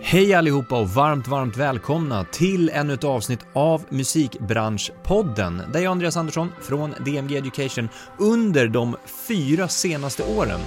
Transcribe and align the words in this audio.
Hej 0.00 0.34
allihopa 0.34 0.80
och 0.80 0.88
varmt, 0.88 1.28
varmt 1.28 1.56
välkomna 1.56 2.24
till 2.24 2.70
ännu 2.70 2.94
ett 2.94 3.04
avsnitt 3.04 3.40
av 3.52 3.84
Musikbranschpodden 3.88 5.62
där 5.72 5.80
jag, 5.80 5.90
Andreas 5.90 6.16
Andersson 6.16 6.52
från 6.60 6.94
DMG 7.04 7.36
Education, 7.36 7.88
under 8.18 8.68
de 8.68 8.96
fyra 9.28 9.68
senaste 9.68 10.22
åren 10.22 10.60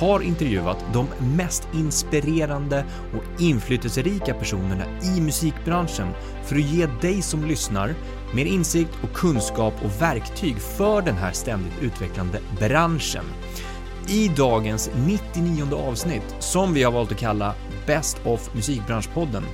har 0.00 0.20
intervjuat 0.20 0.84
de 0.92 1.06
mest 1.36 1.68
inspirerande 1.74 2.84
och 3.16 3.40
inflytelserika 3.40 4.34
personerna 4.34 4.84
i 5.02 5.20
musikbranschen 5.20 6.08
för 6.44 6.56
att 6.56 6.62
ge 6.62 6.86
dig 6.86 7.22
som 7.22 7.44
lyssnar 7.44 7.94
mer 8.34 8.46
insikt 8.46 8.98
och 9.02 9.16
kunskap 9.16 9.74
och 9.84 10.02
verktyg 10.02 10.56
för 10.58 11.02
den 11.02 11.16
här 11.16 11.32
ständigt 11.32 11.82
utvecklande 11.82 12.40
branschen. 12.58 13.24
I 14.08 14.28
dagens 14.28 14.90
99 15.06 15.74
avsnitt, 15.74 16.36
som 16.38 16.74
vi 16.74 16.82
har 16.82 16.92
valt 16.92 17.12
att 17.12 17.18
kalla 17.18 17.54
Best 17.88 18.20
of 18.24 18.54
Musikbranschpodden, 18.54 19.44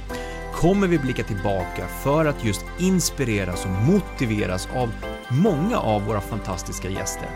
kommer 0.55 0.87
vi 0.87 0.99
blicka 0.99 1.25
tillbaka 1.25 1.87
för 2.03 2.25
att 2.25 2.45
just 2.45 2.65
inspireras 2.79 3.65
och 3.65 3.71
motiveras 3.71 4.69
av 4.75 4.93
många 5.29 5.79
av 5.79 6.07
våra 6.07 6.21
fantastiska 6.21 6.89
gäster. 6.89 7.29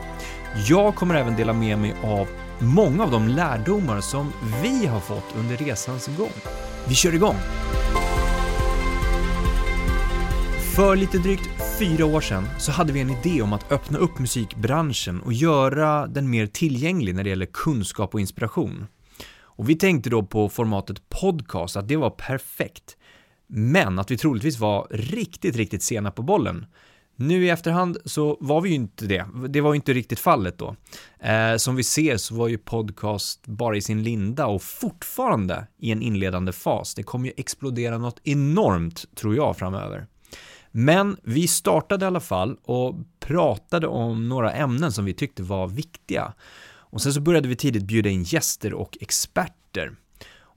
Jag 0.68 0.94
kommer 0.94 1.14
även 1.14 1.36
dela 1.36 1.52
med 1.52 1.78
mig 1.78 1.94
av 2.04 2.28
många 2.58 3.02
av 3.02 3.10
de 3.10 3.28
lärdomar 3.28 4.00
som 4.00 4.32
vi 4.62 4.86
har 4.86 5.00
fått 5.00 5.36
under 5.36 5.56
resans 5.56 6.06
gång. 6.18 6.32
Vi 6.88 6.94
kör 6.94 7.14
igång! 7.14 7.36
För 10.76 10.96
lite 10.96 11.18
drygt 11.18 11.48
fyra 11.78 12.06
år 12.06 12.20
sedan 12.20 12.48
så 12.58 12.72
hade 12.72 12.92
vi 12.92 13.00
en 13.00 13.10
idé 13.10 13.42
om 13.42 13.52
att 13.52 13.72
öppna 13.72 13.98
upp 13.98 14.18
musikbranschen 14.18 15.20
och 15.20 15.32
göra 15.32 16.06
den 16.06 16.30
mer 16.30 16.46
tillgänglig 16.46 17.14
när 17.14 17.24
det 17.24 17.30
gäller 17.30 17.46
kunskap 17.46 18.14
och 18.14 18.20
inspiration. 18.20 18.86
Och 19.58 19.68
vi 19.68 19.74
tänkte 19.74 20.10
då 20.10 20.22
på 20.22 20.48
formatet 20.48 21.08
podcast, 21.08 21.76
att 21.76 21.88
det 21.88 21.96
var 21.96 22.10
perfekt. 22.10 22.96
Men 23.46 23.98
att 23.98 24.10
vi 24.10 24.16
troligtvis 24.16 24.58
var 24.58 24.86
riktigt, 24.90 25.56
riktigt 25.56 25.82
sena 25.82 26.10
på 26.10 26.22
bollen. 26.22 26.66
Nu 27.16 27.44
i 27.44 27.50
efterhand 27.50 27.98
så 28.04 28.36
var 28.40 28.60
vi 28.60 28.68
ju 28.68 28.74
inte 28.74 29.06
det. 29.06 29.26
Det 29.48 29.60
var 29.60 29.72
ju 29.72 29.76
inte 29.76 29.92
riktigt 29.92 30.18
fallet 30.18 30.58
då. 30.58 30.76
Eh, 31.20 31.56
som 31.56 31.76
vi 31.76 31.84
ser 31.84 32.16
så 32.16 32.34
var 32.34 32.48
ju 32.48 32.58
podcast 32.58 33.46
bara 33.46 33.76
i 33.76 33.80
sin 33.80 34.02
linda 34.02 34.46
och 34.46 34.62
fortfarande 34.62 35.66
i 35.78 35.90
en 35.90 36.02
inledande 36.02 36.52
fas. 36.52 36.94
Det 36.94 37.02
kommer 37.02 37.26
ju 37.26 37.32
explodera 37.36 37.98
något 37.98 38.20
enormt, 38.24 39.04
tror 39.14 39.36
jag, 39.36 39.56
framöver. 39.56 40.06
Men 40.70 41.16
vi 41.22 41.48
startade 41.48 42.04
i 42.04 42.06
alla 42.06 42.20
fall 42.20 42.56
och 42.64 42.94
pratade 43.20 43.86
om 43.86 44.28
några 44.28 44.52
ämnen 44.52 44.92
som 44.92 45.04
vi 45.04 45.14
tyckte 45.14 45.42
var 45.42 45.68
viktiga. 45.68 46.32
Och 46.90 47.02
sen 47.02 47.12
så 47.12 47.20
började 47.20 47.48
vi 47.48 47.56
tidigt 47.56 47.84
bjuda 47.84 48.10
in 48.10 48.22
gäster 48.22 48.74
och 48.74 48.98
experter. 49.00 49.92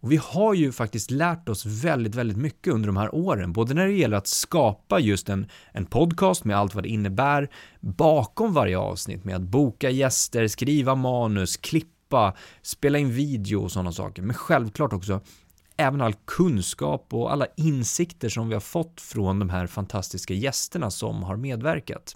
Och 0.01 0.11
vi 0.11 0.17
har 0.17 0.53
ju 0.53 0.71
faktiskt 0.71 1.11
lärt 1.11 1.49
oss 1.49 1.65
väldigt, 1.65 2.15
väldigt 2.15 2.37
mycket 2.37 2.73
under 2.73 2.87
de 2.87 2.97
här 2.97 3.15
åren, 3.15 3.53
både 3.53 3.73
när 3.73 3.87
det 3.87 3.93
gäller 3.93 4.17
att 4.17 4.27
skapa 4.27 4.99
just 4.99 5.29
en, 5.29 5.47
en 5.71 5.85
podcast 5.85 6.45
med 6.45 6.57
allt 6.57 6.75
vad 6.75 6.83
det 6.83 6.89
innebär 6.89 7.49
bakom 7.79 8.53
varje 8.53 8.77
avsnitt 8.77 9.23
med 9.23 9.35
att 9.35 9.41
boka 9.41 9.89
gäster, 9.89 10.47
skriva 10.47 10.95
manus, 10.95 11.57
klippa, 11.57 12.35
spela 12.61 12.97
in 12.97 13.11
video 13.11 13.63
och 13.63 13.71
sådana 13.71 13.91
saker, 13.91 14.21
men 14.21 14.35
självklart 14.35 14.93
också 14.93 15.21
även 15.77 16.01
all 16.01 16.13
kunskap 16.25 17.07
och 17.13 17.31
alla 17.31 17.47
insikter 17.57 18.29
som 18.29 18.47
vi 18.47 18.53
har 18.53 18.61
fått 18.61 19.01
från 19.01 19.39
de 19.39 19.49
här 19.49 19.67
fantastiska 19.67 20.33
gästerna 20.33 20.91
som 20.91 21.23
har 21.23 21.37
medverkat. 21.37 22.15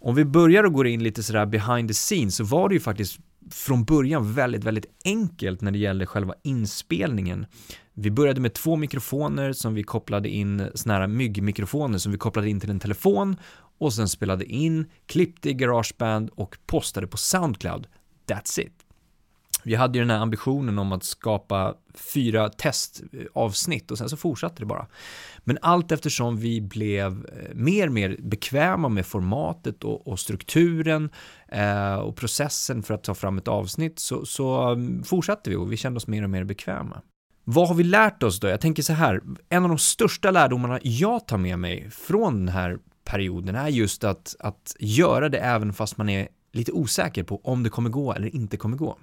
Om 0.00 0.14
vi 0.14 0.24
börjar 0.24 0.64
och 0.64 0.72
går 0.72 0.86
in 0.86 1.02
lite 1.02 1.22
sådär 1.22 1.46
behind 1.46 1.88
the 1.88 1.94
scenes 1.94 2.36
så 2.36 2.44
var 2.44 2.68
det 2.68 2.74
ju 2.74 2.80
faktiskt 2.80 3.18
från 3.50 3.84
början 3.84 4.32
väldigt, 4.32 4.64
väldigt 4.64 4.86
enkelt 5.04 5.60
när 5.60 5.70
det 5.70 5.78
gäller 5.78 6.06
själva 6.06 6.34
inspelningen. 6.42 7.46
Vi 7.94 8.10
började 8.10 8.40
med 8.40 8.54
två 8.54 8.76
mikrofoner 8.76 9.52
som 9.52 9.74
vi 9.74 9.82
kopplade 9.82 10.28
in, 10.28 10.68
såna 10.74 10.94
här 10.94 11.06
myggmikrofoner 11.06 11.98
som 11.98 12.12
vi 12.12 12.18
kopplade 12.18 12.50
in 12.50 12.60
till 12.60 12.70
en 12.70 12.80
telefon 12.80 13.36
och 13.78 13.92
sen 13.92 14.08
spelade 14.08 14.44
in, 14.44 14.90
klippte 15.06 15.50
i 15.50 15.54
Garageband 15.54 16.30
och 16.34 16.58
postade 16.66 17.06
på 17.06 17.16
Soundcloud. 17.16 17.86
That's 18.26 18.60
it. 18.60 18.79
Vi 19.62 19.74
hade 19.74 19.98
ju 19.98 20.04
den 20.04 20.10
här 20.10 20.22
ambitionen 20.22 20.78
om 20.78 20.92
att 20.92 21.04
skapa 21.04 21.74
fyra 21.94 22.48
testavsnitt 22.48 23.90
och 23.90 23.98
sen 23.98 24.08
så 24.08 24.16
fortsatte 24.16 24.62
det 24.62 24.66
bara. 24.66 24.86
Men 25.44 25.58
allt 25.62 25.92
eftersom 25.92 26.36
vi 26.36 26.60
blev 26.60 27.12
eh, 27.12 27.54
mer 27.54 27.86
och 27.86 27.92
mer 27.92 28.16
bekväma 28.18 28.88
med 28.88 29.06
formatet 29.06 29.84
och, 29.84 30.08
och 30.08 30.20
strukturen 30.20 31.10
eh, 31.48 31.94
och 31.94 32.16
processen 32.16 32.82
för 32.82 32.94
att 32.94 33.04
ta 33.04 33.14
fram 33.14 33.38
ett 33.38 33.48
avsnitt 33.48 33.98
så, 33.98 34.26
så 34.26 34.72
mm, 34.72 35.04
fortsatte 35.04 35.50
vi 35.50 35.56
och 35.56 35.72
vi 35.72 35.76
kände 35.76 35.96
oss 35.96 36.06
mer 36.06 36.24
och 36.24 36.30
mer 36.30 36.44
bekväma. 36.44 37.02
Vad 37.44 37.68
har 37.68 37.74
vi 37.74 37.84
lärt 37.84 38.22
oss 38.22 38.40
då? 38.40 38.48
Jag 38.48 38.60
tänker 38.60 38.82
så 38.82 38.92
här, 38.92 39.20
en 39.48 39.62
av 39.62 39.68
de 39.68 39.78
största 39.78 40.30
lärdomarna 40.30 40.78
jag 40.82 41.26
tar 41.26 41.38
med 41.38 41.58
mig 41.58 41.90
från 41.90 42.38
den 42.38 42.48
här 42.48 42.78
perioden 43.04 43.54
är 43.54 43.68
just 43.68 44.04
att, 44.04 44.36
att 44.38 44.76
göra 44.78 45.28
det 45.28 45.38
även 45.38 45.72
fast 45.72 45.96
man 45.96 46.08
är 46.08 46.28
lite 46.52 46.72
osäker 46.72 47.22
på 47.22 47.40
om 47.44 47.62
det 47.62 47.70
kommer 47.70 47.90
gå 47.90 48.12
eller 48.12 48.34
inte 48.34 48.56
kommer 48.56 48.76
gå. 48.76 48.98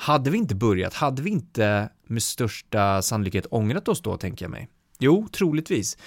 Hade 0.00 0.30
vi 0.30 0.38
inte 0.38 0.54
börjat, 0.54 0.94
hade 0.94 1.22
vi 1.22 1.30
inte 1.30 1.90
med 2.06 2.22
största 2.22 3.02
sannolikhet 3.02 3.46
ångrat 3.50 3.88
oss 3.88 4.02
då, 4.02 4.16
tänker 4.16 4.44
jag 4.44 4.50
mig? 4.50 4.68
Jo, 4.98 5.28
troligtvis. 5.32 5.98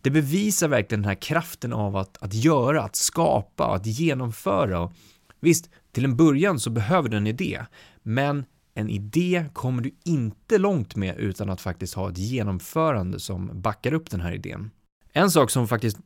Det 0.00 0.10
bevisar 0.10 0.68
verkligen 0.68 1.02
den 1.02 1.08
här 1.08 1.22
kraften 1.22 1.72
av 1.72 1.96
att, 1.96 2.22
att 2.22 2.34
göra, 2.34 2.82
att 2.82 2.96
skapa, 2.96 3.74
att 3.74 3.86
genomföra. 3.86 4.92
Visst, 5.40 5.70
till 5.92 6.04
en 6.04 6.16
början 6.16 6.60
så 6.60 6.70
behöver 6.70 7.08
du 7.08 7.16
en 7.16 7.26
idé, 7.26 7.64
men 8.02 8.44
en 8.74 8.88
idé 8.88 9.44
kommer 9.52 9.82
du 9.82 9.90
inte 10.04 10.58
långt 10.58 10.96
med 10.96 11.18
utan 11.18 11.50
att 11.50 11.60
faktiskt 11.60 11.94
ha 11.94 12.10
ett 12.10 12.18
genomförande 12.18 13.20
som 13.20 13.60
backar 13.60 13.94
upp 13.94 14.10
den 14.10 14.20
här 14.20 14.32
idén. 14.32 14.70
En 15.12 15.30
sak 15.30 15.50
som 15.50 15.68
faktiskt 15.68 15.98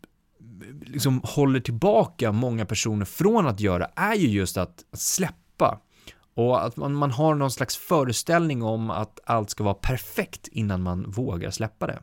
liksom 0.80 1.20
håller 1.24 1.60
tillbaka 1.60 2.32
många 2.32 2.66
personer 2.66 3.04
från 3.04 3.46
att 3.46 3.60
göra 3.60 3.90
är 3.96 4.14
ju 4.14 4.28
just 4.28 4.56
att 4.56 4.84
släppa. 4.92 5.80
Och 6.34 6.64
att 6.64 6.76
man, 6.76 6.94
man 6.94 7.10
har 7.10 7.34
någon 7.34 7.50
slags 7.50 7.76
föreställning 7.76 8.62
om 8.62 8.90
att 8.90 9.20
allt 9.24 9.50
ska 9.50 9.64
vara 9.64 9.74
perfekt 9.74 10.48
innan 10.48 10.82
man 10.82 11.10
vågar 11.10 11.50
släppa 11.50 11.86
det. 11.86 11.98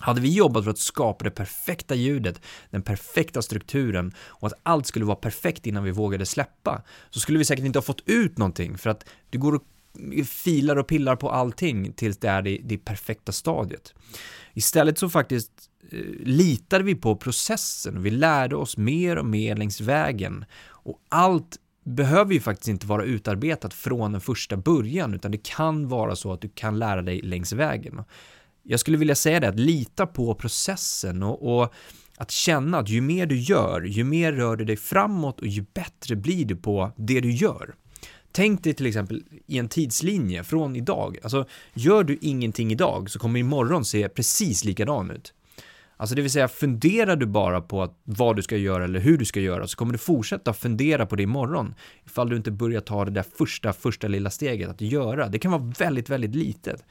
Hade 0.00 0.20
vi 0.20 0.34
jobbat 0.34 0.64
för 0.64 0.70
att 0.70 0.78
skapa 0.78 1.24
det 1.24 1.30
perfekta 1.30 1.94
ljudet, 1.94 2.40
den 2.70 2.82
perfekta 2.82 3.42
strukturen 3.42 4.12
och 4.18 4.46
att 4.46 4.60
allt 4.62 4.86
skulle 4.86 5.04
vara 5.04 5.16
perfekt 5.16 5.66
innan 5.66 5.84
vi 5.84 5.90
vågade 5.90 6.26
släppa, 6.26 6.82
så 7.10 7.20
skulle 7.20 7.38
vi 7.38 7.44
säkert 7.44 7.64
inte 7.64 7.78
ha 7.78 7.82
fått 7.82 8.02
ut 8.06 8.38
någonting 8.38 8.78
för 8.78 8.90
att 8.90 9.04
du 9.30 9.38
går 9.38 9.54
och 9.54 9.62
filar 10.26 10.76
och 10.76 10.86
pillar 10.86 11.16
på 11.16 11.30
allting 11.30 11.92
tills 11.92 12.18
det 12.18 12.28
är 12.28 12.42
det, 12.42 12.60
det 12.64 12.78
perfekta 12.78 13.32
stadiet. 13.32 13.94
Istället 14.54 14.98
så 14.98 15.08
faktiskt 15.08 15.52
eh, 15.90 15.98
litade 16.24 16.84
vi 16.84 16.94
på 16.94 17.16
processen 17.16 17.96
och 17.96 18.06
vi 18.06 18.10
lärde 18.10 18.56
oss 18.56 18.76
mer 18.76 19.16
och 19.18 19.26
mer 19.26 19.56
längs 19.56 19.80
vägen 19.80 20.44
och 20.68 21.00
allt 21.08 21.58
behöver 21.86 22.34
ju 22.34 22.40
faktiskt 22.40 22.68
inte 22.68 22.86
vara 22.86 23.04
utarbetat 23.04 23.74
från 23.74 24.12
den 24.12 24.20
första 24.20 24.56
början, 24.56 25.14
utan 25.14 25.30
det 25.30 25.42
kan 25.42 25.88
vara 25.88 26.16
så 26.16 26.32
att 26.32 26.40
du 26.40 26.48
kan 26.48 26.78
lära 26.78 27.02
dig 27.02 27.22
längs 27.22 27.52
vägen. 27.52 28.04
Jag 28.62 28.80
skulle 28.80 28.96
vilja 28.96 29.14
säga 29.14 29.40
det, 29.40 29.48
att 29.48 29.60
lita 29.60 30.06
på 30.06 30.34
processen 30.34 31.22
och, 31.22 31.60
och 31.60 31.74
att 32.16 32.30
känna 32.30 32.78
att 32.78 32.88
ju 32.88 33.00
mer 33.00 33.26
du 33.26 33.38
gör, 33.40 33.82
ju 33.82 34.04
mer 34.04 34.32
rör 34.32 34.56
du 34.56 34.64
dig 34.64 34.76
framåt 34.76 35.40
och 35.40 35.46
ju 35.46 35.64
bättre 35.74 36.16
blir 36.16 36.44
du 36.44 36.56
på 36.56 36.92
det 36.96 37.20
du 37.20 37.32
gör. 37.32 37.74
Tänk 38.32 38.64
dig 38.64 38.74
till 38.74 38.86
exempel 38.86 39.24
i 39.46 39.58
en 39.58 39.68
tidslinje 39.68 40.44
från 40.44 40.76
idag. 40.76 41.18
Alltså, 41.22 41.46
gör 41.74 42.04
du 42.04 42.18
ingenting 42.20 42.72
idag 42.72 43.10
så 43.10 43.18
kommer 43.18 43.40
imorgon 43.40 43.84
se 43.84 44.08
precis 44.08 44.64
likadan 44.64 45.10
ut. 45.10 45.34
Alltså 45.96 46.14
det 46.14 46.22
vill 46.22 46.30
säga, 46.30 46.48
funderar 46.48 47.16
du 47.16 47.26
bara 47.26 47.60
på 47.60 47.82
att 47.82 48.00
vad 48.04 48.36
du 48.36 48.42
ska 48.42 48.56
göra 48.56 48.84
eller 48.84 49.00
hur 49.00 49.18
du 49.18 49.24
ska 49.24 49.40
göra 49.40 49.66
så 49.66 49.76
kommer 49.76 49.92
du 49.92 49.98
fortsätta 49.98 50.52
fundera 50.52 51.06
på 51.06 51.16
det 51.16 51.22
imorgon 51.22 51.74
ifall 52.04 52.28
du 52.28 52.36
inte 52.36 52.50
börjar 52.50 52.80
ta 52.80 53.04
det 53.04 53.10
där 53.10 53.24
första, 53.38 53.72
första 53.72 54.08
lilla 54.08 54.30
steget 54.30 54.70
att 54.70 54.80
göra. 54.80 55.28
Det 55.28 55.38
kan 55.38 55.50
vara 55.52 55.72
väldigt, 55.78 56.10
väldigt 56.10 56.34
litet. 56.34 56.84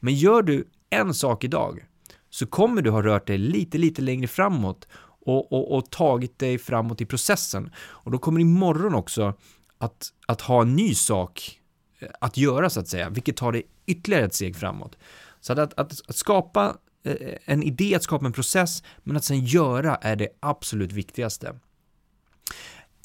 Men 0.00 0.14
gör 0.14 0.42
du 0.42 0.68
en 0.90 1.14
sak 1.14 1.44
idag 1.44 1.84
så 2.30 2.46
kommer 2.46 2.82
du 2.82 2.90
ha 2.90 3.02
rört 3.02 3.26
dig 3.26 3.38
lite, 3.38 3.78
lite 3.78 4.02
längre 4.02 4.26
framåt 4.26 4.88
och, 5.26 5.52
och, 5.52 5.76
och 5.76 5.90
tagit 5.90 6.38
dig 6.38 6.58
framåt 6.58 7.00
i 7.00 7.06
processen. 7.06 7.70
Och 7.76 8.10
då 8.10 8.18
kommer 8.18 8.40
imorgon 8.40 8.94
också 8.94 9.34
att, 9.78 10.08
att 10.26 10.40
ha 10.40 10.62
en 10.62 10.76
ny 10.76 10.94
sak 10.94 11.60
eh, 11.98 12.08
att 12.20 12.36
göra 12.36 12.70
så 12.70 12.80
att 12.80 12.88
säga, 12.88 13.10
vilket 13.10 13.36
tar 13.36 13.52
dig 13.52 13.66
ytterligare 13.86 14.24
ett 14.24 14.34
steg 14.34 14.56
framåt. 14.56 14.98
Så 15.40 15.52
att, 15.52 15.58
att, 15.58 15.78
att 15.78 16.16
skapa 16.16 16.76
Eh, 17.04 17.36
en 17.44 17.62
idé 17.62 17.94
att 17.94 18.02
skapa 18.02 18.26
en 18.26 18.32
process, 18.32 18.82
men 19.02 19.16
att 19.16 19.24
sen 19.24 19.44
göra 19.44 19.96
är 19.96 20.16
det 20.16 20.28
absolut 20.40 20.92
viktigaste. 20.92 21.54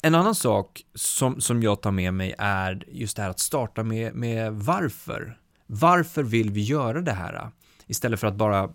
En 0.02 0.14
annan 0.14 0.34
sak 0.34 0.82
som, 0.94 1.40
som 1.40 1.62
jag 1.62 1.82
tar 1.82 1.90
med 1.90 2.14
mig 2.14 2.34
är 2.38 2.84
just 2.88 3.16
det 3.16 3.22
här 3.22 3.30
att 3.30 3.40
starta 3.40 3.82
med, 3.82 4.14
med 4.14 4.52
varför. 4.52 5.38
Varför 5.66 6.22
vill 6.22 6.50
vi 6.50 6.60
göra 6.60 7.00
det 7.00 7.12
här? 7.12 7.50
Istället 7.86 8.20
för 8.20 8.26
att 8.26 8.34
bara, 8.34 8.70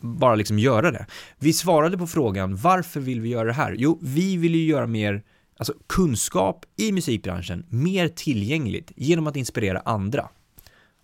bara 0.00 0.34
liksom 0.34 0.58
göra 0.58 0.90
det. 0.90 1.06
Vi 1.38 1.52
svarade 1.52 1.98
på 1.98 2.06
frågan 2.06 2.56
varför 2.56 3.00
vill 3.00 3.20
vi 3.20 3.28
göra 3.28 3.44
det 3.44 3.52
här? 3.52 3.74
Jo, 3.78 3.98
vi 4.02 4.36
vill 4.36 4.54
ju 4.54 4.64
göra 4.64 4.86
mer 4.86 5.22
alltså 5.56 5.74
kunskap 5.86 6.66
i 6.76 6.92
musikbranschen 6.92 7.66
mer 7.68 8.08
tillgängligt 8.08 8.92
genom 8.96 9.26
att 9.26 9.36
inspirera 9.36 9.82
andra. 9.84 10.28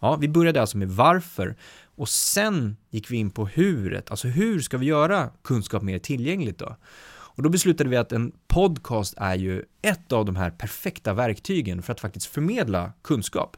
Ja, 0.05 0.17
vi 0.17 0.29
började 0.29 0.61
alltså 0.61 0.77
med 0.79 0.89
varför 0.89 1.57
och 1.97 2.09
sen 2.09 2.77
gick 2.91 3.11
vi 3.11 3.17
in 3.17 3.31
på 3.31 3.47
huret, 3.47 4.11
alltså 4.11 4.29
hur 4.29 4.61
ska 4.61 4.79
vi 4.79 4.87
göra 4.87 5.31
kunskap 5.43 5.83
mer 5.83 5.99
tillgängligt 5.99 6.59
då? 6.59 6.77
Och 7.07 7.43
då 7.43 7.49
beslutade 7.49 7.91
vi 7.91 7.97
att 7.97 8.13
en 8.13 8.33
podcast 8.49 9.15
är 9.17 9.35
ju 9.35 9.65
ett 9.83 10.13
av 10.13 10.25
de 10.25 10.37
här 10.37 10.51
perfekta 10.51 11.15
verktygen 11.15 11.83
för 11.83 11.93
att 11.93 12.01
faktiskt 12.01 12.27
förmedla 12.27 12.93
kunskap. 13.03 13.57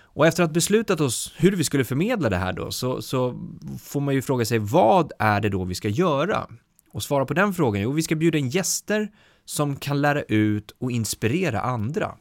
Och 0.00 0.26
efter 0.26 0.42
att 0.42 0.52
beslutat 0.52 1.00
oss 1.00 1.32
hur 1.36 1.56
vi 1.56 1.64
skulle 1.64 1.84
förmedla 1.84 2.30
det 2.30 2.36
här 2.36 2.52
då, 2.52 2.70
så, 2.70 3.02
så 3.02 3.40
får 3.82 4.00
man 4.00 4.14
ju 4.14 4.22
fråga 4.22 4.44
sig 4.44 4.58
vad 4.58 5.12
är 5.18 5.40
det 5.40 5.48
då 5.48 5.64
vi 5.64 5.74
ska 5.74 5.88
göra? 5.88 6.46
Och 6.92 7.02
svara 7.02 7.26
på 7.26 7.34
den 7.34 7.54
frågan, 7.54 7.82
jo 7.82 7.92
vi 7.92 8.02
ska 8.02 8.14
bjuda 8.14 8.38
in 8.38 8.48
gäster 8.48 9.08
som 9.44 9.76
kan 9.76 10.00
lära 10.00 10.22
ut 10.22 10.70
och 10.78 10.90
inspirera 10.90 11.60
andra. 11.60 12.14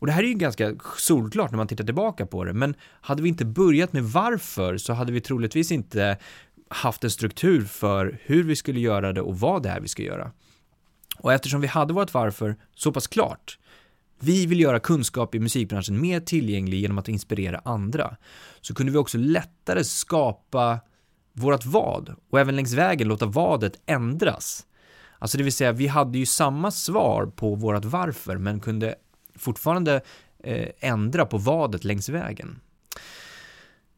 Och 0.00 0.06
det 0.06 0.12
här 0.12 0.22
är 0.22 0.28
ju 0.28 0.34
ganska 0.34 0.74
solklart 0.96 1.50
när 1.50 1.56
man 1.56 1.66
tittar 1.66 1.84
tillbaka 1.84 2.26
på 2.26 2.44
det, 2.44 2.52
men 2.52 2.74
hade 3.00 3.22
vi 3.22 3.28
inte 3.28 3.44
börjat 3.44 3.92
med 3.92 4.04
varför 4.04 4.76
så 4.76 4.92
hade 4.92 5.12
vi 5.12 5.20
troligtvis 5.20 5.72
inte 5.72 6.18
haft 6.68 7.04
en 7.04 7.10
struktur 7.10 7.64
för 7.64 8.18
hur 8.22 8.44
vi 8.44 8.56
skulle 8.56 8.80
göra 8.80 9.12
det 9.12 9.20
och 9.20 9.40
vad 9.40 9.62
det 9.62 9.68
är 9.68 9.80
vi 9.80 9.88
ska 9.88 10.02
göra. 10.02 10.32
Och 11.18 11.32
eftersom 11.32 11.60
vi 11.60 11.66
hade 11.66 11.92
vårt 11.92 12.14
varför 12.14 12.56
så 12.74 12.92
pass 12.92 13.06
klart, 13.06 13.58
vi 14.20 14.46
vill 14.46 14.60
göra 14.60 14.80
kunskap 14.80 15.34
i 15.34 15.38
musikbranschen 15.40 16.00
mer 16.00 16.20
tillgänglig 16.20 16.80
genom 16.80 16.98
att 16.98 17.08
inspirera 17.08 17.60
andra, 17.64 18.16
så 18.60 18.74
kunde 18.74 18.92
vi 18.92 18.98
också 18.98 19.18
lättare 19.18 19.84
skapa 19.84 20.80
vårt 21.32 21.64
vad 21.64 22.14
och 22.30 22.40
även 22.40 22.56
längs 22.56 22.72
vägen 22.72 23.08
låta 23.08 23.26
vadet 23.26 23.80
ändras. 23.86 24.66
Alltså 25.18 25.38
det 25.38 25.44
vill 25.44 25.52
säga, 25.52 25.72
vi 25.72 25.86
hade 25.86 26.18
ju 26.18 26.26
samma 26.26 26.70
svar 26.70 27.26
på 27.26 27.54
vårt 27.54 27.84
varför, 27.84 28.36
men 28.36 28.60
kunde 28.60 28.94
fortfarande 29.34 30.00
eh, 30.44 30.68
ändra 30.80 31.26
på 31.26 31.38
vadet 31.38 31.84
längs 31.84 32.08
vägen. 32.08 32.60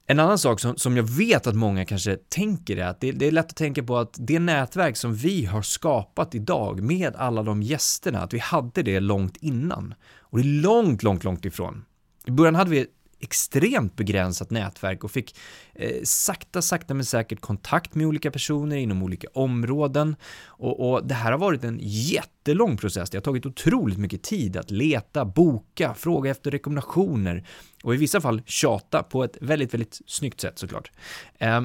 En 0.06 0.20
annan 0.20 0.38
sak 0.38 0.60
som, 0.60 0.76
som 0.76 0.96
jag 0.96 1.04
vet 1.04 1.46
att 1.46 1.54
många 1.54 1.84
kanske 1.84 2.16
tänker 2.16 2.76
är 2.76 2.86
att 2.86 3.00
det, 3.00 3.12
det, 3.12 3.26
är 3.26 3.32
lätt 3.32 3.46
att 3.46 3.56
tänka 3.56 3.82
på 3.82 3.98
att 3.98 4.16
det 4.18 4.38
nätverk 4.38 4.96
som 4.96 5.14
vi 5.14 5.44
har 5.44 5.62
skapat 5.62 6.34
idag 6.34 6.82
med 6.82 7.16
alla 7.16 7.42
de 7.42 7.62
gästerna, 7.62 8.22
att 8.22 8.32
vi 8.32 8.38
hade 8.38 8.82
det 8.82 9.00
långt 9.00 9.36
innan. 9.36 9.94
Och 10.18 10.38
det 10.38 10.44
är 10.44 10.62
långt, 10.62 11.02
långt, 11.02 11.24
långt 11.24 11.44
ifrån. 11.44 11.84
I 12.26 12.30
början 12.30 12.54
hade 12.54 12.70
vi 12.70 12.86
extremt 13.22 13.96
begränsat 13.96 14.50
nätverk 14.50 15.04
och 15.04 15.10
fick 15.10 15.36
eh, 15.74 16.02
sakta, 16.04 16.62
sakta 16.62 16.94
men 16.94 17.04
säkert 17.04 17.40
kontakt 17.40 17.94
med 17.94 18.06
olika 18.06 18.30
personer 18.30 18.76
inom 18.76 19.02
olika 19.02 19.28
områden. 19.34 20.16
Och, 20.46 20.90
och, 20.90 21.06
det 21.06 21.14
här 21.14 21.32
har 21.32 21.38
varit 21.38 21.64
en 21.64 21.78
jättelång 21.82 22.76
process. 22.76 23.10
Det 23.10 23.16
har 23.16 23.22
tagit 23.22 23.46
otroligt 23.46 23.98
mycket 23.98 24.22
tid 24.22 24.56
att 24.56 24.70
leta, 24.70 25.24
boka, 25.24 25.94
fråga 25.94 26.30
efter 26.30 26.50
rekommendationer 26.50 27.46
och 27.82 27.94
i 27.94 27.98
vissa 27.98 28.20
fall 28.20 28.42
tjata 28.46 29.02
på 29.02 29.24
ett 29.24 29.36
väldigt, 29.40 29.74
väldigt 29.74 30.00
snyggt 30.06 30.40
sätt 30.40 30.58
såklart. 30.58 30.90
Eh, 31.38 31.60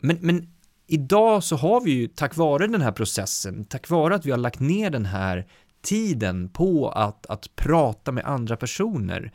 men, 0.00 0.18
men 0.20 0.48
idag 0.86 1.44
så 1.44 1.56
har 1.56 1.80
vi 1.80 1.90
ju 1.90 2.08
tack 2.08 2.36
vare 2.36 2.66
den 2.66 2.82
här 2.82 2.92
processen, 2.92 3.64
tack 3.64 3.90
vare 3.90 4.14
att 4.14 4.26
vi 4.26 4.30
har 4.30 4.38
lagt 4.38 4.60
ner 4.60 4.90
den 4.90 5.06
här 5.06 5.46
tiden 5.82 6.48
på 6.48 6.88
att, 6.88 7.26
att 7.26 7.56
prata 7.56 8.12
med 8.12 8.24
andra 8.24 8.56
personer 8.56 9.32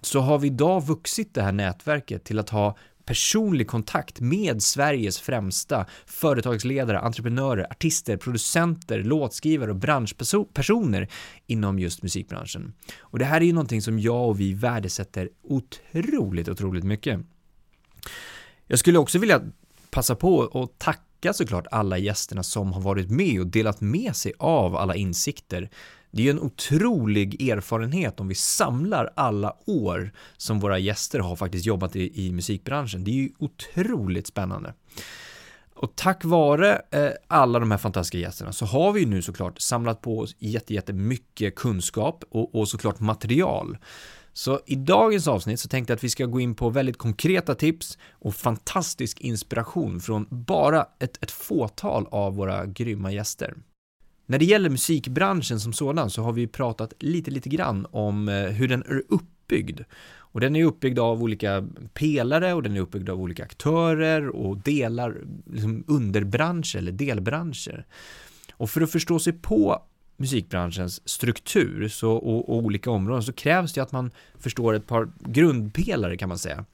så 0.00 0.20
har 0.20 0.38
vi 0.38 0.46
idag 0.46 0.86
vuxit 0.86 1.34
det 1.34 1.42
här 1.42 1.52
nätverket 1.52 2.24
till 2.24 2.38
att 2.38 2.50
ha 2.50 2.76
personlig 3.08 3.68
kontakt 3.68 4.20
med 4.20 4.62
Sveriges 4.62 5.20
främsta 5.20 5.86
företagsledare, 6.06 7.00
entreprenörer, 7.00 7.66
artister, 7.70 8.16
producenter, 8.16 9.02
låtskrivare 9.02 9.70
och 9.70 9.76
branschpersoner 9.76 11.08
inom 11.46 11.78
just 11.78 12.02
musikbranschen. 12.02 12.72
Och 12.98 13.18
det 13.18 13.24
här 13.24 13.40
är 13.40 13.44
ju 13.44 13.52
någonting 13.52 13.82
som 13.82 13.98
jag 13.98 14.28
och 14.28 14.40
vi 14.40 14.52
värdesätter 14.52 15.28
otroligt, 15.42 16.48
otroligt 16.48 16.84
mycket. 16.84 17.20
Jag 18.66 18.78
skulle 18.78 18.98
också 18.98 19.18
vilja 19.18 19.42
passa 19.90 20.14
på 20.14 20.36
och 20.36 20.78
tacka 20.78 21.32
såklart 21.32 21.66
alla 21.70 21.98
gästerna 21.98 22.42
som 22.42 22.72
har 22.72 22.80
varit 22.80 23.10
med 23.10 23.40
och 23.40 23.46
delat 23.46 23.80
med 23.80 24.16
sig 24.16 24.32
av 24.38 24.76
alla 24.76 24.94
insikter 24.94 25.70
det 26.10 26.22
är 26.22 26.24
ju 26.24 26.30
en 26.30 26.40
otrolig 26.40 27.50
erfarenhet 27.50 28.20
om 28.20 28.28
vi 28.28 28.34
samlar 28.34 29.10
alla 29.16 29.56
år 29.66 30.12
som 30.36 30.60
våra 30.60 30.78
gäster 30.78 31.18
har 31.18 31.36
faktiskt 31.36 31.66
jobbat 31.66 31.96
i, 31.96 32.26
i 32.26 32.32
musikbranschen. 32.32 33.04
Det 33.04 33.10
är 33.10 33.14
ju 33.14 33.30
otroligt 33.38 34.26
spännande. 34.26 34.74
Och 35.74 35.96
tack 35.96 36.24
vare 36.24 36.82
eh, 36.90 37.10
alla 37.26 37.58
de 37.58 37.70
här 37.70 37.78
fantastiska 37.78 38.18
gästerna 38.18 38.52
så 38.52 38.66
har 38.66 38.92
vi 38.92 39.00
ju 39.00 39.06
nu 39.06 39.22
såklart 39.22 39.60
samlat 39.60 40.02
på 40.02 40.18
oss 40.18 40.36
jättemycket 40.38 41.54
kunskap 41.54 42.24
och, 42.30 42.54
och 42.54 42.68
såklart 42.68 43.00
material. 43.00 43.78
Så 44.32 44.60
i 44.66 44.74
dagens 44.74 45.28
avsnitt 45.28 45.60
så 45.60 45.68
tänkte 45.68 45.92
jag 45.92 45.96
att 45.96 46.04
vi 46.04 46.10
ska 46.10 46.26
gå 46.26 46.40
in 46.40 46.54
på 46.54 46.70
väldigt 46.70 46.98
konkreta 46.98 47.54
tips 47.54 47.98
och 48.10 48.34
fantastisk 48.34 49.20
inspiration 49.20 50.00
från 50.00 50.26
bara 50.30 50.86
ett, 50.98 51.22
ett 51.22 51.30
fåtal 51.30 52.06
av 52.10 52.36
våra 52.36 52.66
grymma 52.66 53.12
gäster. 53.12 53.54
När 54.30 54.38
det 54.38 54.44
gäller 54.44 54.70
musikbranschen 54.70 55.60
som 55.60 55.72
sådan 55.72 56.10
så 56.10 56.22
har 56.22 56.32
vi 56.32 56.46
pratat 56.46 56.92
lite, 56.98 57.30
lite 57.30 57.48
grann 57.48 57.86
om 57.90 58.28
eh, 58.28 58.34
hur 58.34 58.68
den 58.68 58.82
är 58.82 59.02
uppbyggd. 59.08 59.80
Och 60.16 60.40
den 60.40 60.56
är 60.56 60.64
uppbyggd 60.64 60.98
av 60.98 61.22
olika 61.22 61.68
pelare 61.94 62.54
och 62.54 62.62
den 62.62 62.76
är 62.76 62.80
uppbyggd 62.80 63.08
av 63.08 63.20
olika 63.20 63.42
aktörer 63.42 64.28
och 64.28 64.56
delar, 64.56 65.16
liksom 65.52 65.84
underbranscher 65.86 66.76
eller 66.78 66.92
delbranscher. 66.92 67.86
Och 68.52 68.70
för 68.70 68.80
att 68.80 68.92
förstå 68.92 69.18
sig 69.18 69.32
på 69.32 69.82
musikbranschens 70.16 71.08
struktur 71.08 71.88
så, 71.88 72.12
och, 72.12 72.48
och 72.48 72.56
olika 72.56 72.90
områden 72.90 73.22
så 73.22 73.32
krävs 73.32 73.72
det 73.72 73.80
att 73.80 73.92
man 73.92 74.10
förstår 74.38 74.74
ett 74.74 74.86
par 74.86 75.10
grundpelare 75.20 76.16
kan 76.16 76.28
man 76.28 76.38
säga. 76.38 76.64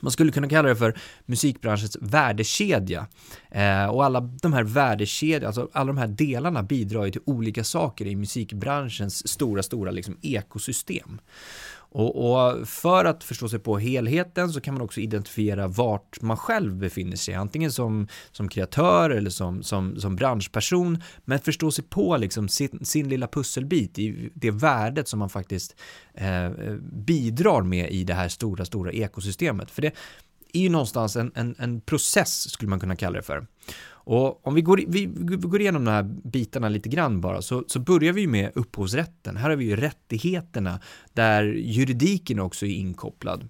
Man 0.00 0.12
skulle 0.12 0.32
kunna 0.32 0.48
kalla 0.48 0.68
det 0.68 0.76
för 0.76 0.98
musikbranschens 1.26 1.96
värdekedja. 2.00 3.06
Eh, 3.50 3.86
och 3.86 4.04
alla 4.04 4.20
de 4.20 4.52
här 4.52 4.62
värdekedjorna, 4.62 5.46
alltså 5.46 5.68
alla 5.72 5.86
de 5.86 5.98
här 5.98 6.06
delarna 6.06 6.62
bidrar 6.62 7.04
ju 7.04 7.10
till 7.10 7.20
olika 7.24 7.64
saker 7.64 8.06
i 8.06 8.16
musikbranschens 8.16 9.28
stora, 9.28 9.62
stora 9.62 9.90
liksom 9.90 10.16
ekosystem. 10.22 11.20
Och, 11.92 12.32
och, 12.32 12.68
för 12.68 13.04
att 13.04 13.24
förstå 13.24 13.48
sig 13.48 13.58
på 13.58 13.78
helheten 13.78 14.52
så 14.52 14.60
kan 14.60 14.74
man 14.74 14.82
också 14.82 15.00
identifiera 15.00 15.68
vart 15.68 16.22
man 16.22 16.36
själv 16.36 16.76
befinner 16.76 17.16
sig, 17.16 17.34
antingen 17.34 17.72
som, 17.72 18.08
som 18.32 18.48
kreatör 18.48 19.10
eller 19.10 19.30
som, 19.30 19.62
som, 19.62 20.00
som 20.00 20.16
branschperson, 20.16 21.02
men 21.24 21.38
förstå 21.38 21.70
sig 21.70 21.84
på 21.84 22.16
liksom 22.16 22.48
sin, 22.48 22.84
sin 22.84 23.08
lilla 23.08 23.26
pusselbit 23.26 23.98
i 23.98 24.30
det 24.34 24.50
värdet 24.50 25.08
som 25.08 25.18
man 25.18 25.28
faktiskt 25.28 25.76
eh, 26.14 26.50
bidrar 26.92 27.62
med 27.62 27.90
i 27.90 28.04
det 28.04 28.14
här 28.14 28.28
stora, 28.28 28.64
stora 28.64 28.92
ekosystemet. 28.92 29.70
För 29.70 29.82
det 29.82 29.92
är 30.52 30.60
ju 30.60 30.68
någonstans 30.68 31.16
en, 31.16 31.32
en, 31.34 31.54
en 31.58 31.80
process, 31.80 32.50
skulle 32.50 32.70
man 32.70 32.80
kunna 32.80 32.96
kalla 32.96 33.16
det 33.16 33.22
för. 33.22 33.46
Och 34.12 34.46
om 34.46 34.54
vi 34.54 34.62
går, 34.62 34.80
vi, 34.88 35.06
vi 35.06 35.36
går 35.36 35.60
igenom 35.60 35.84
de 35.84 35.90
här 35.90 36.02
bitarna 36.02 36.68
lite 36.68 36.88
grann 36.88 37.20
bara, 37.20 37.42
så, 37.42 37.64
så 37.66 37.78
börjar 37.78 38.12
vi 38.12 38.26
med 38.26 38.50
upphovsrätten. 38.54 39.36
Här 39.36 39.50
har 39.50 39.56
vi 39.56 39.64
ju 39.64 39.76
rättigheterna, 39.76 40.80
där 41.12 41.44
juridiken 41.44 42.40
också 42.40 42.66
är 42.66 42.70
inkopplad. 42.70 43.48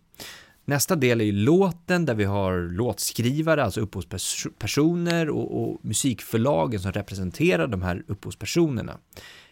Nästa 0.65 0.97
del 0.97 1.21
är 1.21 1.25
ju 1.25 1.33
låten 1.33 2.05
där 2.05 2.15
vi 2.15 2.25
har 2.25 2.73
låtskrivare, 2.73 3.65
alltså 3.65 3.81
upphovspersoner 3.81 5.31
och, 5.31 5.63
och 5.63 5.81
musikförlagen 5.83 6.81
som 6.81 6.93
representerar 6.93 7.67
de 7.67 7.83
här 7.83 8.05
upphovspersonerna. 8.09 8.99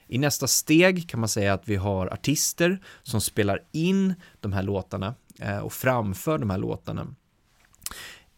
I 0.09 0.19
nästa 0.19 0.47
steg 0.47 1.09
kan 1.09 1.21
man 1.21 1.29
säga 1.29 1.55
att 1.55 1.69
vi 1.69 1.77
har 1.77 2.07
artister 2.07 2.81
som 3.03 3.21
spelar 3.21 3.63
in 3.73 4.15
de 4.41 4.53
här 4.53 4.63
låtarna 4.63 5.15
eh, 5.41 5.59
och 5.59 5.73
framför 5.73 6.39
de 6.39 6.51
här 6.51 6.59
låtarna. 6.59 7.15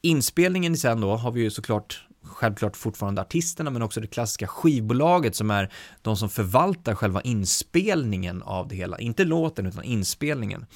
Inspelningen 0.02 0.76
sen 0.76 1.00
då 1.00 1.16
har 1.16 1.30
vi 1.30 1.40
ju 1.40 1.50
såklart 1.50 2.06
självklart 2.22 2.76
fortfarande 2.76 3.20
artisterna 3.20 3.70
men 3.70 3.82
också 3.82 4.00
det 4.00 4.06
klassiska 4.06 4.46
skivbolaget 4.46 5.36
som 5.36 5.50
är 5.50 5.72
de 6.02 6.16
som 6.16 6.28
förvaltar 6.28 6.94
själva 6.94 7.20
inspelningen 7.20 8.42
av 8.42 8.68
det 8.68 8.76
hela. 8.76 8.98
Inte 8.98 9.24
låten 9.24 9.66
utan 9.66 9.84
inspelningen. 9.84 10.66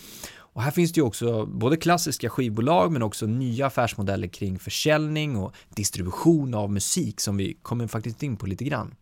Och 0.55 0.63
här 0.63 0.71
finns 0.71 0.93
det 0.93 0.99
ju 0.99 1.05
också 1.05 1.47
både 1.47 1.77
klassiska 1.77 2.31
skivbolag 2.31 2.93
men 2.93 3.03
också 3.03 3.27
nya 3.27 3.67
affärsmodeller 3.67 4.29
kring 4.29 4.59
försäljning 4.59 5.37
och 5.37 5.55
distribution 5.77 6.55
av 6.55 6.73
musik 6.73 7.21
som 7.21 7.37
vi 7.37 7.59
kommer 7.63 7.87
faktiskt 7.87 8.23
in 8.23 8.37
på 8.37 8.47
lite 8.47 8.65
grann. 8.65 8.95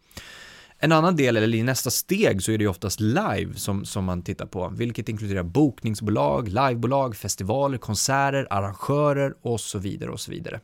En 0.78 0.92
annan 0.92 1.16
del, 1.16 1.37
eller 1.37 1.58
i 1.58 1.62
nästa 1.62 1.90
steg, 1.90 2.42
så 2.42 2.52
är 2.52 2.58
det 2.58 2.64
ju 2.64 2.70
oftast 2.70 3.00
live 3.00 3.54
som, 3.54 3.84
som 3.84 4.04
man 4.04 4.22
tittar 4.22 4.46
på, 4.46 4.68
vilket 4.68 5.08
inkluderar 5.08 5.42
bokningsbolag, 5.42 6.49
livebolag, 6.49 7.16
festivaler, 7.16 7.78
konserter, 7.78 8.46
arrangörer 8.50 9.34
och 9.42 9.61
så 9.61 9.78
vidare 9.78 10.11
och 10.11 10.20
så 10.20 10.30
vidare. 10.30 10.61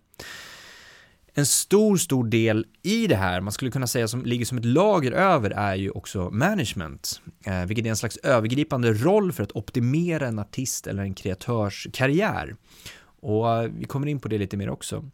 En 1.38 1.46
stor, 1.46 1.96
stor 1.96 2.24
del 2.24 2.66
i 2.82 3.06
det 3.06 3.16
här, 3.16 3.40
man 3.40 3.52
skulle 3.52 3.70
kunna 3.70 3.86
säga 3.86 4.08
som 4.08 4.24
ligger 4.24 4.44
som 4.44 4.58
ett 4.58 4.64
lager 4.64 5.12
över, 5.12 5.50
är 5.50 5.74
ju 5.74 5.90
också 5.90 6.30
management, 6.30 7.20
eh, 7.44 7.64
vilket 7.64 7.86
är 7.86 7.90
en 7.90 7.96
slags 7.96 8.16
övergripande 8.16 8.92
roll 8.92 9.32
för 9.32 9.42
att 9.42 9.52
optimera 9.52 10.26
en 10.26 10.38
artist 10.38 10.86
eller 10.86 11.02
en 11.02 11.14
kreatörs 11.14 11.86
karriär. 11.92 12.56
Och 13.20 13.54
eh, 13.54 13.70
vi 13.78 13.84
kommer 13.84 14.06
in 14.06 14.20
på 14.20 14.28
det 14.28 14.38
lite 14.38 14.56
mer 14.56 14.70
också. 14.70 15.04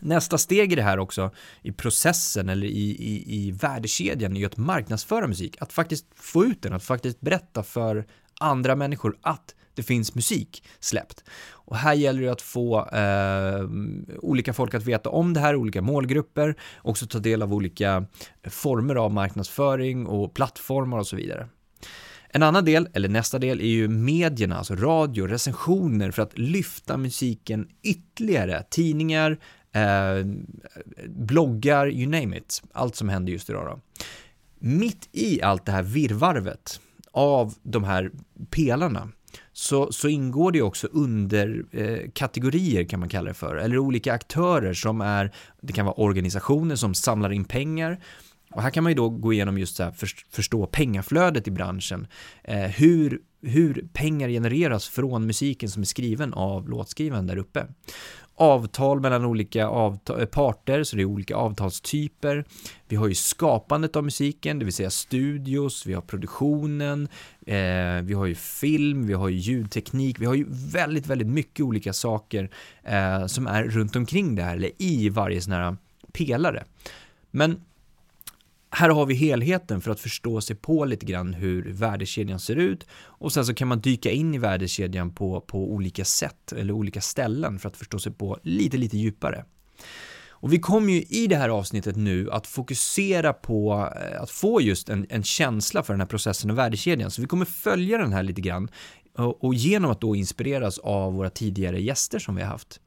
Nästa 0.00 0.38
steg 0.38 0.72
i 0.72 0.76
det 0.76 0.82
här 0.82 0.98
också, 0.98 1.30
i 1.62 1.72
processen 1.72 2.48
eller 2.48 2.66
i, 2.66 2.90
i, 2.90 3.24
i 3.26 3.50
värdekedjan, 3.50 4.36
är 4.36 4.40
ju 4.40 4.46
att 4.46 4.56
marknadsföra 4.56 5.26
musik. 5.26 5.56
Att 5.60 5.72
faktiskt 5.72 6.06
få 6.14 6.44
ut 6.44 6.62
den, 6.62 6.72
att 6.72 6.84
faktiskt 6.84 7.20
berätta 7.20 7.62
för 7.62 8.06
andra 8.40 8.76
människor 8.76 9.16
att 9.22 9.54
det 9.74 9.82
finns 9.82 10.14
musik 10.14 10.64
släppt. 10.80 11.24
Och 11.50 11.76
här 11.76 11.94
gäller 11.94 12.22
det 12.22 12.32
att 12.32 12.42
få 12.42 12.88
eh, 12.88 13.68
olika 14.18 14.52
folk 14.52 14.74
att 14.74 14.84
veta 14.84 15.10
om 15.10 15.34
det 15.34 15.40
här, 15.40 15.56
olika 15.56 15.82
målgrupper, 15.82 16.54
också 16.82 17.06
ta 17.06 17.18
del 17.18 17.42
av 17.42 17.54
olika 17.54 18.06
former 18.50 18.94
av 18.94 19.12
marknadsföring 19.12 20.06
och 20.06 20.34
plattformar 20.34 20.98
och 20.98 21.06
så 21.06 21.16
vidare. 21.16 21.48
En 22.28 22.42
annan 22.42 22.64
del, 22.64 22.88
eller 22.92 23.08
nästa 23.08 23.38
del, 23.38 23.60
är 23.60 23.66
ju 23.66 23.88
medierna, 23.88 24.56
alltså 24.56 24.74
radio, 24.76 25.26
recensioner 25.26 26.10
för 26.10 26.22
att 26.22 26.38
lyfta 26.38 26.96
musiken 26.96 27.68
ytterligare. 27.82 28.62
Tidningar, 28.70 29.38
eh, 29.72 30.26
bloggar, 31.08 31.90
you 31.90 32.06
name 32.06 32.36
it. 32.36 32.62
Allt 32.72 32.96
som 32.96 33.08
händer 33.08 33.32
just 33.32 33.50
idag 33.50 33.66
då. 33.66 34.04
Mitt 34.58 35.08
i 35.12 35.42
allt 35.42 35.66
det 35.66 35.72
här 35.72 35.82
virvarvet 35.82 36.80
av 37.14 37.54
de 37.62 37.84
här 37.84 38.10
pelarna 38.50 39.08
så, 39.52 39.92
så 39.92 40.08
ingår 40.08 40.52
det 40.52 40.62
också 40.62 40.86
underkategorier 40.92 42.80
eh, 42.80 42.86
kan 42.86 43.00
man 43.00 43.08
kalla 43.08 43.28
det 43.28 43.34
för, 43.34 43.56
eller 43.56 43.78
olika 43.78 44.12
aktörer 44.12 44.74
som 44.74 45.00
är, 45.00 45.34
det 45.60 45.72
kan 45.72 45.86
vara 45.86 45.94
organisationer 45.94 46.76
som 46.76 46.94
samlar 46.94 47.32
in 47.32 47.44
pengar, 47.44 48.00
och 48.54 48.62
här 48.62 48.70
kan 48.70 48.84
man 48.84 48.90
ju 48.92 48.96
då 48.96 49.08
gå 49.08 49.32
igenom 49.32 49.58
just 49.58 49.76
så 49.76 49.82
här, 49.82 49.92
förstå 50.30 50.66
pengaflödet 50.66 51.48
i 51.48 51.50
branschen. 51.50 52.06
Eh, 52.44 52.58
hur, 52.58 53.20
hur 53.42 53.88
pengar 53.92 54.28
genereras 54.28 54.88
från 54.88 55.26
musiken 55.26 55.70
som 55.70 55.82
är 55.82 55.86
skriven 55.86 56.34
av 56.34 56.68
låtskrivaren 56.68 57.26
där 57.26 57.36
uppe. 57.36 57.66
Avtal 58.36 59.00
mellan 59.00 59.24
olika 59.24 59.66
avtal, 59.66 60.20
eh, 60.20 60.26
parter, 60.26 60.82
så 60.82 60.96
det 60.96 61.02
är 61.02 61.06
olika 61.06 61.36
avtalstyper. 61.36 62.44
Vi 62.88 62.96
har 62.96 63.08
ju 63.08 63.14
skapandet 63.14 63.96
av 63.96 64.04
musiken, 64.04 64.58
det 64.58 64.64
vill 64.64 64.74
säga 64.74 64.90
studios, 64.90 65.86
vi 65.86 65.94
har 65.94 66.02
produktionen, 66.02 67.08
eh, 67.46 68.02
vi 68.02 68.14
har 68.14 68.26
ju 68.26 68.34
film, 68.34 69.06
vi 69.06 69.12
har 69.12 69.28
ju 69.28 69.36
ljudteknik, 69.36 70.20
vi 70.20 70.26
har 70.26 70.34
ju 70.34 70.46
väldigt, 70.48 71.06
väldigt 71.06 71.28
mycket 71.28 71.64
olika 71.64 71.92
saker 71.92 72.50
eh, 72.82 73.26
som 73.26 73.46
är 73.46 73.64
runt 73.64 73.96
omkring 73.96 74.34
det 74.34 74.42
här, 74.42 74.56
eller 74.56 74.70
i 74.78 75.08
varje 75.08 75.40
sån 75.40 75.52
här 75.52 75.76
pelare. 76.12 76.64
Men 77.30 77.60
här 78.76 78.88
har 78.88 79.06
vi 79.06 79.14
helheten 79.14 79.80
för 79.80 79.90
att 79.90 80.00
förstå 80.00 80.40
sig 80.40 80.56
på 80.56 80.84
lite 80.84 81.06
grann 81.06 81.34
hur 81.34 81.72
värdekedjan 81.72 82.40
ser 82.40 82.56
ut 82.56 82.86
och 82.94 83.32
sen 83.32 83.46
så 83.46 83.54
kan 83.54 83.68
man 83.68 83.80
dyka 83.80 84.10
in 84.10 84.34
i 84.34 84.38
värdekedjan 84.38 85.14
på, 85.14 85.40
på 85.40 85.72
olika 85.72 86.04
sätt 86.04 86.52
eller 86.52 86.72
olika 86.72 87.00
ställen 87.00 87.58
för 87.58 87.68
att 87.68 87.76
förstå 87.76 87.98
sig 87.98 88.12
på 88.12 88.38
lite, 88.42 88.76
lite 88.76 88.96
djupare. 88.98 89.44
Och 90.44 90.52
vi 90.52 90.58
kommer 90.58 90.92
ju 90.92 91.02
i 91.02 91.26
det 91.26 91.36
här 91.36 91.48
avsnittet 91.48 91.96
nu 91.96 92.30
att 92.30 92.46
fokusera 92.46 93.32
på 93.32 93.90
eh, 93.96 94.22
att 94.22 94.30
få 94.30 94.60
just 94.60 94.88
en, 94.88 95.06
en 95.10 95.22
känsla 95.22 95.82
för 95.82 95.92
den 95.92 96.00
här 96.00 96.06
processen 96.06 96.50
och 96.50 96.58
värdekedjan. 96.58 97.10
Så 97.10 97.22
vi 97.22 97.28
kommer 97.28 97.44
följa 97.44 97.98
den 97.98 98.12
här 98.12 98.22
lite 98.22 98.40
grann 98.40 98.68
och, 99.18 99.44
och 99.44 99.54
genom 99.54 99.90
att 99.90 100.00
då 100.00 100.16
inspireras 100.16 100.78
av 100.78 101.14
våra 101.14 101.30
tidigare 101.30 101.82
gäster 101.82 102.18
som 102.18 102.36
vi 102.36 102.42
har 102.42 102.48
haft. 102.48 102.80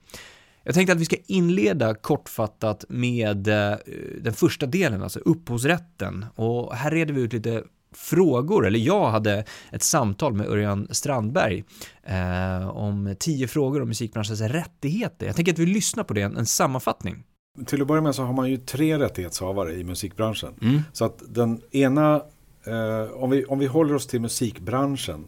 Jag 0.67 0.73
tänkte 0.73 0.93
att 0.93 0.99
vi 0.99 1.05
ska 1.05 1.15
inleda 1.27 1.95
kortfattat 1.95 2.85
med 2.89 3.47
eh, 3.47 3.77
den 4.21 4.33
första 4.33 4.65
delen, 4.65 5.03
alltså 5.03 5.19
upphovsrätten. 5.19 6.25
Och 6.35 6.75
här 6.75 6.91
reder 6.91 7.13
vi 7.13 7.21
ut 7.21 7.33
lite 7.33 7.63
frågor, 7.95 8.67
eller 8.67 8.79
jag 8.79 9.09
hade 9.09 9.45
ett 9.71 9.83
samtal 9.83 10.33
med 10.33 10.47
Örjan 10.47 10.87
Strandberg 10.91 11.63
eh, 12.03 12.67
om 12.69 13.15
tio 13.19 13.47
frågor 13.47 13.81
om 13.81 13.87
musikbranschens 13.87 14.41
rättigheter. 14.41 15.25
Jag 15.25 15.35
tänker 15.35 15.53
att 15.53 15.59
vi 15.59 15.65
lyssnar 15.65 16.03
på 16.03 16.13
det, 16.13 16.21
en, 16.21 16.37
en 16.37 16.45
sammanfattning. 16.45 17.23
Till 17.65 17.81
att 17.81 17.87
börja 17.87 18.01
med 18.01 18.15
så 18.15 18.23
har 18.23 18.33
man 18.33 18.49
ju 18.49 18.57
tre 18.57 18.99
rättighetshavare 18.99 19.73
i 19.73 19.83
musikbranschen. 19.83 20.53
Mm. 20.61 20.81
Så 20.93 21.05
att 21.05 21.23
den 21.27 21.61
ena, 21.71 22.15
eh, 22.65 23.11
om, 23.13 23.29
vi, 23.29 23.45
om 23.45 23.59
vi 23.59 23.65
håller 23.65 23.95
oss 23.95 24.07
till 24.07 24.21
musikbranschen 24.21 25.25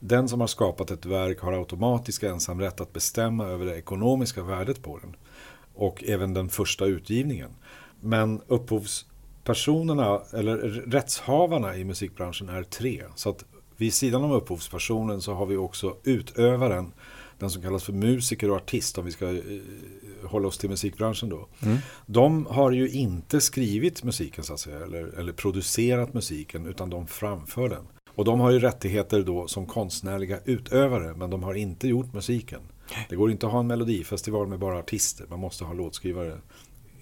den 0.00 0.28
som 0.28 0.40
har 0.40 0.46
skapat 0.46 0.90
ett 0.90 1.06
verk 1.06 1.40
har 1.40 1.52
automatisk 1.52 2.22
ensamrätt 2.22 2.80
att 2.80 2.92
bestämma 2.92 3.46
över 3.46 3.66
det 3.66 3.76
ekonomiska 3.76 4.42
värdet 4.42 4.82
på 4.82 4.98
den. 4.98 5.16
Och 5.74 6.04
även 6.04 6.34
den 6.34 6.48
första 6.48 6.84
utgivningen. 6.84 7.50
Men 8.00 8.40
upphovspersonerna, 8.46 10.20
eller 10.32 10.56
rättshavarna 10.90 11.76
i 11.76 11.84
musikbranschen 11.84 12.48
är 12.48 12.62
tre. 12.62 13.02
Så 13.14 13.30
att 13.30 13.44
vid 13.76 13.94
sidan 13.94 14.24
om 14.24 14.30
upphovspersonen 14.30 15.20
så 15.20 15.34
har 15.34 15.46
vi 15.46 15.56
också 15.56 15.96
utövaren, 16.04 16.92
den 17.38 17.50
som 17.50 17.62
kallas 17.62 17.84
för 17.84 17.92
musiker 17.92 18.50
och 18.50 18.56
artist 18.56 18.98
om 18.98 19.04
vi 19.04 19.12
ska 19.12 19.28
eh, 19.28 19.40
hålla 20.24 20.48
oss 20.48 20.58
till 20.58 20.70
musikbranschen 20.70 21.28
då. 21.28 21.48
Mm. 21.62 21.78
De 22.06 22.46
har 22.46 22.70
ju 22.70 22.88
inte 22.88 23.40
skrivit 23.40 24.04
musiken 24.04 24.44
så 24.44 24.52
att 24.52 24.60
säga, 24.60 24.84
eller, 24.84 25.18
eller 25.18 25.32
producerat 25.32 26.14
musiken 26.14 26.66
utan 26.66 26.90
de 26.90 27.06
framför 27.06 27.68
den. 27.68 27.86
Och 28.20 28.26
de 28.26 28.40
har 28.40 28.50
ju 28.50 28.58
rättigheter 28.58 29.22
då 29.22 29.48
som 29.48 29.66
konstnärliga 29.66 30.38
utövare 30.44 31.14
men 31.16 31.30
de 31.30 31.42
har 31.42 31.54
inte 31.54 31.88
gjort 31.88 32.12
musiken. 32.12 32.60
Det 33.08 33.16
går 33.16 33.30
inte 33.30 33.46
att 33.46 33.52
ha 33.52 33.60
en 33.60 33.66
melodifestival 33.66 34.46
med 34.46 34.58
bara 34.58 34.78
artister. 34.78 35.26
Man 35.30 35.38
måste 35.38 35.64
ha 35.64 35.72
låtskrivare 35.72 36.38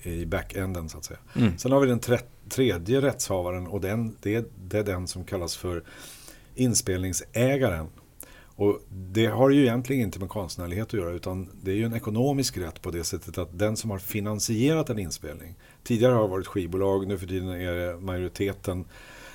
i 0.02 0.26
backenden 0.26 0.88
så 0.88 0.98
att 0.98 1.04
säga. 1.04 1.18
Mm. 1.36 1.58
Sen 1.58 1.72
har 1.72 1.80
vi 1.80 1.86
den 1.86 1.98
tre 1.98 2.18
tredje 2.48 3.00
rättshavaren 3.00 3.66
och 3.66 3.80
den, 3.80 4.16
det, 4.22 4.50
det 4.68 4.78
är 4.78 4.84
den 4.84 5.06
som 5.06 5.24
kallas 5.24 5.56
för 5.56 5.82
inspelningsägaren. 6.54 7.86
Och 8.40 8.80
det 8.90 9.26
har 9.26 9.50
ju 9.50 9.62
egentligen 9.62 10.02
inte 10.02 10.18
med 10.18 10.28
konstnärlighet 10.28 10.86
att 10.86 10.92
göra 11.00 11.10
utan 11.10 11.48
det 11.62 11.70
är 11.70 11.76
ju 11.76 11.84
en 11.84 11.94
ekonomisk 11.94 12.58
rätt 12.58 12.82
på 12.82 12.90
det 12.90 13.04
sättet 13.04 13.38
att 13.38 13.58
den 13.58 13.76
som 13.76 13.90
har 13.90 13.98
finansierat 13.98 14.90
en 14.90 14.98
inspelning. 14.98 15.54
Tidigare 15.82 16.12
har 16.12 16.22
det 16.22 16.28
varit 16.28 16.46
skivbolag, 16.46 17.06
nu 17.06 17.18
för 17.18 17.26
tiden 17.26 17.48
är 17.48 17.72
det 17.72 17.96
majoriteten 18.00 18.84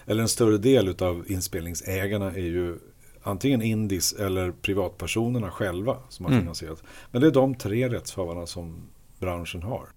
eller 0.06 0.22
en 0.22 0.30
större 0.30 0.58
del 0.58 1.04
av 1.04 1.26
inspelningsägarna 1.28 2.32
är 2.32 2.38
ju 2.38 2.80
antingen 3.24 3.62
Indis 3.62 4.14
eller 4.14 4.52
privatpersonerna 4.52 5.52
själva 5.52 5.98
som 6.10 6.26
har 6.26 6.32
mm. 6.32 6.44
finansierat. 6.44 6.84
Men 7.12 7.22
det 7.22 7.28
är 7.28 7.32
de 7.32 7.56
tre 7.56 7.90
rättshavarna 7.90 8.46
som 8.46 8.90
branschen 9.20 9.64
har. 9.64 9.90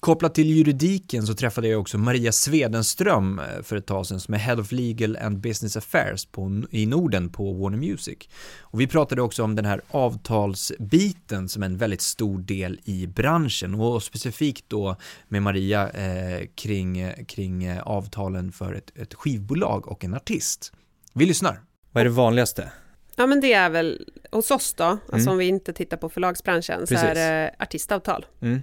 Kopplat 0.00 0.34
till 0.34 0.50
juridiken 0.50 1.26
så 1.26 1.34
träffade 1.34 1.68
jag 1.68 1.80
också 1.80 1.98
Maria 1.98 2.32
Svedenström 2.32 3.38
eh, 3.38 3.62
för 3.62 3.76
ett 3.76 3.86
tag 3.86 4.06
sedan 4.06 4.20
som 4.20 4.34
är 4.34 4.38
Head 4.38 4.60
of 4.60 4.72
Legal 4.72 5.16
and 5.16 5.38
Business 5.38 5.76
Affairs 5.76 6.26
på, 6.26 6.62
i 6.70 6.86
Norden 6.86 7.30
på 7.30 7.52
Warner 7.52 7.78
Music. 7.78 8.18
Och 8.60 8.80
vi 8.80 8.86
pratade 8.86 9.22
också 9.22 9.42
om 9.42 9.54
den 9.54 9.64
här 9.64 9.80
avtalsbiten 9.88 11.48
som 11.48 11.62
är 11.62 11.66
en 11.66 11.76
väldigt 11.76 12.00
stor 12.00 12.38
del 12.38 12.80
i 12.84 13.06
branschen 13.06 13.74
och 13.74 14.02
specifikt 14.02 14.64
då 14.68 14.96
med 15.28 15.42
Maria 15.42 15.90
eh, 15.90 16.46
kring, 16.54 17.12
kring 17.26 17.64
eh, 17.64 17.82
avtalen 17.82 18.52
för 18.52 18.74
ett, 18.74 18.98
ett 18.98 19.14
skivbolag 19.14 19.88
och 19.88 20.04
en 20.04 20.14
artist. 20.14 20.72
Vi 21.12 21.26
lyssnar. 21.26 21.60
Vad 21.92 22.00
är 22.00 22.04
det 22.04 22.10
vanligaste? 22.10 22.72
Ja 23.16 23.26
men 23.26 23.40
det 23.40 23.52
är 23.52 23.70
väl 23.70 24.04
hos 24.32 24.50
oss 24.50 24.74
då, 24.74 24.84
alltså 24.84 25.16
mm. 25.16 25.28
om 25.28 25.38
vi 25.38 25.48
inte 25.48 25.72
tittar 25.72 25.96
på 25.96 26.08
förlagsbranschen, 26.08 26.80
Precis. 26.80 27.00
så 27.00 27.06
är 27.06 27.14
det 27.14 27.54
artistavtal. 27.58 28.26
Mm. 28.40 28.62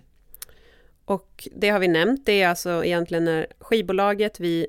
Och 1.06 1.48
det 1.56 1.70
har 1.70 1.80
vi 1.80 1.88
nämnt, 1.88 2.26
det 2.26 2.42
är 2.42 2.48
alltså 2.48 2.86
egentligen 2.86 3.26
när 3.26 3.48
skivbolaget 3.60 4.40
vi 4.40 4.68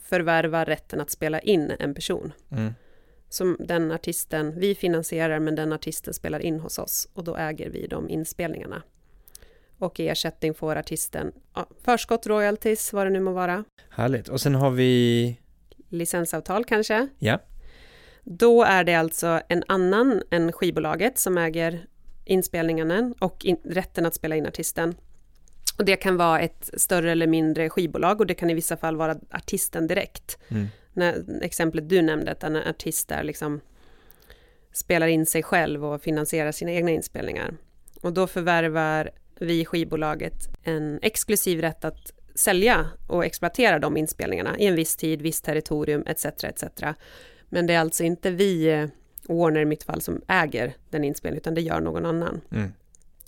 förvärvar 0.00 0.64
rätten 0.64 1.00
att 1.00 1.10
spela 1.10 1.40
in 1.40 1.72
en 1.78 1.94
person. 1.94 2.32
Mm. 2.50 2.74
Som 3.28 3.56
den 3.60 3.92
artisten, 3.92 4.60
vi 4.60 4.74
finansierar 4.74 5.38
men 5.38 5.54
den 5.54 5.72
artisten 5.72 6.14
spelar 6.14 6.40
in 6.40 6.60
hos 6.60 6.78
oss 6.78 7.08
och 7.12 7.24
då 7.24 7.36
äger 7.36 7.70
vi 7.70 7.86
de 7.86 8.08
inspelningarna. 8.08 8.82
Och 9.78 10.00
i 10.00 10.08
ersättning 10.08 10.54
får 10.54 10.76
artisten 10.76 11.32
ja, 11.54 11.68
förskott, 11.84 12.26
royalties, 12.26 12.92
vad 12.92 13.06
det 13.06 13.10
nu 13.10 13.20
må 13.20 13.32
vara. 13.32 13.64
Härligt. 13.90 14.28
Och 14.28 14.40
sen 14.40 14.54
har 14.54 14.70
vi... 14.70 15.40
Licensavtal 15.88 16.64
kanske? 16.64 17.08
Ja. 17.18 17.38
Då 18.24 18.62
är 18.62 18.84
det 18.84 18.94
alltså 18.94 19.40
en 19.48 19.64
annan 19.68 20.22
än 20.30 20.52
skivbolaget 20.52 21.18
som 21.18 21.38
äger 21.38 21.86
inspelningarna 22.24 23.14
och 23.18 23.44
in, 23.44 23.60
rätten 23.64 24.06
att 24.06 24.14
spela 24.14 24.36
in 24.36 24.46
artisten. 24.46 24.94
Och 25.78 25.84
det 25.84 25.96
kan 25.96 26.16
vara 26.16 26.40
ett 26.40 26.70
större 26.76 27.12
eller 27.12 27.26
mindre 27.26 27.70
skivbolag 27.70 28.20
och 28.20 28.26
det 28.26 28.34
kan 28.34 28.50
i 28.50 28.54
vissa 28.54 28.76
fall 28.76 28.96
vara 28.96 29.16
artisten 29.30 29.86
direkt. 29.86 30.38
Mm. 30.48 30.66
När, 30.92 31.42
exemplet 31.42 31.88
du 31.88 32.02
nämnde, 32.02 32.32
att 32.32 32.44
en 32.44 32.56
artist 32.56 33.08
där 33.08 33.22
liksom 33.22 33.60
spelar 34.72 35.06
in 35.06 35.26
sig 35.26 35.42
själv 35.42 35.84
och 35.84 36.02
finansierar 36.02 36.52
sina 36.52 36.72
egna 36.72 36.90
inspelningar. 36.90 37.54
Och 38.00 38.12
då 38.12 38.26
förvärvar 38.26 39.10
vi 39.40 39.64
skivbolaget 39.64 40.48
en 40.62 40.98
exklusiv 41.02 41.60
rätt 41.60 41.84
att 41.84 42.12
sälja 42.34 42.86
och 43.06 43.24
exploatera 43.24 43.78
de 43.78 43.96
inspelningarna 43.96 44.58
i 44.58 44.66
en 44.66 44.74
viss 44.74 44.96
tid, 44.96 45.22
visst 45.22 45.44
territorium 45.44 46.04
etc. 46.06 46.24
etc. 46.24 46.64
Men 47.48 47.66
det 47.66 47.74
är 47.74 47.80
alltså 47.80 48.04
inte 48.04 48.30
vi, 48.30 48.88
Warner 49.28 49.60
i 49.60 49.64
mitt 49.64 49.82
fall, 49.82 50.00
som 50.00 50.22
äger 50.28 50.74
den 50.90 51.04
inspelningen, 51.04 51.40
utan 51.40 51.54
det 51.54 51.60
gör 51.60 51.80
någon 51.80 52.06
annan. 52.06 52.40
Mm. 52.50 52.72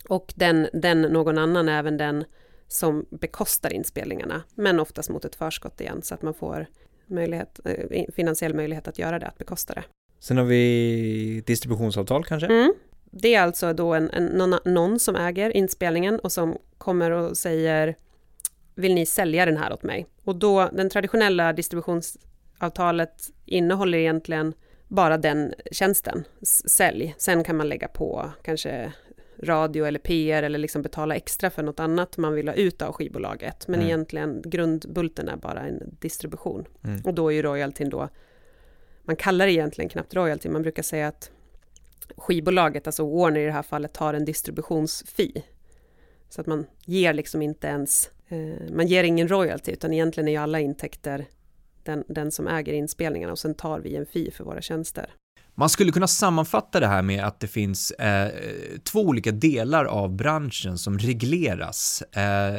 Och 0.09 0.33
den, 0.37 0.69
den 0.73 1.03
någon 1.03 1.39
annan 1.39 1.69
är 1.69 1.79
även 1.79 1.97
den 1.97 2.25
som 2.69 3.07
bekostar 3.11 3.73
inspelningarna, 3.73 4.43
men 4.55 4.81
oftast 4.81 5.11
mot 5.11 5.25
ett 5.25 5.35
förskott 5.35 5.81
igen, 5.81 6.03
så 6.03 6.15
att 6.15 6.23
man 6.23 6.35
får 6.35 6.67
möjlighet, 7.07 7.61
eh, 7.65 8.05
finansiell 8.15 8.55
möjlighet 8.55 8.89
att 8.89 8.99
göra 8.99 9.19
det, 9.19 9.27
att 9.27 9.39
bekosta 9.39 9.75
det. 9.75 9.85
Sen 10.19 10.37
har 10.37 10.45
vi 10.45 11.43
distributionsavtal 11.47 12.25
kanske? 12.25 12.47
Mm. 12.47 12.75
Det 13.11 13.35
är 13.35 13.43
alltså 13.43 13.73
då 13.73 13.95
en, 13.95 14.11
en, 14.11 14.27
någon, 14.27 14.59
någon 14.65 15.01
som 15.01 15.17
äger 15.17 15.57
inspelningen 15.57 16.19
och 16.19 16.33
som 16.33 16.59
kommer 16.79 17.11
och 17.11 17.37
säger 17.37 17.97
vill 18.75 18.95
ni 18.95 19.07
sälja 19.07 19.47
den 19.47 19.57
här 19.57 19.73
åt 19.73 19.83
mig? 19.83 20.07
Och 20.25 20.37
då, 20.37 20.71
den 20.73 20.91
traditionella 20.91 21.53
distributionsavtalet 21.53 23.31
innehåller 23.47 23.99
egentligen 23.99 24.55
bara 24.89 25.19
den 25.19 25.55
tjänsten, 25.73 26.25
sälj. 26.67 27.15
Sen 27.19 27.45
kan 27.45 27.57
man 27.57 27.69
lägga 27.69 27.89
på 27.89 28.31
kanske 28.43 28.93
radio 29.43 29.87
eller 29.87 29.99
PR 29.99 30.43
eller 30.43 30.59
liksom 30.59 30.83
betala 30.83 31.17
extra 31.17 31.51
för 31.51 31.63
något 31.63 31.81
annat 31.81 32.17
man 32.17 32.35
vill 32.35 32.49
ha 32.49 32.55
ut 32.55 32.83
av 32.83 32.93
skivbolaget. 32.93 33.69
Men 33.69 33.75
mm. 33.75 33.87
egentligen 33.87 34.43
grundbulten 34.47 35.29
är 35.29 35.37
bara 35.37 35.61
en 35.61 35.97
distribution. 36.01 36.65
Mm. 36.85 37.01
Och 37.05 37.15
då 37.15 37.29
är 37.29 37.35
ju 37.35 37.43
royaltyn 37.43 37.91
då, 37.91 38.09
man 39.03 39.17
kallar 39.17 39.47
det 39.47 39.53
egentligen 39.53 39.89
knappt 39.89 40.15
royalty, 40.15 40.49
man 40.49 40.63
brukar 40.63 40.83
säga 40.83 41.09
att 41.09 41.31
skivbolaget, 42.17 42.87
alltså 42.87 43.11
Warner 43.17 43.41
i 43.41 43.45
det 43.45 43.53
här 43.53 43.63
fallet, 43.63 43.93
tar 43.93 44.15
en 44.15 44.25
distributionsfee. 44.25 45.43
Så 46.29 46.41
att 46.41 46.47
man 46.47 46.67
ger 46.85 47.13
liksom 47.13 47.43
inte 47.43 47.67
ens, 47.67 48.11
eh, 48.29 48.73
man 48.73 48.87
ger 48.87 49.05
ingen 49.05 49.29
royalty, 49.29 49.73
utan 49.73 49.93
egentligen 49.93 50.29
är 50.29 50.33
ju 50.33 50.39
alla 50.39 50.61
intäkter 50.61 51.27
den, 51.83 52.05
den 52.09 52.31
som 52.31 52.49
äger 52.49 52.73
inspelningarna 52.73 53.33
och 53.33 53.39
sen 53.39 53.55
tar 53.55 53.81
vi 53.81 53.97
en 53.97 54.07
fee 54.07 54.31
för 54.31 54.45
våra 54.45 54.61
tjänster. 54.61 55.15
Man 55.61 55.69
skulle 55.69 55.93
kunna 55.93 56.07
sammanfatta 56.07 56.81
det 56.81 56.87
här 56.87 57.03
med 57.03 57.25
att 57.25 57.41
det 57.41 57.47
finns 57.47 57.91
eh, 57.91 58.31
två 58.85 59.01
olika 59.01 59.33
delar 59.33 59.85
av 59.85 60.17
branschen 60.17 60.79
som 60.79 60.99
regleras, 60.99 62.03
eh, 62.03 62.53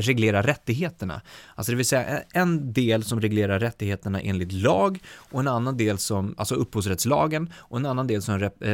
reglerar 0.00 0.42
rättigheterna. 0.42 1.20
Alltså 1.54 1.72
det 1.72 1.76
vill 1.76 1.86
säga 1.86 2.22
en 2.32 2.72
del 2.72 3.04
som 3.04 3.20
reglerar 3.20 3.60
rättigheterna 3.60 4.20
enligt 4.20 4.52
lag 4.52 4.98
och 5.14 5.40
en 5.40 5.48
annan 5.48 5.76
del 5.76 5.98
som, 5.98 6.34
alltså 6.38 6.54
upphovsrättslagen 6.54 7.52
och 7.56 7.78
en 7.78 7.86
annan 7.86 8.06
del 8.06 8.22
som 8.22 8.38
rep, 8.38 8.62
eh, 8.62 8.70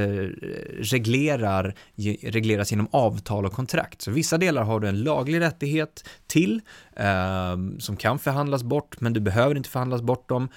reglerar, 0.79 1.75
regleras 2.23 2.71
genom 2.71 2.89
avtal 2.91 3.47
och 3.47 3.53
kontrakt. 3.53 4.03
Så 4.03 4.11
vissa 4.11 4.39
delar 4.39 4.63
har 4.63 4.81
du 4.81 4.89
en 4.89 5.03
laglig 5.03 5.41
rättighet 5.41 6.09
till 6.27 6.61
eh, 6.97 7.57
som 7.79 7.97
kan 7.97 8.19
förhandlas 8.19 8.63
bort 8.63 9.01
men 9.01 9.13
du 9.13 9.21
behöver 9.21 9.57
inte 9.57 9.69
förhandlas 9.69 10.03
bort 10.03 10.29
dem. 10.29 10.49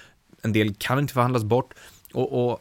En 0.42 0.52
del 0.52 0.74
kan 0.74 0.98
inte 0.98 1.14
förhandlas 1.14 1.44
bort 1.44 1.74
och, 2.14 2.50
och 2.50 2.60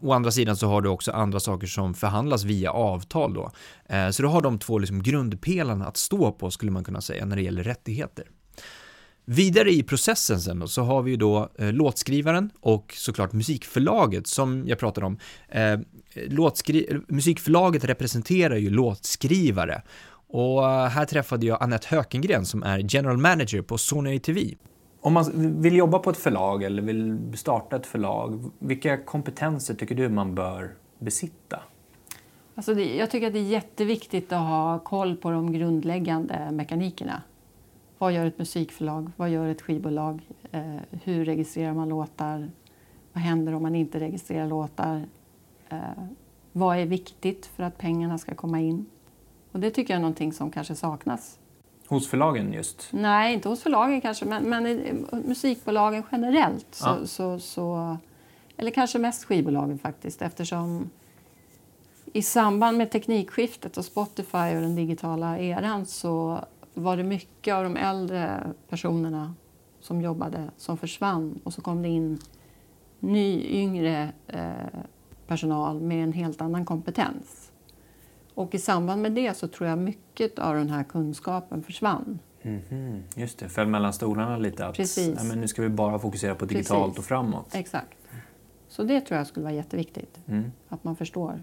å 0.00 0.12
andra 0.12 0.30
sidan 0.30 0.56
så 0.56 0.66
har 0.66 0.82
du 0.82 0.88
också 0.88 1.12
andra 1.12 1.40
saker 1.40 1.66
som 1.66 1.94
förhandlas 1.94 2.44
via 2.44 2.70
avtal 2.70 3.34
då. 3.34 3.50
Eh, 3.86 4.10
så 4.10 4.22
du 4.22 4.28
har 4.28 4.40
de 4.40 4.58
två 4.58 4.78
liksom 4.78 5.02
grundpelarna 5.02 5.86
att 5.86 5.96
stå 5.96 6.32
på 6.32 6.50
skulle 6.50 6.70
man 6.72 6.84
kunna 6.84 7.00
säga 7.00 7.26
när 7.26 7.36
det 7.36 7.42
gäller 7.42 7.62
rättigheter. 7.62 8.24
Vidare 9.26 9.70
i 9.70 9.82
processen 9.82 10.40
sen 10.40 10.58
då, 10.58 10.68
så 10.68 10.82
har 10.82 11.02
vi 11.02 11.10
ju 11.10 11.16
då 11.16 11.48
eh, 11.58 11.72
låtskrivaren 11.72 12.50
och 12.60 12.94
såklart 12.96 13.32
musikförlaget 13.32 14.26
som 14.26 14.64
jag 14.66 14.78
pratade 14.78 15.06
om. 15.06 15.18
Eh, 15.48 15.78
låtskri- 16.14 17.04
musikförlaget 17.08 17.84
representerar 17.84 18.56
ju 18.56 18.70
låtskrivare 18.70 19.82
och 20.28 20.70
eh, 20.70 20.86
här 20.88 21.04
träffade 21.04 21.46
jag 21.46 21.62
Annette 21.62 21.86
Hökengren 21.90 22.46
som 22.46 22.62
är 22.62 22.94
general 22.94 23.18
manager 23.18 23.62
på 23.62 23.78
Sony-TV. 23.78 24.54
Om 25.04 25.12
man 25.12 25.60
vill 25.62 25.76
jobba 25.76 25.98
på 25.98 26.10
ett 26.10 26.16
förlag 26.16 26.62
eller 26.62 26.82
vill 26.82 27.32
starta 27.36 27.76
ett 27.76 27.86
förlag, 27.86 28.50
vilka 28.58 28.96
kompetenser 28.96 29.74
tycker 29.74 29.94
du 29.94 30.08
man 30.08 30.34
bör 30.34 30.74
besitta? 30.98 31.60
Alltså 32.54 32.74
det, 32.74 32.96
jag 32.96 33.10
tycker 33.10 33.26
att 33.26 33.32
det 33.32 33.38
är 33.38 33.42
jätteviktigt 33.42 34.32
att 34.32 34.48
ha 34.48 34.78
koll 34.78 35.16
på 35.16 35.30
de 35.30 35.52
grundläggande 35.52 36.50
mekanikerna. 36.50 37.22
Vad 37.98 38.12
gör 38.12 38.26
ett 38.26 38.38
musikförlag? 38.38 39.10
Vad 39.16 39.30
gör 39.30 39.48
ett 39.48 39.62
skivbolag? 39.62 40.28
Eh, 40.52 40.76
hur 40.90 41.24
registrerar 41.24 41.74
man 41.74 41.88
låtar? 41.88 42.50
Vad 43.12 43.22
händer 43.22 43.54
om 43.54 43.62
man 43.62 43.74
inte 43.74 44.00
registrerar 44.00 44.46
låtar? 44.46 45.06
Eh, 45.68 45.78
vad 46.52 46.76
är 46.76 46.86
viktigt 46.86 47.46
för 47.46 47.62
att 47.62 47.78
pengarna 47.78 48.18
ska 48.18 48.34
komma 48.34 48.60
in? 48.60 48.86
Och 49.52 49.60
det 49.60 49.70
tycker 49.70 49.94
jag 49.94 49.98
är 49.98 50.02
någonting 50.02 50.32
som 50.32 50.50
kanske 50.50 50.74
saknas 50.74 51.38
Hos 51.88 52.08
förlagen 52.08 52.52
just? 52.52 52.88
Nej, 52.90 53.34
inte 53.34 53.48
hos 53.48 53.62
förlagen 53.62 54.00
kanske, 54.00 54.24
men, 54.24 54.42
men 54.48 55.06
musikbolagen 55.24 56.02
generellt. 56.12 56.66
Så, 56.70 56.88
ja. 56.88 57.06
så, 57.06 57.38
så, 57.38 57.96
eller 58.56 58.70
kanske 58.70 58.98
mest 58.98 59.24
skivbolagen 59.24 59.78
faktiskt 59.78 60.22
eftersom 60.22 60.90
i 62.12 62.22
samband 62.22 62.78
med 62.78 62.90
teknikskiftet 62.90 63.76
och 63.76 63.84
Spotify 63.84 64.56
och 64.56 64.60
den 64.60 64.74
digitala 64.74 65.38
eran 65.38 65.86
så 65.86 66.44
var 66.74 66.96
det 66.96 67.02
mycket 67.02 67.54
av 67.54 67.64
de 67.64 67.76
äldre 67.76 68.52
personerna 68.68 69.34
som 69.80 70.02
jobbade 70.02 70.50
som 70.56 70.76
försvann 70.76 71.40
och 71.44 71.54
så 71.54 71.62
kom 71.62 71.82
det 71.82 71.88
in 71.88 72.18
ny, 73.00 73.42
yngre 73.42 74.12
eh, 74.26 74.80
personal 75.26 75.80
med 75.80 76.04
en 76.04 76.12
helt 76.12 76.40
annan 76.40 76.64
kompetens. 76.64 77.43
Och 78.34 78.54
i 78.54 78.58
samband 78.58 79.02
med 79.02 79.12
det 79.12 79.36
så 79.36 79.48
tror 79.48 79.68
jag 79.68 79.78
mycket 79.78 80.38
av 80.38 80.54
den 80.54 80.70
här 80.70 80.84
kunskapen 80.84 81.62
försvann. 81.62 82.18
Mm 82.42 82.60
-hmm. 82.68 83.02
Just 83.16 83.38
det, 83.38 83.48
föll 83.48 83.66
mellan 83.66 83.92
stolarna 83.92 84.38
lite. 84.38 84.66
Att, 84.66 84.76
Precis. 84.76 85.16
Nej, 85.16 85.24
men 85.24 85.40
nu 85.40 85.48
ska 85.48 85.62
vi 85.62 85.68
bara 85.68 85.98
fokusera 85.98 86.34
på 86.34 86.44
digitalt 86.44 86.84
Precis. 86.84 86.98
och 86.98 87.04
framåt. 87.04 87.54
Exakt. 87.54 87.98
Så 88.68 88.82
det 88.82 89.00
tror 89.00 89.18
jag 89.18 89.26
skulle 89.26 89.44
vara 89.44 89.54
jätteviktigt. 89.54 90.20
Mm. 90.26 90.52
Att 90.68 90.84
man 90.84 90.96
förstår 90.96 91.42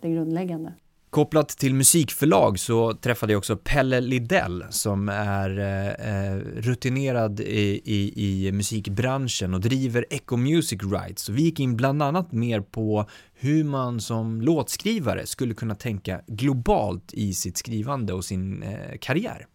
det 0.00 0.10
grundläggande. 0.10 0.72
Kopplat 1.10 1.48
till 1.48 1.74
musikförlag 1.74 2.58
så 2.58 2.94
träffade 2.94 3.32
jag 3.32 3.38
också 3.38 3.56
Pelle 3.56 4.00
Lidell 4.00 4.64
som 4.70 5.08
är 5.08 5.58
eh, 5.58 6.36
rutinerad 6.60 7.40
i, 7.40 7.80
i, 7.84 8.12
i, 8.46 8.52
musikbranschen 8.52 9.54
och 9.54 9.60
driver 9.60 10.06
Echo 10.10 10.36
Music 10.36 10.82
Rights. 10.82 11.22
Så 11.22 11.32
vi 11.32 11.42
gick 11.42 11.60
in 11.60 11.76
bland 11.76 12.02
annat 12.02 12.32
mer 12.32 12.60
på 12.60 13.06
hur 13.42 13.64
man 13.64 14.00
som 14.00 14.40
låtskrivare 14.40 15.26
skulle 15.26 15.54
kunna 15.54 15.74
tänka 15.74 16.20
globalt 16.26 17.12
i 17.12 17.34
sitt 17.34 17.56
skrivande 17.56 18.12
och 18.12 18.24
sin 18.24 18.62
eh, 18.62 18.98
karriär. 19.00 19.46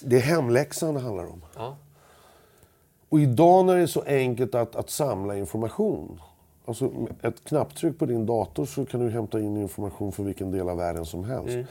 Det 0.00 0.16
är 0.16 0.20
hemläxan 0.20 0.94
det 0.94 1.00
handlar 1.00 1.24
om. 1.24 1.44
Ja. 1.56 1.76
Och 3.08 3.20
idag 3.20 3.66
när 3.66 3.76
det 3.76 3.82
är 3.82 3.86
så 3.86 4.02
enkelt 4.02 4.54
att, 4.54 4.76
att 4.76 4.90
samla 4.90 5.36
information 5.36 6.20
Alltså, 6.64 6.90
ett 7.22 7.44
knapptryck 7.44 7.98
på 7.98 8.06
din 8.06 8.26
dator 8.26 8.64
så 8.64 8.84
kan 8.84 9.00
du 9.00 9.10
hämta 9.10 9.40
in 9.40 9.56
information 9.56 10.12
från 10.12 10.26
vilken 10.26 10.50
del 10.50 10.68
av 10.68 10.76
världen 10.76 11.06
som 11.06 11.24
helst. 11.24 11.48
Mm. 11.48 11.66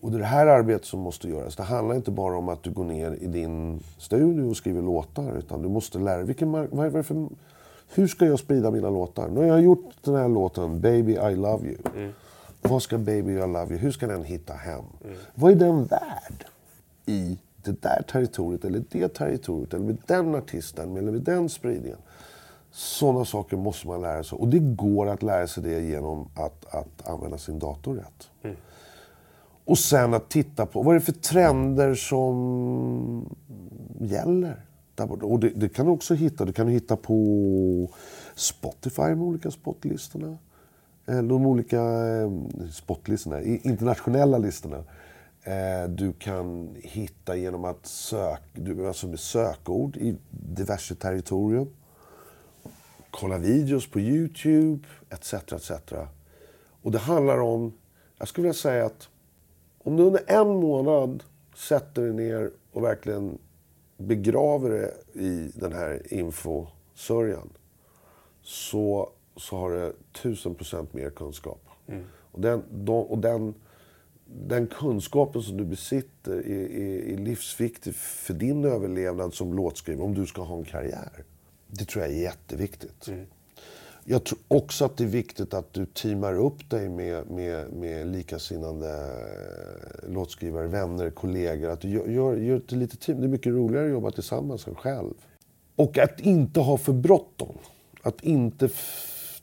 Och 0.00 0.10
det 0.10 0.16
är 0.16 0.18
det 0.18 0.24
här 0.24 0.46
arbetet 0.46 0.86
som 0.86 1.00
måste 1.00 1.28
göras. 1.28 1.56
Det 1.56 1.62
handlar 1.62 1.94
inte 1.94 2.10
bara 2.10 2.36
om 2.36 2.48
att 2.48 2.62
du 2.62 2.70
går 2.70 2.84
ner 2.84 3.18
i 3.20 3.26
din 3.26 3.80
studio 3.98 4.50
och 4.50 4.56
skriver 4.56 4.82
låtar. 4.82 5.38
Utan 5.38 5.62
du 5.62 5.68
måste 5.68 5.98
lära 5.98 6.24
dig, 6.24 6.36
vad 6.70 6.96
är 6.96 7.02
för, 7.02 7.28
hur 7.94 8.06
ska 8.06 8.26
jag 8.26 8.38
sprida 8.38 8.70
mina 8.70 8.90
låtar? 8.90 9.28
Nu 9.28 9.40
har 9.40 9.46
jag 9.46 9.60
gjort 9.60 9.90
den 10.04 10.14
här 10.14 10.28
låten, 10.28 10.80
Baby 10.80 11.12
I 11.12 11.36
Love 11.36 11.68
You. 11.68 11.78
Mm. 11.96 12.12
Vad 12.62 12.82
ska 12.82 12.98
Baby 12.98 13.32
I 13.32 13.38
Love 13.38 13.66
You, 13.68 13.76
hur 13.76 13.90
ska 13.90 14.06
den 14.06 14.24
hitta 14.24 14.54
hem? 14.54 14.84
Mm. 15.04 15.16
Vad 15.34 15.52
är 15.52 15.56
den 15.56 15.84
värd 15.84 16.44
i 17.06 17.38
det 17.62 17.82
där 17.82 18.02
territoriet 18.12 18.64
eller 18.64 18.84
det 18.90 19.08
territoriet 19.08 19.74
eller 19.74 19.84
med 19.84 19.96
den 20.06 20.34
artisten 20.34 20.96
eller 20.96 21.12
med 21.12 21.22
den 21.22 21.48
spridningen? 21.48 21.98
Sådana 22.70 23.24
saker 23.24 23.56
måste 23.56 23.86
man 23.86 24.00
lära 24.00 24.24
sig. 24.24 24.38
Och 24.38 24.48
det 24.48 24.58
går 24.58 25.08
att 25.08 25.22
lära 25.22 25.46
sig 25.46 25.62
det 25.62 25.80
genom 25.80 26.28
att, 26.34 26.74
att 26.74 27.08
använda 27.08 27.38
sin 27.38 27.58
dator 27.58 27.94
rätt. 27.94 28.30
Mm. 28.42 28.56
Och 29.64 29.78
sen 29.78 30.14
att 30.14 30.28
titta 30.28 30.66
på 30.66 30.82
vad 30.82 30.94
är 30.94 30.98
det 30.98 31.04
för 31.04 31.12
trender 31.12 31.94
som 31.94 33.36
gäller. 34.00 34.67
Där 34.98 35.24
Och 35.24 35.40
det, 35.40 35.48
det 35.48 35.68
kan 35.68 35.86
du 35.86 35.92
också 35.92 36.14
hitta. 36.14 36.44
Du 36.44 36.52
kan 36.52 36.68
hitta 36.68 36.96
på 36.96 37.90
Spotify, 38.34 39.02
eh, 39.02 39.08
de 39.08 39.22
olika 39.22 39.48
eh, 39.48 39.52
spotlistorna. 39.52 40.38
De 41.06 41.46
olika 41.46 41.82
spotlistorna, 42.72 43.42
internationella 43.42 44.38
listorna. 44.38 44.84
Eh, 45.42 45.88
du 45.88 46.12
kan 46.12 46.76
hitta 46.82 47.36
genom 47.36 47.64
att 47.64 47.86
söka, 47.86 48.86
alltså 48.86 49.06
med 49.06 49.20
sökord 49.20 49.96
i 49.96 50.16
diverse 50.30 50.94
territorium 50.94 51.68
kolla 53.10 53.38
videos 53.38 53.90
på 53.90 54.00
Youtube, 54.00 54.88
etc. 55.10 55.34
etc. 55.34 55.70
Och 56.82 56.92
det 56.92 56.98
handlar 56.98 57.40
om, 57.40 57.72
jag 58.18 58.28
skulle 58.28 58.42
vilja 58.42 58.54
säga 58.54 58.86
att 58.86 59.08
om 59.78 59.96
du 59.96 60.02
under 60.02 60.22
en 60.26 60.48
månad 60.48 61.24
sätter 61.56 62.02
dig 62.02 62.12
ner 62.12 62.50
och 62.72 62.84
verkligen 62.84 63.38
begraver 63.98 64.70
det 64.70 65.20
i 65.20 65.50
den 65.54 65.72
här 65.72 66.12
infosörjan 66.12 67.48
så, 68.42 69.10
så 69.36 69.56
har 69.56 69.70
du 69.70 69.92
tusen 70.22 70.54
procent 70.54 70.94
mer 70.94 71.10
kunskap. 71.10 71.60
Mm. 71.86 72.04
Och, 72.14 72.40
den, 72.40 72.88
och 72.88 73.18
den, 73.18 73.54
den 74.24 74.66
kunskapen 74.66 75.42
som 75.42 75.56
du 75.56 75.64
besitter 75.64 76.32
är, 76.32 76.70
är, 76.70 77.12
är 77.12 77.16
livsviktig 77.16 77.94
för 77.94 78.34
din 78.34 78.64
överlevnad 78.64 79.34
som 79.34 79.54
låtskrivare 79.54 80.04
om 80.04 80.14
du 80.14 80.26
ska 80.26 80.42
ha 80.42 80.56
en 80.56 80.64
karriär. 80.64 81.24
Det 81.66 81.84
tror 81.84 82.04
jag 82.04 82.14
är 82.14 82.18
jätteviktigt. 82.18 83.08
Mm. 83.08 83.26
Jag 84.10 84.24
tror 84.24 84.38
också 84.48 84.84
att 84.84 84.96
det 84.96 85.04
är 85.04 85.08
viktigt 85.08 85.54
att 85.54 85.72
du 85.72 85.86
teamar 85.86 86.34
upp 86.34 86.70
dig 86.70 86.88
med, 86.88 87.30
med, 87.30 87.72
med 87.72 88.06
likasinnande 88.06 88.88
eh, 88.88 90.10
låtskrivare, 90.12 90.66
vänner, 90.66 91.10
kollegor. 91.10 91.70
Att 91.70 91.80
du 91.80 91.88
gör, 91.88 92.06
gör, 92.06 92.36
gör 92.36 92.62
det 92.66 92.86
team. 92.86 93.20
Det 93.20 93.26
är 93.26 93.28
mycket 93.28 93.52
roligare 93.52 93.86
att 93.86 93.92
jobba 93.92 94.10
tillsammans 94.10 94.66
än 94.66 94.74
själv. 94.74 95.14
Och 95.76 95.98
att 95.98 96.20
inte 96.20 96.60
ha 96.60 96.78
för 96.78 96.92
bråttom. 96.92 97.54
Att 98.02 98.22
inte... 98.22 98.68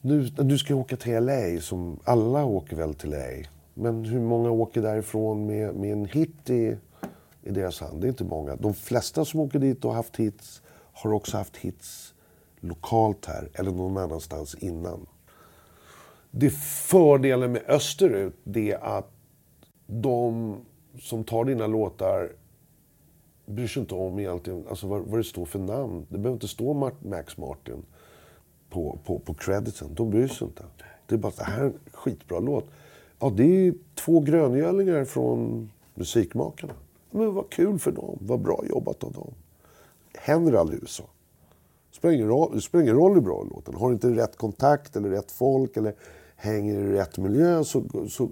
Nu, 0.02 0.24
du 0.24 0.58
ska 0.58 0.76
åka 0.76 0.98
till 0.98 1.24
LA, 1.24 1.62
som 1.62 2.00
alla 2.04 2.46
åker 2.46 2.76
väl 2.76 2.94
till 2.94 3.10
LA. 3.10 3.48
Men 3.74 4.06
hur 4.06 4.22
många 4.22 4.50
åker 4.50 4.82
därifrån 4.82 5.46
med, 5.46 5.76
med 5.76 5.92
en 5.92 6.06
hit 6.06 6.50
i, 6.50 6.78
i 7.44 7.52
deras 7.52 7.80
hand? 7.80 8.02
Det 8.02 8.08
är 8.08 8.10
inte 8.10 8.24
många. 8.24 8.56
De 8.56 8.74
flesta 8.74 9.26
som 9.26 9.40
åker 9.40 9.60
dit 9.60 9.86
och 9.86 9.92
har 9.92 9.96
haft 9.96 10.16
hits 10.16 10.62
har 10.94 11.14
också 11.14 11.38
haft 11.38 11.58
hits 11.58 12.15
lokalt 12.66 13.26
här 13.26 13.50
eller 13.54 13.72
någon 13.72 13.98
annanstans 13.98 14.56
innan. 14.56 15.08
Det 16.32 16.50
fördelen 16.50 17.52
med 17.52 17.62
österut 17.68 18.36
det 18.44 18.72
är 18.72 18.98
att 18.98 19.12
de 19.88 20.56
som 21.00 21.24
tar 21.24 21.46
dina 21.46 21.68
låtar 21.68 22.32
bryr 23.46 23.68
sig 23.68 23.80
inte 23.80 23.96
om 23.96 24.20
egentligen 24.20 24.66
alltså 24.70 24.88
vad, 24.88 25.02
vad 25.02 25.20
det 25.20 25.24
står 25.24 25.46
för 25.46 25.60
namn. 25.60 26.06
Det 26.10 26.18
behöver 26.18 26.34
inte 26.34 26.48
stå 26.48 26.92
Max 27.02 27.38
Martin 27.38 27.86
på, 28.70 29.00
på, 29.06 29.20
på 29.20 29.34
crediten. 29.34 29.88
De 29.96 30.10
bryr 30.10 30.28
sig 30.28 30.48
inte. 30.48 30.64
Det 31.06 31.16
är 31.16 31.20
bara 31.20 31.28
att 31.28 31.38
det 31.38 31.44
här 31.44 31.60
är 31.60 31.66
en 31.66 31.80
skitbra 31.94 32.40
låt. 32.40 32.66
Ja, 33.20 33.30
det 33.30 33.68
är 33.68 33.74
två 33.96 34.20
gröngölingar 34.20 35.06
från 35.06 35.72
musikmakarna. 35.94 36.74
Men 37.12 37.34
vad 37.34 37.50
kul 37.50 37.80
för 37.80 37.92
dem. 37.92 38.18
Vad 38.22 38.40
bra 38.40 38.64
jobbat 38.70 39.04
av 39.04 39.12
dem. 39.12 39.34
Händer 40.14 40.54
aldrig 40.54 40.80
i 40.80 40.82
USA. 40.82 41.04
Det 41.96 42.62
spelar 42.62 42.84
ingen 42.84 42.96
roll, 42.96 43.14
hur 43.14 43.22
bra 43.22 43.44
låten 43.52 43.76
Har 43.76 43.88
du 43.90 43.94
inte 43.94 44.08
rätt 44.08 44.38
kontakt 44.38 44.96
eller 44.96 45.10
rätt 45.10 45.32
folk 45.32 45.78
eller 45.78 45.94
hänger 46.36 46.80
i 46.80 46.94
rätt 46.94 47.18
miljö 47.18 47.64
så, 47.64 48.08
så 48.10 48.30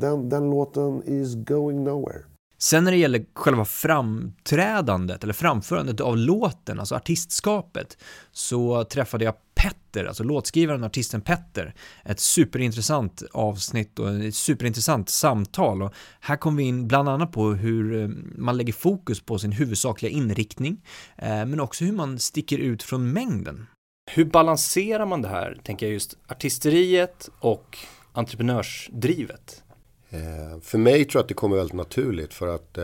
den, 0.00 0.28
den 0.28 0.50
låten 0.50 1.02
is 1.06 1.34
going 1.34 1.84
nowhere. 1.84 2.22
Sen 2.58 2.84
när 2.84 2.90
det 2.90 2.96
gäller 2.96 3.26
själva 3.34 3.64
framträdandet 3.64 5.24
eller 5.24 5.32
framförandet 5.32 6.00
av 6.00 6.16
låten, 6.16 6.80
alltså 6.80 6.94
artistskapet, 6.94 7.98
så 8.32 8.84
träffade 8.84 9.24
jag 9.24 9.34
Petter, 9.56 10.04
alltså 10.04 10.24
låtskrivaren 10.24 10.80
och 10.80 10.86
artisten 10.86 11.20
Petter. 11.20 11.74
Ett 12.04 12.20
superintressant 12.20 13.22
avsnitt 13.32 13.98
och 13.98 14.14
ett 14.14 14.34
superintressant 14.34 15.08
samtal 15.08 15.82
och 15.82 15.94
här 16.20 16.36
kom 16.36 16.56
vi 16.56 16.62
in 16.62 16.88
bland 16.88 17.08
annat 17.08 17.32
på 17.32 17.50
hur 17.50 18.02
eh, 18.02 18.08
man 18.36 18.56
lägger 18.56 18.72
fokus 18.72 19.20
på 19.20 19.38
sin 19.38 19.52
huvudsakliga 19.52 20.12
inriktning, 20.12 20.84
eh, 21.16 21.28
men 21.28 21.60
också 21.60 21.84
hur 21.84 21.92
man 21.92 22.18
sticker 22.18 22.58
ut 22.58 22.82
från 22.82 23.12
mängden. 23.12 23.66
Hur 24.10 24.24
balanserar 24.24 25.06
man 25.06 25.22
det 25.22 25.28
här, 25.28 25.60
tänker 25.64 25.86
jag 25.86 25.92
just 25.92 26.16
artisteriet 26.26 27.28
och 27.40 27.78
entreprenörsdrivet? 28.12 29.62
Eh, 30.10 30.60
för 30.62 30.78
mig 30.78 31.04
tror 31.04 31.18
jag 31.18 31.22
att 31.22 31.28
det 31.28 31.34
kommer 31.34 31.56
väldigt 31.56 31.76
naturligt 31.76 32.34
för 32.34 32.54
att 32.54 32.78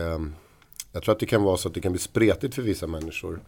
jag 0.91 1.03
tror 1.03 1.13
att 1.13 1.19
det 1.19 1.25
kan 1.25 1.43
vara 1.43 1.57
så 1.57 1.67
att 1.67 1.73
det 1.73 1.81
kan 1.81 1.91
bli 1.91 2.01
spretigt 2.01 2.55
för 2.55 2.61
vissa 2.61 2.87
människor. 2.87 3.39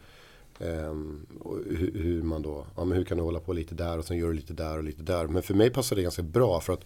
Ehm, 0.60 1.26
eh, 1.46 1.78
hur, 1.78 1.92
hur, 2.04 2.22
man 2.22 2.42
då, 2.42 2.68
ja 2.76 2.86
men 2.86 2.98
hur 2.98 3.06
kan 3.06 3.18
du 3.18 3.24
hålla 3.24 3.40
på 3.40 3.54
lite 3.54 3.76
där 3.76 3.98
och 3.98 4.06
sen 4.06 4.18
gör 4.18 4.28
du 4.28 4.34
lite 4.34 4.54
där 4.54 4.78
och 4.78 4.84
lite 4.84 5.04
där. 5.04 5.28
Men 5.28 5.44
för 5.44 5.54
mig 5.54 5.70
passar 5.70 5.96
det 5.96 6.02
ganska 6.02 6.24
bra 6.24 6.62
för 6.62 6.74
att 6.74 6.86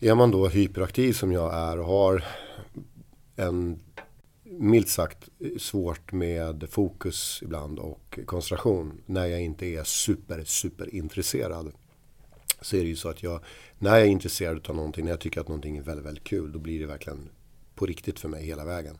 är 0.00 0.14
man 0.14 0.30
då 0.30 0.48
hyperaktiv 0.48 1.12
som 1.12 1.32
jag 1.32 1.54
är 1.54 1.78
och 1.78 1.86
har 1.86 2.24
en 3.36 3.80
milt 4.44 4.88
sagt 4.88 5.28
svårt 5.58 6.12
med 6.12 6.66
fokus 6.70 7.40
ibland 7.42 7.78
och 7.78 8.18
koncentration 8.26 9.00
när 9.06 9.26
jag 9.26 9.40
inte 9.40 9.66
är 9.66 9.84
super, 9.84 10.44
super 10.44 10.94
intresserad. 10.94 11.72
Så 12.60 12.76
är 12.76 12.80
det 12.80 12.88
ju 12.88 12.96
så 12.96 13.08
att 13.08 13.22
jag, 13.22 13.40
när 13.78 13.90
jag 13.90 14.00
är 14.00 14.10
intresserad 14.10 14.68
av 14.68 14.76
någonting, 14.76 15.04
när 15.04 15.12
jag 15.12 15.20
tycker 15.20 15.40
att 15.40 15.48
någonting 15.48 15.76
är 15.76 15.82
väldigt, 15.82 16.06
väldigt 16.06 16.24
kul, 16.24 16.52
då 16.52 16.58
blir 16.58 16.80
det 16.80 16.86
verkligen 16.86 17.28
på 17.74 17.86
riktigt 17.86 18.20
för 18.20 18.28
mig 18.28 18.46
hela 18.46 18.64
vägen. 18.64 18.98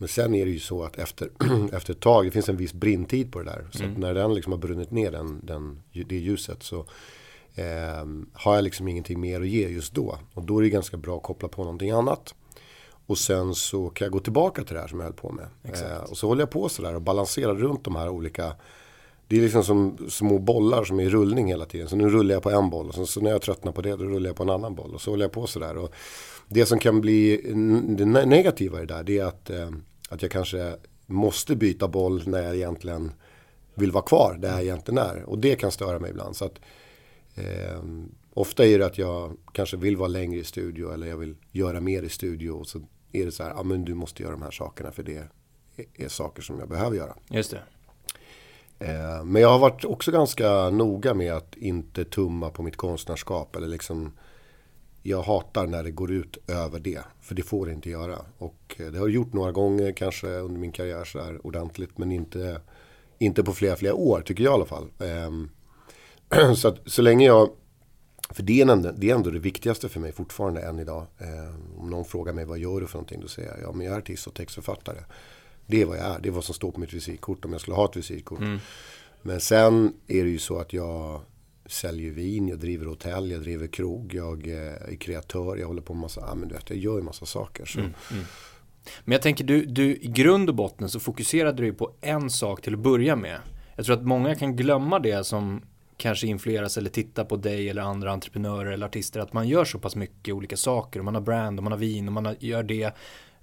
Men 0.00 0.08
sen 0.08 0.34
är 0.34 0.44
det 0.44 0.50
ju 0.50 0.58
så 0.58 0.82
att 0.82 0.98
efter, 0.98 1.30
efter 1.72 1.92
ett 1.92 2.00
tag, 2.00 2.24
det 2.24 2.30
finns 2.30 2.48
en 2.48 2.56
viss 2.56 2.72
brintid 2.72 3.32
på 3.32 3.38
det 3.38 3.44
där. 3.44 3.68
Så 3.70 3.84
mm. 3.84 4.00
när 4.00 4.14
den 4.14 4.34
liksom 4.34 4.52
har 4.52 4.58
brunnit 4.58 4.90
ner 4.90 5.10
den, 5.10 5.40
den, 5.42 5.82
det 5.92 6.16
ljuset 6.16 6.62
så 6.62 6.78
eh, 7.54 8.06
har 8.32 8.54
jag 8.54 8.64
liksom 8.64 8.88
ingenting 8.88 9.20
mer 9.20 9.40
att 9.40 9.48
ge 9.48 9.68
just 9.68 9.94
då. 9.94 10.18
Och 10.34 10.42
då 10.42 10.58
är 10.58 10.62
det 10.62 10.68
ganska 10.68 10.96
bra 10.96 11.16
att 11.16 11.22
koppla 11.22 11.48
på 11.48 11.64
någonting 11.64 11.90
annat. 11.90 12.34
Och 13.06 13.18
sen 13.18 13.54
så 13.54 13.90
kan 13.90 14.04
jag 14.04 14.12
gå 14.12 14.20
tillbaka 14.20 14.64
till 14.64 14.74
det 14.74 14.80
här 14.80 14.88
som 14.88 14.98
jag 14.98 15.04
höll 15.04 15.14
på 15.14 15.32
med. 15.32 15.46
Eh, 15.62 16.02
och 16.10 16.16
så 16.16 16.28
håller 16.28 16.42
jag 16.42 16.50
på 16.50 16.68
sådär 16.68 16.94
och 16.94 17.02
balanserar 17.02 17.54
runt 17.54 17.84
de 17.84 17.96
här 17.96 18.08
olika 18.08 18.52
det 19.26 19.36
är 19.36 19.40
liksom 19.40 19.64
som 19.64 19.96
små 20.08 20.38
bollar 20.38 20.84
som 20.84 21.00
är 21.00 21.04
i 21.04 21.08
rullning 21.08 21.48
hela 21.48 21.64
tiden. 21.64 21.88
Så 21.88 21.96
nu 21.96 22.08
rullar 22.08 22.34
jag 22.34 22.42
på 22.42 22.50
en 22.50 22.70
boll 22.70 22.88
och 22.88 22.94
så, 22.94 23.06
så 23.06 23.20
när 23.20 23.30
jag 23.30 23.42
tröttnar 23.42 23.72
på 23.72 23.82
det 23.82 23.90
då 23.90 24.04
rullar 24.04 24.28
jag 24.28 24.36
på 24.36 24.42
en 24.42 24.50
annan 24.50 24.74
boll. 24.74 24.94
Och 24.94 25.00
så 25.00 25.10
håller 25.10 25.24
jag 25.24 25.32
på 25.32 25.46
sådär. 25.46 25.76
Och 25.76 25.94
det 26.48 26.66
som 26.66 26.78
kan 26.78 27.00
bli 27.00 27.40
det 27.98 28.04
negativa 28.06 28.82
i 28.82 28.86
det 28.86 28.94
där 28.94 29.02
det 29.02 29.18
är 29.18 29.24
att, 29.24 29.50
eh, 29.50 29.70
att 30.10 30.22
jag 30.22 30.30
kanske 30.30 30.76
måste 31.06 31.56
byta 31.56 31.88
boll 31.88 32.22
när 32.28 32.42
jag 32.42 32.56
egentligen 32.56 33.12
vill 33.74 33.92
vara 33.92 34.04
kvar 34.04 34.36
där 34.40 34.50
jag 34.50 34.62
egentligen 34.62 34.98
är. 34.98 35.22
Och 35.22 35.38
det 35.38 35.56
kan 35.56 35.72
störa 35.72 35.98
mig 35.98 36.10
ibland. 36.10 36.36
Så 36.36 36.44
att, 36.44 36.60
eh, 37.34 37.82
ofta 38.34 38.66
är 38.66 38.78
det 38.78 38.86
att 38.86 38.98
jag 38.98 39.36
kanske 39.52 39.76
vill 39.76 39.96
vara 39.96 40.08
längre 40.08 40.40
i 40.40 40.44
studio 40.44 40.92
eller 40.92 41.06
jag 41.06 41.16
vill 41.16 41.36
göra 41.50 41.80
mer 41.80 42.02
i 42.02 42.08
studio. 42.08 42.50
Och 42.50 42.66
så 42.66 42.80
är 43.12 43.24
det 43.24 43.32
så 43.32 43.42
här, 43.42 43.50
ja 43.50 43.62
men 43.62 43.84
du 43.84 43.94
måste 43.94 44.22
göra 44.22 44.32
de 44.32 44.42
här 44.42 44.50
sakerna 44.50 44.92
för 44.92 45.02
det 45.02 45.16
är, 45.16 45.28
är 45.94 46.08
saker 46.08 46.42
som 46.42 46.58
jag 46.58 46.68
behöver 46.68 46.96
göra. 46.96 47.16
Just 47.30 47.50
det. 47.50 47.62
Eh, 48.78 49.24
men 49.24 49.42
jag 49.42 49.48
har 49.48 49.58
varit 49.58 49.84
också 49.84 50.10
ganska 50.10 50.70
noga 50.70 51.14
med 51.14 51.32
att 51.32 51.56
inte 51.56 52.04
tumma 52.04 52.50
på 52.50 52.62
mitt 52.62 52.76
konstnärskap. 52.76 53.56
Eller 53.56 53.68
liksom, 53.68 54.12
jag 55.02 55.22
hatar 55.22 55.66
när 55.66 55.82
det 55.82 55.90
går 55.90 56.12
ut 56.12 56.38
över 56.48 56.80
det. 56.80 57.00
För 57.20 57.34
det 57.34 57.42
får 57.42 57.66
det 57.66 57.72
inte 57.72 57.90
göra. 57.90 58.18
Och 58.38 58.76
eh, 58.78 58.86
det 58.86 58.98
har 58.98 59.06
jag 59.06 59.10
gjort 59.10 59.32
några 59.32 59.52
gånger 59.52 59.92
kanske 59.92 60.26
under 60.26 60.60
min 60.60 60.72
karriär 60.72 61.04
så 61.04 61.22
här 61.22 61.46
ordentligt. 61.46 61.98
Men 61.98 62.12
inte, 62.12 62.60
inte 63.18 63.44
på 63.44 63.52
flera, 63.52 63.76
flera 63.76 63.94
år 63.94 64.20
tycker 64.20 64.44
jag 64.44 64.52
i 64.52 64.54
alla 64.54 64.66
fall. 64.66 64.88
Ehm, 64.98 65.50
så, 66.56 66.68
att, 66.68 66.78
så 66.86 67.02
länge 67.02 67.26
jag 67.26 67.50
för 68.30 68.42
det 68.42 68.60
är, 68.60 68.68
ändå, 68.68 68.92
det 68.96 69.10
är 69.10 69.14
ändå 69.14 69.30
det 69.30 69.38
viktigaste 69.38 69.88
för 69.88 70.00
mig 70.00 70.12
fortfarande 70.12 70.60
än 70.60 70.78
idag. 70.78 71.06
Eh, 71.18 71.80
om 71.80 71.90
någon 71.90 72.04
frågar 72.04 72.32
mig 72.32 72.44
vad 72.44 72.58
gör 72.58 72.80
du 72.80 72.86
för 72.86 72.98
någonting? 72.98 73.20
Då 73.20 73.28
säger 73.28 73.48
jag 73.48 73.58
ja 73.62 73.72
men 73.72 73.86
jag 73.86 73.94
är 73.94 73.98
artist 73.98 74.26
och 74.26 74.34
textförfattare. 74.34 74.98
Det 75.66 75.82
är 75.82 75.86
vad 75.86 75.98
jag 75.98 76.04
är. 76.04 76.20
Det 76.20 76.28
är 76.28 76.32
vad 76.32 76.44
som 76.44 76.54
står 76.54 76.70
på 76.70 76.80
mitt 76.80 76.92
visitkort 76.92 77.44
om 77.44 77.52
jag 77.52 77.60
skulle 77.60 77.76
ha 77.76 77.84
ett 77.84 77.96
visitkort. 77.96 78.40
Mm. 78.40 78.58
Men 79.22 79.40
sen 79.40 79.92
är 80.06 80.24
det 80.24 80.30
ju 80.30 80.38
så 80.38 80.58
att 80.58 80.72
jag 80.72 81.20
säljer 81.70 82.10
vin, 82.10 82.48
jag 82.48 82.58
driver 82.58 82.86
hotell, 82.86 83.30
jag 83.30 83.40
driver 83.40 83.66
krog, 83.66 84.14
jag 84.14 84.48
eh, 84.48 84.92
är 84.92 84.96
kreatör, 84.96 85.56
jag 85.56 85.66
håller 85.66 85.82
på 85.82 85.94
med 85.94 86.00
massa, 86.00 86.20
ja 86.20 86.34
men 86.34 86.48
du 86.48 86.54
vet, 86.54 86.70
jag 86.70 86.78
gör 86.78 86.96
ju 86.96 87.02
massa 87.02 87.26
saker. 87.26 87.64
Så. 87.64 87.78
Mm, 87.78 87.92
mm. 88.10 88.24
Men 89.04 89.12
jag 89.12 89.22
tänker, 89.22 89.44
du, 89.44 89.64
du, 89.64 89.96
i 89.96 90.06
grund 90.08 90.48
och 90.48 90.54
botten 90.54 90.88
så 90.88 91.00
fokuserade 91.00 91.62
du 91.62 91.72
på 91.72 91.92
en 92.00 92.30
sak 92.30 92.62
till 92.62 92.74
att 92.74 92.80
börja 92.80 93.16
med. 93.16 93.40
Jag 93.76 93.86
tror 93.86 93.96
att 93.96 94.06
många 94.06 94.34
kan 94.34 94.56
glömma 94.56 94.98
det 94.98 95.24
som 95.24 95.62
kanske 95.96 96.26
influeras 96.26 96.76
eller 96.76 96.90
tittar 96.90 97.24
på 97.24 97.36
dig 97.36 97.68
eller 97.68 97.82
andra 97.82 98.12
entreprenörer 98.12 98.70
eller 98.70 98.86
artister, 98.86 99.20
att 99.20 99.32
man 99.32 99.48
gör 99.48 99.64
så 99.64 99.78
pass 99.78 99.96
mycket 99.96 100.34
olika 100.34 100.56
saker 100.56 100.98
och 100.98 101.04
man 101.04 101.14
har 101.14 101.22
brand 101.22 101.58
och 101.58 101.62
man 101.62 101.72
har 101.72 101.78
vin 101.78 102.06
och 102.06 102.12
man 102.12 102.36
gör 102.38 102.62
det 102.62 102.94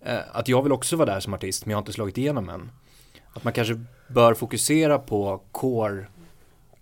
eh, 0.02 0.20
att 0.32 0.48
jag 0.48 0.64
vill 0.64 0.72
också 0.72 0.96
vara 0.96 1.14
där 1.14 1.20
som 1.20 1.34
artist 1.34 1.66
men 1.66 1.72
jag 1.72 1.78
har 1.78 1.82
inte 1.82 1.94
slagit 1.94 2.18
igenom 2.18 2.50
än. 2.50 2.72
Att 3.34 3.44
man 3.44 3.54
kanske 3.54 3.82
bör 4.08 4.34
fokusera 4.34 5.00
på 5.00 5.42
core, 5.52 6.08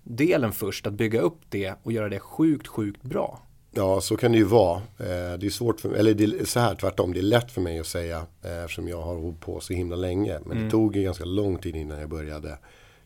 core-delen 0.06 0.52
först, 0.52 0.88
att 0.88 0.94
bygga 0.94 1.22
upp 1.22 1.40
det 1.50 1.74
och 1.84 1.92
göra 1.92 2.10
det 2.10 2.20
sjukt, 2.20 2.68
sjukt 2.68 3.02
bra. 3.02 3.42
Ja, 3.72 4.02
så 4.02 4.18
kan 4.18 4.32
det 4.32 4.38
ju 4.38 4.44
vara. 4.44 4.78
Eh, 4.78 5.38
det 5.40 5.46
är 5.46 5.50
svårt 5.50 5.82
för 5.82 5.90
mig, 5.90 6.00
eller 6.00 6.14
det 6.14 6.50
så 6.50 6.60
här 6.60 6.76
tvärtom, 6.76 7.14
det 7.14 7.20
är 7.20 7.24
lätt 7.24 7.52
för 7.52 7.62
mig 7.62 7.80
att 7.80 7.88
säga 7.88 8.26
eh, 8.44 8.64
eftersom 8.64 8.88
jag 8.88 9.02
har 9.02 9.16
hållit 9.16 9.40
på 9.40 9.60
så 9.60 9.74
himla 9.74 9.96
länge. 9.96 10.40
Men 10.46 10.52
mm. 10.52 10.64
det 10.64 10.72
tog 10.72 10.96
ju 10.96 11.04
ganska 11.04 11.26
lång 11.26 11.58
tid 11.58 11.76
innan 11.76 12.00
jag 12.00 12.10
började 12.10 12.58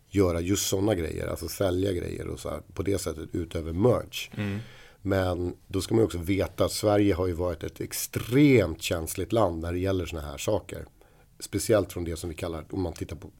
göra 0.09 0.41
just 0.41 0.67
sådana 0.67 0.95
grejer, 0.95 1.27
alltså 1.27 1.47
sälja 1.47 1.91
grejer 1.93 2.27
och 2.27 2.39
så 2.39 2.49
här, 2.49 2.61
på 2.73 2.83
det 2.83 2.97
sättet 2.97 3.29
utöver 3.33 3.73
merch. 3.73 4.29
Mm. 4.37 4.59
Men 5.01 5.55
då 5.67 5.81
ska 5.81 5.95
man 5.95 6.03
också 6.03 6.17
veta 6.17 6.65
att 6.65 6.71
Sverige 6.71 7.13
har 7.13 7.27
ju 7.27 7.33
varit 7.33 7.63
ett 7.63 7.81
extremt 7.81 8.81
känsligt 8.81 9.31
land 9.31 9.61
när 9.61 9.73
det 9.73 9.79
gäller 9.79 10.05
sådana 10.05 10.27
här 10.27 10.37
saker. 10.37 10.85
Speciellt 11.39 11.93
från 11.93 12.03
det 12.03 12.15
som 12.15 12.29
vi 12.29 12.35
kallar, 12.35 12.65
om 12.69 12.81
man 12.81 12.93
tittar 12.93 13.15
på, 13.15 13.31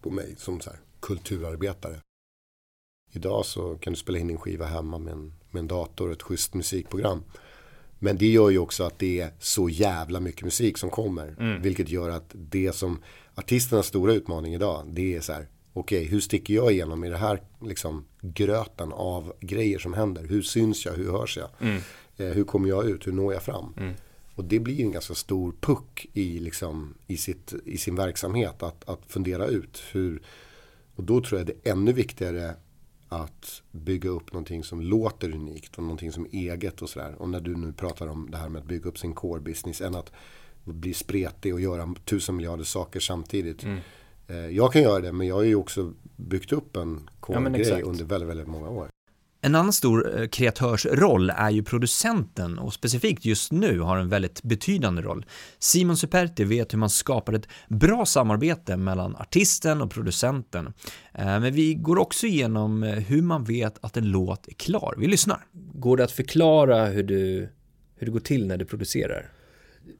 på 0.00 0.10
mig 0.10 0.34
som 0.38 0.60
så 0.60 0.70
här, 0.70 0.78
kulturarbetare. 1.00 2.00
Idag 3.16 3.46
så 3.46 3.76
kan 3.76 3.92
du 3.92 3.98
spela 3.98 4.18
in 4.18 4.26
din 4.26 4.38
skiva 4.38 4.66
hemma 4.66 4.98
med 4.98 5.12
en, 5.12 5.32
med 5.50 5.60
en 5.60 5.68
dator 5.68 6.06
och 6.06 6.12
ett 6.12 6.22
schysst 6.22 6.54
musikprogram. 6.54 7.22
Men 7.98 8.16
det 8.16 8.26
gör 8.26 8.50
ju 8.50 8.58
också 8.58 8.84
att 8.84 8.98
det 8.98 9.20
är 9.20 9.30
så 9.38 9.68
jävla 9.68 10.20
mycket 10.20 10.44
musik 10.44 10.78
som 10.78 10.90
kommer. 10.90 11.36
Mm. 11.38 11.62
Vilket 11.62 11.88
gör 11.88 12.10
att 12.10 12.30
det 12.32 12.72
som 12.72 13.02
artisternas 13.34 13.86
stora 13.86 14.12
utmaning 14.12 14.54
idag, 14.54 14.84
det 14.86 15.14
är 15.14 15.20
så 15.20 15.32
här, 15.32 15.48
okej, 15.72 15.98
okay, 15.98 16.10
hur 16.10 16.20
sticker 16.20 16.54
jag 16.54 16.72
igenom 16.72 17.04
i 17.04 17.10
det 17.10 17.16
här 17.16 17.42
liksom, 17.62 18.04
gröten 18.20 18.92
av 18.92 19.32
grejer 19.40 19.78
som 19.78 19.94
händer? 19.94 20.24
Hur 20.24 20.42
syns 20.42 20.86
jag? 20.86 20.92
Hur 20.92 21.12
hörs 21.12 21.36
jag? 21.36 21.48
Mm. 21.60 21.82
Eh, 22.16 22.26
hur 22.26 22.44
kommer 22.44 22.68
jag 22.68 22.86
ut? 22.86 23.06
Hur 23.06 23.12
når 23.12 23.32
jag 23.32 23.42
fram? 23.42 23.74
Mm. 23.76 23.94
Och 24.34 24.44
det 24.44 24.60
blir 24.60 24.80
en 24.80 24.92
ganska 24.92 25.14
stor 25.14 25.54
puck 25.60 26.06
i, 26.12 26.38
liksom, 26.38 26.94
i, 27.06 27.16
sitt, 27.16 27.54
i 27.64 27.78
sin 27.78 27.96
verksamhet 27.96 28.62
att, 28.62 28.88
att 28.88 29.00
fundera 29.06 29.46
ut. 29.46 29.82
Hur, 29.92 30.22
och 30.94 31.04
då 31.04 31.20
tror 31.20 31.40
jag 31.40 31.46
det 31.46 31.68
är 31.68 31.72
ännu 31.72 31.92
viktigare 31.92 32.54
att 33.14 33.62
bygga 33.70 34.10
upp 34.10 34.32
någonting 34.32 34.64
som 34.64 34.80
låter 34.80 35.34
unikt 35.34 35.76
och 35.76 35.82
någonting 35.82 36.12
som 36.12 36.26
är 36.26 36.52
eget 36.52 36.82
och 36.82 36.88
sådär. 36.88 37.14
Och 37.18 37.28
när 37.28 37.40
du 37.40 37.56
nu 37.56 37.72
pratar 37.72 38.06
om 38.06 38.30
det 38.30 38.36
här 38.36 38.48
med 38.48 38.60
att 38.60 38.68
bygga 38.68 38.88
upp 38.88 38.98
sin 38.98 39.14
core 39.14 39.40
business 39.40 39.80
än 39.80 39.94
att 39.94 40.12
bli 40.64 40.94
spretig 40.94 41.54
och 41.54 41.60
göra 41.60 41.94
tusen 42.04 42.36
miljarder 42.36 42.64
saker 42.64 43.00
samtidigt. 43.00 43.62
Mm. 43.62 43.78
Eh, 44.28 44.36
jag 44.36 44.72
kan 44.72 44.82
göra 44.82 45.00
det 45.00 45.12
men 45.12 45.26
jag 45.26 45.34
har 45.34 45.42
ju 45.42 45.54
också 45.54 45.92
byggt 46.16 46.52
upp 46.52 46.76
en 46.76 47.10
core-grej 47.20 47.68
ja, 47.68 47.80
under 47.82 48.04
väldigt, 48.04 48.28
väldigt 48.28 48.48
många 48.48 48.68
år. 48.68 48.88
En 49.44 49.54
annan 49.54 49.72
stor 49.72 50.20
eh, 50.20 50.26
kreatörsroll 50.26 51.30
är 51.30 51.50
ju 51.50 51.62
producenten 51.62 52.58
och 52.58 52.74
specifikt 52.74 53.24
just 53.24 53.52
nu 53.52 53.80
har 53.80 53.96
en 53.98 54.08
väldigt 54.08 54.42
betydande 54.42 55.02
roll. 55.02 55.26
Simon 55.58 55.96
Superti 55.96 56.44
vet 56.44 56.72
hur 56.72 56.78
man 56.78 56.90
skapar 56.90 57.32
ett 57.32 57.48
bra 57.68 58.06
samarbete 58.06 58.76
mellan 58.76 59.16
artisten 59.16 59.82
och 59.82 59.90
producenten. 59.90 60.66
Eh, 61.14 61.24
men 61.24 61.52
vi 61.52 61.74
går 61.74 61.98
också 61.98 62.26
igenom 62.26 62.82
eh, 62.82 62.90
hur 62.90 63.22
man 63.22 63.44
vet 63.44 63.84
att 63.84 63.96
en 63.96 64.10
låt 64.10 64.48
är 64.48 64.52
klar. 64.52 64.94
Vi 64.98 65.06
lyssnar. 65.06 65.46
Går 65.74 65.96
det 65.96 66.04
att 66.04 66.12
förklara 66.12 66.86
hur, 66.86 67.02
du, 67.02 67.48
hur 67.96 68.06
det 68.06 68.12
går 68.12 68.20
till 68.20 68.46
när 68.46 68.56
du 68.56 68.64
producerar? 68.64 69.30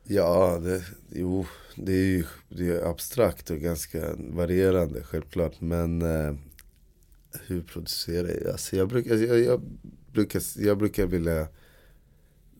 Ja, 0.04 0.58
det, 0.62 0.82
jo, 1.10 1.46
det 1.76 1.92
är 1.92 2.06
ju 2.06 2.24
det 2.48 2.68
är 2.68 2.90
abstrakt 2.90 3.50
och 3.50 3.58
ganska 3.58 4.00
varierande 4.16 5.02
självklart. 5.02 5.60
Men 5.60 6.02
hur 7.46 7.62
producerar 7.62 8.28
jag? 8.28 8.52
Alltså 8.52 8.76
jag, 8.76 8.88
brukar, 8.88 9.14
jag, 9.14 9.40
jag, 9.40 9.60
brukar, 10.12 10.42
jag 10.56 10.78
brukar 10.78 11.06
vilja 11.06 11.48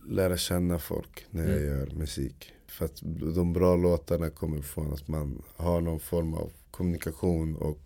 lära 0.09 0.37
känna 0.37 0.79
folk 0.79 1.27
när 1.31 1.49
jag 1.49 1.63
mm. 1.63 1.79
gör 1.79 1.87
musik. 1.87 2.53
För 2.67 2.85
att 2.85 3.01
de 3.35 3.53
bra 3.53 3.77
låtarna 3.77 4.31
kommer 4.31 4.63
från 4.63 4.93
att 4.93 5.09
man 5.09 5.43
har 5.57 5.81
någon 5.81 6.01
form 6.01 6.35
av 6.35 6.53
kommunikation 6.71 7.57
och, 7.57 7.81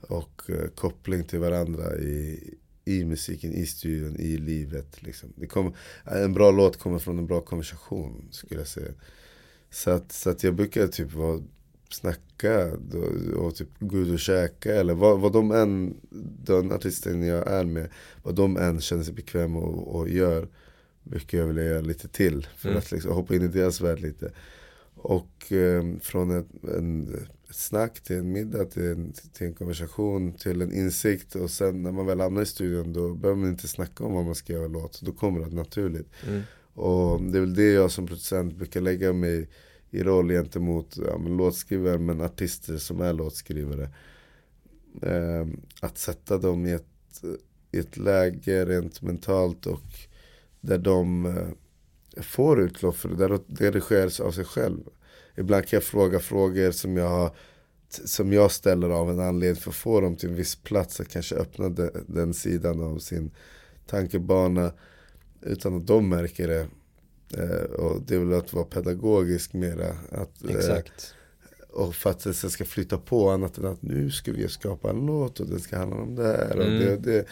och 0.00 0.42
uh, 0.50 0.68
koppling 0.68 1.24
till 1.24 1.38
varandra 1.38 1.96
i, 1.96 2.54
i 2.84 3.04
musiken, 3.04 3.52
i 3.52 3.66
studion, 3.66 4.16
i 4.16 4.36
livet. 4.36 5.02
Liksom. 5.02 5.32
Det 5.36 5.46
kommer, 5.46 5.76
en 6.04 6.32
bra 6.32 6.50
låt 6.50 6.76
kommer 6.76 6.98
från 6.98 7.18
en 7.18 7.26
bra 7.26 7.40
konversation 7.40 8.28
skulle 8.30 8.60
jag 8.60 8.68
säga. 8.68 8.92
Så 9.70 9.90
att, 9.90 10.12
så 10.12 10.30
att 10.30 10.44
jag 10.44 10.54
brukar 10.54 10.86
typ 10.86 11.12
vara 11.12 11.42
snacka 11.94 12.72
och, 12.74 13.46
och 13.46 13.54
typ 13.54 13.68
gå 13.78 13.98
ut 13.98 14.12
och 14.12 14.18
käka 14.18 14.74
eller 14.74 14.94
vad, 14.94 15.20
vad 15.20 15.32
de 15.32 15.50
än, 15.50 15.96
den 16.44 16.72
artisten 16.72 17.22
jag 17.22 17.48
är 17.48 17.64
med, 17.64 17.88
vad 18.22 18.34
de 18.34 18.56
än 18.56 18.80
känner 18.80 19.02
sig 19.02 19.14
bekväma 19.14 19.58
och, 19.58 19.96
och 19.96 20.08
gör, 20.08 20.48
brukar 21.02 21.38
jag 21.38 21.46
vilja 21.46 21.64
göra 21.64 21.80
lite 21.80 22.08
till 22.08 22.46
för 22.56 22.68
mm. 22.68 22.78
att 22.78 22.92
liksom 22.92 23.12
hoppa 23.12 23.34
in 23.34 23.42
i 23.42 23.48
deras 23.48 23.80
värld 23.80 24.00
lite. 24.00 24.32
Och 24.94 25.52
eh, 25.52 25.84
från 26.00 26.38
ett, 26.38 26.46
en, 26.76 27.14
ett 27.48 27.56
snack 27.56 28.00
till 28.00 28.16
en 28.16 28.32
middag 28.32 28.64
till 28.64 28.82
en, 28.82 29.12
till 29.32 29.46
en 29.46 29.54
konversation 29.54 30.32
till 30.32 30.62
en 30.62 30.72
insikt 30.72 31.34
och 31.34 31.50
sen 31.50 31.82
när 31.82 31.92
man 31.92 32.06
väl 32.06 32.20
hamnar 32.20 32.42
i 32.42 32.46
studion 32.46 32.92
då 32.92 33.14
behöver 33.14 33.40
man 33.40 33.50
inte 33.50 33.68
snacka 33.68 34.04
om 34.04 34.14
vad 34.14 34.24
man 34.24 34.34
ska 34.34 34.52
göra 34.52 34.66
låt, 34.68 35.00
då 35.02 35.12
kommer 35.12 35.40
det 35.40 35.56
naturligt. 35.56 36.08
Mm. 36.28 36.42
Och 36.74 37.22
det 37.22 37.38
är 37.38 37.40
väl 37.40 37.54
det 37.54 37.72
jag 37.72 37.90
som 37.90 38.06
producent 38.06 38.56
brukar 38.56 38.80
lägga 38.80 39.12
mig 39.12 39.48
i 39.90 40.02
roll 40.02 40.28
gentemot 40.28 40.96
ja, 40.96 41.18
men 41.18 41.36
låtskrivare 41.36 41.98
men 41.98 42.20
artister 42.20 42.76
som 42.76 43.00
är 43.00 43.12
låtskrivare. 43.12 43.90
Eh, 45.02 45.46
att 45.80 45.98
sätta 45.98 46.38
dem 46.38 46.66
i 46.66 46.72
ett, 46.72 47.24
i 47.72 47.78
ett 47.78 47.96
läge 47.96 48.64
rent 48.64 49.02
mentalt 49.02 49.66
och 49.66 49.82
där 50.60 50.78
de 50.78 51.26
eh, 51.26 52.22
får 52.22 52.60
utlopp 52.60 52.96
för 52.96 53.08
det, 53.08 53.40
där 53.46 53.72
det 53.72 53.80
sker 53.80 54.22
av 54.22 54.30
sig 54.30 54.44
själv. 54.44 54.80
Ibland 55.36 55.66
kan 55.66 55.76
jag 55.76 55.84
fråga 55.84 56.20
frågor 56.20 56.70
som 56.70 56.96
jag, 56.96 57.08
har, 57.08 57.30
som 57.88 58.32
jag 58.32 58.52
ställer 58.52 58.90
av 58.90 59.10
en 59.10 59.20
anledning 59.20 59.62
för 59.62 59.70
att 59.70 59.76
få 59.76 60.00
dem 60.00 60.16
till 60.16 60.28
en 60.28 60.34
viss 60.34 60.56
plats, 60.56 61.00
att 61.00 61.08
kanske 61.08 61.34
öppna 61.34 61.68
de, 61.68 61.90
den 62.06 62.34
sidan 62.34 62.82
av 62.82 62.98
sin 62.98 63.30
tankebana 63.86 64.72
utan 65.40 65.76
att 65.76 65.86
de 65.86 66.08
märker 66.08 66.48
det. 66.48 66.66
Eh, 67.34 67.62
och 67.62 68.02
det 68.02 68.14
är 68.14 68.18
väl 68.18 68.38
att 68.38 68.52
vara 68.52 68.64
pedagogisk 68.64 69.52
mera. 69.52 69.96
Att, 70.10 70.44
eh, 70.44 70.56
Exakt. 70.56 71.14
Eh, 71.52 71.68
och 71.68 71.94
för 71.94 72.10
att 72.10 72.20
det 72.20 72.34
ska 72.34 72.64
flytta 72.64 72.98
på 72.98 73.30
annat 73.30 73.58
än 73.58 73.66
att 73.66 73.82
nu 73.82 74.10
ska 74.10 74.32
vi 74.32 74.48
skapa 74.48 74.90
en 74.90 75.06
låt 75.06 75.40
och 75.40 75.46
den 75.46 75.60
ska 75.60 75.78
handla 75.78 75.96
om 75.96 76.14
det 76.14 76.26
här. 76.26 76.52
Mm. 76.52 76.74
Och, 76.74 76.80
det, 76.80 76.96
det, 76.96 77.26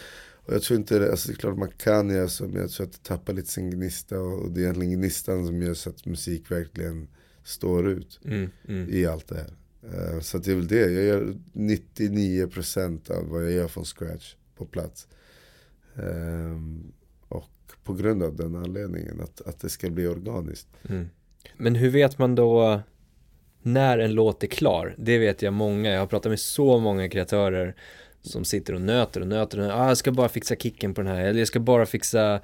och 0.47 0.53
jag 0.53 0.61
tror 0.61 0.79
inte 0.79 1.11
alltså 1.11 1.27
det 1.27 1.33
är 1.33 1.37
klart 1.37 1.57
man 1.57 1.71
kan 1.77 2.09
göra 2.09 2.27
så 2.27 2.47
men 2.47 2.61
jag 2.61 2.69
tror 2.69 2.87
att 2.87 2.93
det 2.93 3.03
tappar 3.03 3.33
lite 3.33 3.51
sin 3.51 3.69
gnista. 3.69 4.19
Och 4.19 4.51
det 4.51 4.59
är 4.59 4.63
egentligen 4.63 4.93
gnistan 4.93 5.47
som 5.47 5.61
gör 5.61 5.73
så 5.73 5.89
att 5.89 6.05
musik 6.05 6.51
verkligen 6.51 7.07
står 7.43 7.89
ut 7.89 8.19
mm. 8.25 8.49
Mm. 8.67 8.89
i 8.89 9.05
allt 9.05 9.27
det 9.27 9.35
här. 9.35 9.53
Uh, 9.83 10.19
så 10.19 10.37
det 10.37 10.51
är 10.51 10.55
väl 10.55 10.67
det, 10.67 10.91
jag 10.91 11.03
gör 11.03 11.37
99% 11.53 13.11
av 13.11 13.29
vad 13.29 13.43
jag 13.43 13.51
gör 13.51 13.67
från 13.67 13.85
scratch 13.85 14.35
på 14.55 14.65
plats. 14.65 15.07
Um, 15.95 16.91
på 17.83 17.93
grund 17.93 18.23
av 18.23 18.35
den 18.35 18.55
anledningen, 18.55 19.21
att, 19.21 19.41
att 19.41 19.59
det 19.59 19.69
ska 19.69 19.89
bli 19.89 20.07
organiskt. 20.07 20.67
Mm. 20.89 21.09
Men 21.57 21.75
hur 21.75 21.89
vet 21.89 22.17
man 22.17 22.35
då 22.35 22.81
när 23.61 23.97
en 23.97 24.13
låt 24.13 24.43
är 24.43 24.47
klar? 24.47 24.95
Det 24.97 25.17
vet 25.17 25.41
jag 25.41 25.53
många, 25.53 25.91
jag 25.91 25.99
har 25.99 26.07
pratat 26.07 26.29
med 26.29 26.39
så 26.39 26.79
många 26.79 27.09
kreatörer 27.09 27.75
som 28.21 28.45
sitter 28.45 28.73
och 28.73 28.81
nöter 28.81 29.21
och 29.21 29.27
nöter. 29.27 29.59
Och, 29.59 29.65
ah, 29.65 29.87
jag 29.87 29.97
ska 29.97 30.11
bara 30.11 30.29
fixa 30.29 30.55
kicken 30.55 30.93
på 30.93 31.01
den 31.01 31.11
här, 31.11 31.25
eller 31.25 31.39
jag 31.39 31.47
ska 31.47 31.59
bara 31.59 31.85
fixa 31.85 32.39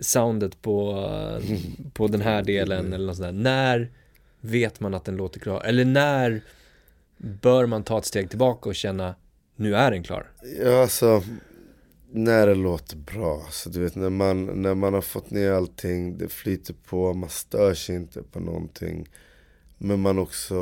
soundet 0.00 0.62
på, 0.62 1.08
på 1.92 2.06
den 2.06 2.20
här 2.20 2.42
delen 2.42 2.92
eller 2.92 3.06
något 3.06 3.16
sånt 3.16 3.28
där. 3.28 3.32
När 3.32 3.90
vet 4.40 4.80
man 4.80 4.94
att 4.94 5.08
en 5.08 5.16
låt 5.16 5.36
är 5.36 5.40
klar? 5.40 5.62
Eller 5.64 5.84
när 5.84 6.40
bör 7.16 7.66
man 7.66 7.82
ta 7.82 7.98
ett 7.98 8.04
steg 8.04 8.30
tillbaka 8.30 8.68
och 8.68 8.74
känna 8.74 9.14
nu 9.56 9.76
är 9.76 9.90
den 9.90 10.02
klar? 10.02 10.30
Ja, 10.64 10.82
alltså 10.82 11.22
när 12.10 12.46
det 12.46 12.54
låter 12.54 12.96
bra. 12.96 13.46
Så 13.50 13.68
du 13.68 13.80
vet 13.80 13.94
när 13.94 14.10
man, 14.10 14.62
när 14.62 14.74
man 14.74 14.94
har 14.94 15.00
fått 15.00 15.30
ner 15.30 15.50
allting, 15.50 16.18
det 16.18 16.28
flyter 16.28 16.74
på, 16.74 17.14
man 17.14 17.30
stör 17.30 17.74
sig 17.74 17.96
inte 17.96 18.22
på 18.22 18.40
någonting. 18.40 19.08
Men 19.78 20.00
man 20.00 20.18
också, 20.18 20.56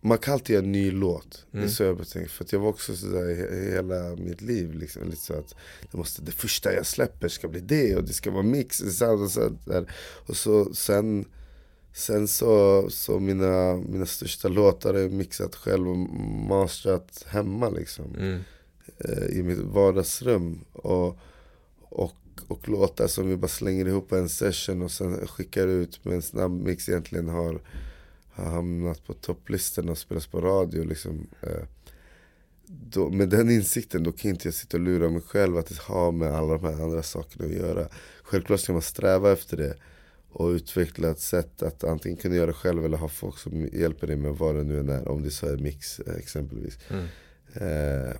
man 0.00 0.18
kan 0.18 0.34
alltid 0.34 0.54
göra 0.54 0.64
en 0.64 0.72
ny 0.72 0.90
låt. 0.90 1.24
Mm. 1.24 1.50
Det 1.50 1.58
är 1.58 1.60
mm. 1.60 1.70
så 1.70 1.82
jag 1.82 2.08
tänker. 2.08 2.30
För 2.30 2.46
jag 2.50 2.58
var 2.58 2.68
också 2.68 2.96
sådär 2.96 3.30
i 3.30 3.70
hela 3.70 4.16
mitt 4.16 4.40
liv. 4.40 4.74
Liksom, 4.74 5.04
lite 5.04 5.22
så 5.22 5.34
att 5.34 5.54
det, 5.90 5.98
måste, 5.98 6.22
det 6.22 6.32
första 6.32 6.72
jag 6.72 6.86
släpper 6.86 7.28
ska 7.28 7.48
bli 7.48 7.60
det 7.60 7.96
och 7.96 8.04
det 8.04 8.12
ska 8.12 8.30
vara 8.30 8.42
mix. 8.42 8.80
Och 8.80 8.92
så, 8.92 9.28
så, 9.28 9.52
där. 9.64 9.92
och 10.26 10.36
så 10.36 10.74
sen, 10.74 11.24
sen 11.92 12.28
så, 12.28 12.86
så 12.90 13.20
mina, 13.20 13.76
mina 13.76 14.06
största 14.06 14.48
låtar 14.48 14.94
är 14.94 15.08
mixat 15.08 15.54
själv 15.54 15.88
och 15.88 15.98
masterat 16.48 17.24
hemma 17.28 17.68
liksom. 17.68 18.14
Mm 18.14 18.40
i 19.30 19.42
mitt 19.42 19.58
vardagsrum. 19.58 20.64
Och, 20.72 21.18
och, 21.80 22.16
och 22.48 22.68
låtar 22.68 23.06
som 23.06 23.28
vi 23.28 23.36
bara 23.36 23.48
slänger 23.48 23.86
ihop 23.86 24.08
på 24.08 24.16
en 24.16 24.28
session 24.28 24.82
och 24.82 24.90
sen 24.90 25.26
skickar 25.26 25.66
ut 25.66 26.04
med 26.04 26.14
en 26.14 26.22
snabb 26.22 26.50
mix 26.50 26.88
egentligen 26.88 27.28
har, 27.28 27.60
har 28.30 28.44
hamnat 28.44 29.06
på 29.06 29.12
topplistorna 29.12 29.92
och 29.92 29.98
spelas 29.98 30.26
på 30.26 30.40
radio. 30.40 30.84
Liksom. 30.84 31.26
Eh, 31.40 31.64
då, 32.66 33.10
med 33.10 33.28
den 33.28 33.50
insikten 33.50 34.02
då 34.02 34.12
kan 34.12 34.30
inte 34.30 34.48
jag 34.48 34.54
sitta 34.54 34.76
och 34.76 34.82
lura 34.82 35.08
mig 35.10 35.22
själv 35.22 35.56
att 35.56 35.66
det 35.66 35.78
har 35.78 36.12
med 36.12 36.34
alla 36.34 36.58
de 36.58 36.64
här 36.74 36.82
andra 36.82 37.02
sakerna 37.02 37.44
att 37.44 37.52
göra. 37.52 37.88
Självklart 38.22 38.60
ska 38.60 38.72
man 38.72 38.82
sträva 38.82 39.32
efter 39.32 39.56
det 39.56 39.74
och 40.28 40.48
utveckla 40.48 41.10
ett 41.10 41.20
sätt 41.20 41.62
att 41.62 41.84
antingen 41.84 42.18
kunna 42.18 42.34
göra 42.34 42.46
det 42.46 42.52
själv 42.52 42.84
eller 42.84 42.96
ha 42.96 43.08
folk 43.08 43.38
som 43.38 43.68
hjälper 43.72 44.06
dig 44.06 44.16
med 44.16 44.34
vad 44.34 44.54
det 44.54 44.64
nu 44.64 44.80
än 44.80 44.88
är. 44.88 45.08
Om 45.08 45.22
det 45.22 45.30
så 45.30 45.46
är 45.46 45.56
mix 45.56 46.00
eh, 46.00 46.14
exempelvis. 46.14 46.78
Mm. 46.88 47.04
Eh, 47.54 48.16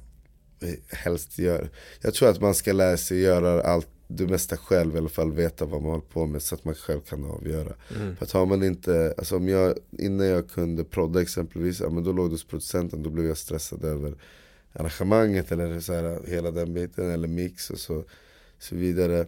helst 0.91 1.39
gör. 1.39 1.71
Jag 2.01 2.15
tror 2.15 2.29
att 2.29 2.41
man 2.41 2.55
ska 2.55 2.73
lära 2.73 2.97
sig 2.97 3.21
göra 3.21 3.63
allt 3.63 3.89
det 4.09 4.27
mesta 4.27 4.57
själv 4.57 4.95
i 4.95 4.99
alla 4.99 5.09
fall 5.09 5.33
veta 5.33 5.65
vad 5.65 5.83
man 5.83 5.91
håller 5.91 6.05
på 6.05 6.27
med 6.27 6.43
så 6.43 6.55
att 6.55 6.65
man 6.65 6.75
själv 6.75 7.01
kan 7.01 7.25
avgöra. 7.25 7.75
Mm. 7.97 8.17
För 8.17 8.25
att 8.25 8.33
har 8.33 8.47
man 8.47 8.63
inte, 8.63 9.15
alltså 9.19 9.37
om 9.37 9.49
jag, 9.49 9.75
innan 9.91 10.27
jag 10.27 10.51
kunde 10.51 10.85
prodda 10.85 11.23
exempelvis, 11.23 11.81
ja, 11.81 11.91
men 11.91 12.05
då 12.05 12.13
låg 12.13 12.29
det 12.29 12.35
hos 12.35 12.45
producenten, 12.45 13.03
då 13.03 13.11
blev 13.11 13.27
jag 13.27 13.37
stressad 13.37 13.85
över 13.85 14.15
arrangemanget 14.73 15.53
eller 15.53 15.81
så 15.81 15.93
här, 15.93 16.21
hela 16.27 16.51
den 16.51 16.75
biten 16.75 17.11
eller 17.11 17.29
mix 17.29 17.71
och 17.71 17.79
så, 17.79 18.05
så 18.59 18.77
vidare. 18.77 19.27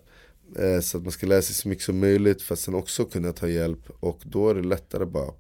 Eh, 0.59 0.81
så 0.81 0.99
att 0.99 1.03
man 1.03 1.13
ska 1.13 1.27
lära 1.27 1.43
sig 1.43 1.55
så 1.55 1.69
mycket 1.69 1.85
som 1.85 1.99
möjligt 1.99 2.43
för 2.43 2.55
att 2.55 2.61
sen 2.61 2.75
också 2.75 3.05
kunna 3.05 3.33
ta 3.33 3.49
hjälp 3.49 3.91
och 4.01 4.21
då 4.25 4.49
är 4.51 4.55
det 4.55 4.63
lättare 4.63 5.05
bara 5.05 5.33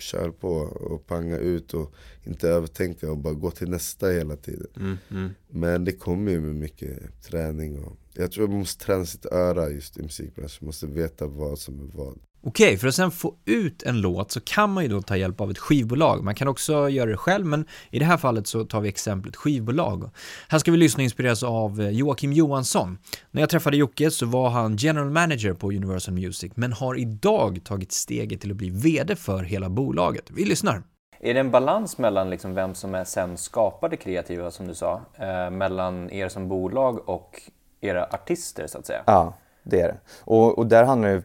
kör 0.00 0.30
på 0.30 0.50
och 0.80 1.06
panga 1.06 1.36
ut 1.38 1.74
och 1.74 1.94
inte 2.24 2.48
övertänka 2.48 3.10
och 3.10 3.18
bara 3.18 3.34
gå 3.34 3.50
till 3.50 3.70
nästa 3.70 4.08
hela 4.08 4.36
tiden. 4.36 4.66
Mm, 4.76 4.96
mm. 5.10 5.30
Men 5.48 5.84
det 5.84 5.92
kommer 5.92 6.32
ju 6.32 6.40
med 6.40 6.54
mycket 6.54 7.22
träning 7.22 7.84
och 7.84 7.96
jag 8.14 8.32
tror 8.32 8.48
man 8.48 8.58
måste 8.58 8.84
träna 8.84 9.06
sitt 9.06 9.26
öra 9.26 9.70
just 9.70 9.98
i 9.98 10.02
musikbranschen, 10.02 10.58
man 10.60 10.66
måste 10.66 10.86
veta 10.86 11.26
vad 11.26 11.58
som 11.58 11.80
är 11.80 11.96
vad. 11.96 12.18
Okej, 12.42 12.76
för 12.76 12.88
att 12.88 12.94
sen 12.94 13.10
få 13.10 13.34
ut 13.44 13.82
en 13.82 14.00
låt 14.00 14.30
så 14.30 14.40
kan 14.40 14.72
man 14.72 14.82
ju 14.82 14.88
då 14.88 15.02
ta 15.02 15.16
hjälp 15.16 15.40
av 15.40 15.50
ett 15.50 15.58
skivbolag. 15.58 16.24
Man 16.24 16.34
kan 16.34 16.48
också 16.48 16.88
göra 16.88 17.10
det 17.10 17.16
själv, 17.16 17.46
men 17.46 17.66
i 17.90 17.98
det 17.98 18.04
här 18.04 18.16
fallet 18.16 18.46
så 18.46 18.64
tar 18.64 18.80
vi 18.80 18.88
exemplet 18.88 19.36
skivbolag. 19.36 20.10
Här 20.48 20.58
ska 20.58 20.70
vi 20.70 20.76
lyssna 20.76 21.00
och 21.00 21.04
inspireras 21.04 21.42
av 21.42 21.80
eh, 21.80 21.88
Joakim 21.88 22.32
Johansson. 22.32 22.98
När 23.30 23.42
jag 23.42 23.50
träffade 23.50 23.76
Jocke 23.76 24.10
så 24.10 24.26
var 24.26 24.50
han 24.50 24.76
general 24.76 25.10
manager 25.10 25.52
på 25.52 25.68
Universal 25.68 26.14
Music, 26.14 26.52
men 26.54 26.72
har 26.72 26.98
idag 26.98 27.60
tagit 27.64 27.92
steget 27.92 28.40
till 28.40 28.50
att 28.50 28.56
bli 28.56 28.70
VD 28.70 29.16
för 29.16 29.42
hela 29.42 29.68
bolaget. 29.68 30.30
Vi 30.30 30.44
lyssnar. 30.44 30.82
Är 31.20 31.34
det 31.34 31.40
en 31.40 31.50
balans 31.50 31.98
mellan 31.98 32.30
liksom 32.30 32.54
vem 32.54 32.74
som 32.74 32.94
är 32.94 33.04
sen 33.04 33.36
skapar 33.36 33.88
det 33.88 33.96
kreativa, 33.96 34.50
som 34.50 34.66
du 34.66 34.74
sa, 34.74 35.00
eh, 35.14 35.50
mellan 35.50 36.10
er 36.10 36.28
som 36.28 36.48
bolag 36.48 37.08
och 37.08 37.42
era 37.80 38.04
artister, 38.04 38.66
så 38.66 38.78
att 38.78 38.86
säga? 38.86 39.02
Ja, 39.06 39.34
det 39.62 39.80
är 39.80 39.88
det. 39.88 39.96
Och, 40.20 40.58
och 40.58 40.66
där 40.66 40.84
handlar 40.84 41.08
det 41.08 41.22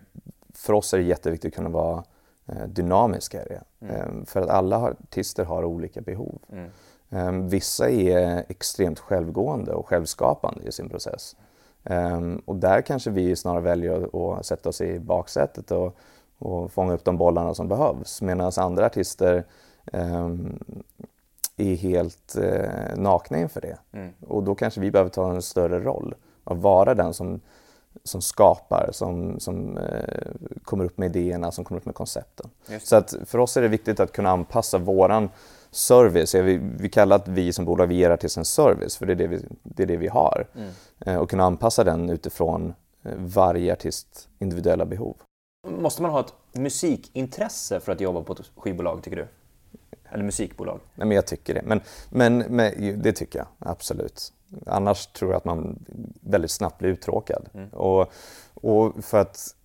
för 0.56 0.74
oss 0.74 0.94
är 0.94 0.98
det 0.98 1.04
jätteviktigt 1.04 1.54
att 1.54 1.56
kunna 1.56 1.70
vara 1.70 2.04
eh, 2.46 2.68
dynamiska 2.68 3.44
i 3.44 3.48
det. 3.48 3.62
Mm. 3.82 3.96
Ehm, 3.96 4.26
för 4.26 4.42
att 4.42 4.50
alla 4.50 4.78
artister 4.78 5.46
har 5.46 5.66
olika 5.66 6.02
behov. 6.02 6.40
Mm. 6.52 6.70
Ehm, 7.10 7.50
vissa 7.50 7.90
är 7.90 8.46
extremt 8.48 9.00
självgående 9.00 9.74
och 9.74 9.88
självskapande 9.88 10.64
i 10.64 10.72
sin 10.72 10.90
process. 10.90 11.36
Um, 11.90 12.42
och 12.46 12.56
där 12.56 12.82
kanske 12.82 13.10
vi 13.10 13.36
snarare 13.36 13.62
väljer 13.62 14.38
att, 14.38 14.46
sätta 14.46 14.70
oss 14.70 14.82
i 14.82 15.00
baksätet 15.00 15.72
och, 15.72 15.98
och 16.38 16.72
fånga 16.72 16.94
upp 16.94 17.04
de 17.04 17.18
bollarna 17.18 17.54
som 17.54 17.68
behövs 17.68 18.22
medan 18.22 18.52
andra 18.58 18.86
artister 18.86 19.44
är 21.58 21.76
helt 21.76 22.36
uh, 22.38 22.96
nakna 22.96 23.40
inför 23.40 23.62
det. 23.62 23.78
Mm. 23.92 24.14
Och 24.28 24.44
då 24.44 24.56
kanske 24.56 24.82
vi 24.82 24.92
behöver 24.92 25.10
ta 25.10 25.32
en 25.32 25.42
större 25.42 25.80
roll 25.80 26.16
och 26.44 26.58
vara 26.58 26.94
den 26.94 27.14
som, 27.14 27.40
som 28.04 28.22
skapar, 28.22 28.90
som, 28.92 29.40
som 29.40 29.78
uh, 29.78 29.84
kommer 30.64 30.86
upp 30.86 30.98
med 30.98 31.16
idéerna, 31.16 31.52
som 31.52 31.66
kommer 31.66 31.82
upp 31.82 31.86
med 31.86 31.96
koncepten. 31.96 32.50
Så 32.84 32.96
att 32.96 33.16
för 33.26 33.38
oss 33.38 33.58
är 33.58 33.62
det 33.62 33.68
viktigt 33.68 34.00
att 34.00 34.12
kunna 34.12 34.30
anpassa 34.30 34.78
våran 34.78 35.30
service. 35.76 36.36
Vi, 36.36 36.58
vi 36.58 36.90
kallar 36.90 37.16
att 37.16 37.28
vi 37.28 37.54
som 37.54 37.66
bolag 37.66 37.88
vi 37.88 37.96
ger 37.96 38.18
till 38.18 38.30
en 38.38 38.46
service, 38.46 38.98
för 38.98 39.06
det 39.06 39.14
är 39.14 39.16
det 39.16 39.28
vi, 39.28 39.46
det 39.64 39.84
är 39.84 39.88
det 39.88 39.98
vi 39.98 40.08
har. 40.08 40.48
Mm. 40.56 40.70
Eh, 41.00 41.16
och 41.16 41.30
kunna 41.30 41.44
anpassa 41.44 41.84
den 41.84 42.10
utifrån 42.10 42.74
eh, 43.04 43.12
varje 43.18 43.74
artists 43.74 44.28
individuella 44.40 44.86
behov. 44.86 45.16
Måste 45.68 46.02
man 46.02 46.12
ha 46.12 46.20
ett 46.20 46.34
musikintresse 46.52 47.80
för 47.80 47.92
att 47.92 48.02
jobba 48.02 48.22
på 48.22 48.34
ett 48.34 48.52
skivbolag, 48.56 49.04
tycker 49.04 49.18
du? 49.18 49.28
Eller 50.10 50.24
musikbolag? 50.24 50.80
Nej, 50.96 51.08
men 51.08 51.16
jag 51.16 51.28
tycker 51.28 51.54
det. 51.54 51.62
Men, 51.66 51.82
men, 52.10 52.38
men, 52.38 53.02
det 53.02 53.14
tycker 53.14 53.40
jag 53.40 53.48
absolut. 53.60 54.34
Annars 54.66 55.08
tror 55.08 55.32
jag 55.32 55.38
att 55.38 55.46
man 55.46 55.86
väldigt 56.22 56.52
snabbt 56.52 56.78
blir 56.80 56.90
uttråkad. 56.90 57.50
Mm. 57.54 57.70
Och, 57.70 58.12
och 58.54 59.04
för 59.04 59.18
att 59.18 59.56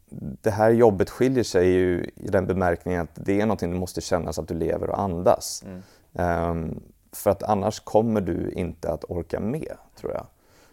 det 0.42 0.50
här 0.50 0.70
jobbet 0.70 1.10
skiljer 1.10 1.44
sig 1.44 1.68
ju 1.68 2.10
i 2.16 2.28
den 2.28 2.46
bemärkningen 2.46 3.00
att 3.00 3.10
det 3.14 3.40
är 3.40 3.46
någonting 3.46 3.70
du 3.70 3.78
måste 3.78 4.00
känna 4.00 4.32
så 4.32 4.42
att 4.42 4.48
du 4.48 4.54
lever 4.54 4.90
och 4.90 5.00
andas. 5.00 5.64
Mm. 5.66 6.50
Um, 6.50 6.82
för 7.12 7.30
att 7.30 7.42
annars 7.42 7.80
kommer 7.80 8.20
du 8.20 8.50
inte 8.50 8.92
att 8.92 9.04
orka 9.08 9.40
med, 9.40 9.76
tror 9.96 10.12
jag. 10.12 10.26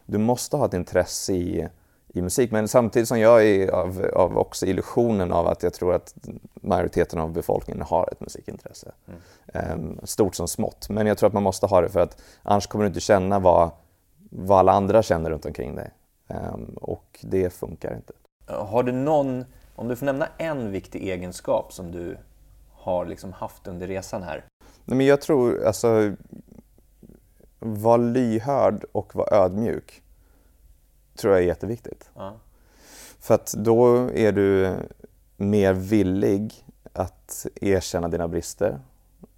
Du 0.05 0.17
måste 0.17 0.57
ha 0.57 0.65
ett 0.65 0.73
intresse 0.73 1.33
i, 1.33 1.67
i 2.07 2.21
musik, 2.21 2.51
men 2.51 2.67
samtidigt 2.67 3.07
som 3.07 3.19
jag 3.19 3.45
är 3.45 3.71
av, 3.71 4.11
av 4.13 4.37
också 4.37 4.65
illusionen 4.65 5.31
av 5.31 5.47
att 5.47 5.63
jag 5.63 5.73
tror 5.73 5.93
att 5.93 6.15
majoriteten 6.53 7.19
av 7.19 7.31
befolkningen 7.31 7.81
har 7.81 8.09
ett 8.11 8.19
musikintresse. 8.19 8.91
Mm. 9.07 9.71
Um, 9.71 9.99
stort 10.03 10.35
som 10.35 10.47
smått. 10.47 10.89
Men 10.89 11.07
jag 11.07 11.17
tror 11.17 11.27
att 11.27 11.33
man 11.33 11.43
måste 11.43 11.65
ha 11.65 11.81
det 11.81 11.89
för 11.89 11.99
att 11.99 12.21
annars 12.43 12.67
kommer 12.67 12.83
du 12.83 12.87
inte 12.87 12.99
känna 12.99 13.39
vad, 13.39 13.71
vad 14.29 14.59
alla 14.59 14.71
andra 14.71 15.03
känner 15.03 15.29
runt 15.29 15.45
omkring 15.45 15.75
dig. 15.75 15.91
Um, 16.27 16.77
och 16.81 17.19
det 17.21 17.53
funkar 17.53 17.95
inte. 17.95 18.13
Har 18.45 18.83
du 18.83 18.91
någon, 18.91 19.45
om 19.75 19.87
du 19.87 19.95
får 19.95 20.05
nämna 20.05 20.27
en 20.37 20.71
viktig 20.71 21.09
egenskap 21.09 21.73
som 21.73 21.91
du 21.91 22.17
har 22.71 23.05
liksom 23.05 23.33
haft 23.33 23.67
under 23.67 23.87
resan 23.87 24.23
här? 24.23 24.45
Nej, 24.85 24.97
men 24.97 25.05
jag 25.05 25.21
tror, 25.21 25.65
alltså, 25.65 26.15
var 27.59 27.97
lyhörd 27.97 28.85
och 28.91 29.15
var 29.15 29.33
ödmjuk 29.33 30.03
tror 31.17 31.33
jag 31.33 31.43
är 31.43 31.47
jätteviktigt. 31.47 32.09
Ja. 32.15 32.33
För 33.19 33.33
att 33.33 33.53
då 33.57 34.09
är 34.13 34.31
du 34.31 34.75
mer 35.37 35.73
villig 35.73 36.53
att 36.93 37.45
erkänna 37.61 38.07
dina 38.07 38.27
brister. 38.27 38.79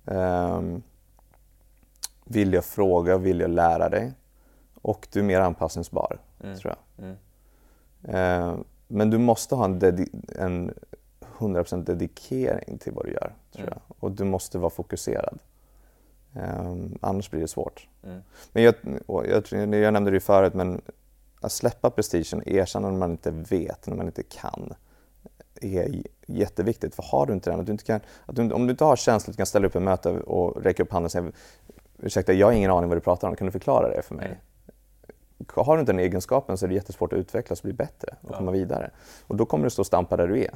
Um, 0.05 0.83
vilja 2.25 2.61
fråga 2.61 3.15
och 3.15 3.25
vilja 3.25 3.47
lära 3.47 3.89
dig. 3.89 4.13
Och 4.81 5.07
du 5.11 5.19
är 5.19 5.23
mer 5.23 5.39
anpassningsbar, 5.39 6.19
mm. 6.43 6.57
tror 6.57 6.75
jag. 6.75 7.05
Mm. 7.05 7.17
Uh, 8.15 8.59
men 8.87 9.09
du 9.09 9.17
måste 9.17 9.55
ha 9.55 9.65
en, 9.65 10.07
en 10.35 10.73
100% 11.37 11.83
dedikering 11.83 12.77
till 12.77 12.93
vad 12.93 13.05
du 13.05 13.11
gör, 13.11 13.33
tror 13.51 13.63
mm. 13.63 13.73
jag. 13.73 13.95
Och 13.99 14.11
du 14.11 14.23
måste 14.23 14.57
vara 14.57 14.69
fokuserad. 14.69 15.39
Um, 16.33 16.97
annars 17.01 17.31
blir 17.31 17.41
det 17.41 17.47
svårt. 17.47 17.87
Mm. 18.03 18.21
Men 18.51 18.63
jag, 18.63 18.75
jag, 19.07 19.73
jag 19.73 19.93
nämnde 19.93 20.11
det 20.11 20.15
ju 20.15 20.19
förut, 20.19 20.53
men 20.53 20.81
att 21.41 21.51
släppa 21.51 21.89
prestigen, 21.89 22.43
erkänna 22.45 22.89
när 22.89 22.97
man 22.97 23.11
inte 23.11 23.31
vet, 23.31 23.87
när 23.87 23.95
man 23.95 24.05
inte 24.05 24.23
kan, 24.23 24.73
är 25.61 26.01
jätteviktigt. 26.27 26.95
För 26.95 27.03
har 27.03 27.25
du 27.25 27.33
inte 27.33 27.49
den, 27.49 27.59
att 27.59 27.65
du 27.65 27.71
inte 27.71 27.83
kan, 27.83 27.99
att 28.25 28.35
du, 28.35 28.51
om 28.51 28.67
du 28.67 28.71
inte 28.71 28.83
har 28.83 28.95
känslan 28.95 29.31
att 29.31 29.35
du 29.35 29.37
kan 29.37 29.45
ställa 29.45 29.67
upp 29.67 29.75
i 29.75 29.79
möte 29.79 30.09
och 30.09 30.63
räcka 30.63 30.83
upp 30.83 30.91
handen 30.91 31.05
och 31.05 31.11
säga 31.11 31.31
ursäkta, 31.97 32.33
jag 32.33 32.47
har 32.47 32.53
ingen 32.53 32.71
aning 32.71 32.89
vad 32.89 32.97
du 32.97 33.01
pratar 33.01 33.27
om, 33.27 33.35
kan 33.35 33.45
du 33.45 33.51
förklara 33.51 33.89
det 33.89 34.01
för 34.01 34.15
mig? 34.15 34.39
Har 35.55 35.75
du 35.75 35.79
inte 35.79 35.91
den 35.91 35.99
egenskapen 35.99 36.57
så 36.57 36.65
är 36.65 36.67
det 36.67 36.75
jättesvårt 36.75 37.13
att 37.13 37.19
utvecklas 37.19 37.59
och 37.59 37.63
bli 37.63 37.73
bättre 37.73 38.15
och 38.21 38.31
ja. 38.31 38.37
komma 38.37 38.51
vidare. 38.51 38.91
Och 39.27 39.35
då 39.35 39.45
kommer 39.45 39.63
du 39.63 39.69
stå 39.69 39.81
och 39.81 39.85
stampa 39.85 40.17
där 40.17 40.27
du 40.27 40.43
är. 40.43 40.51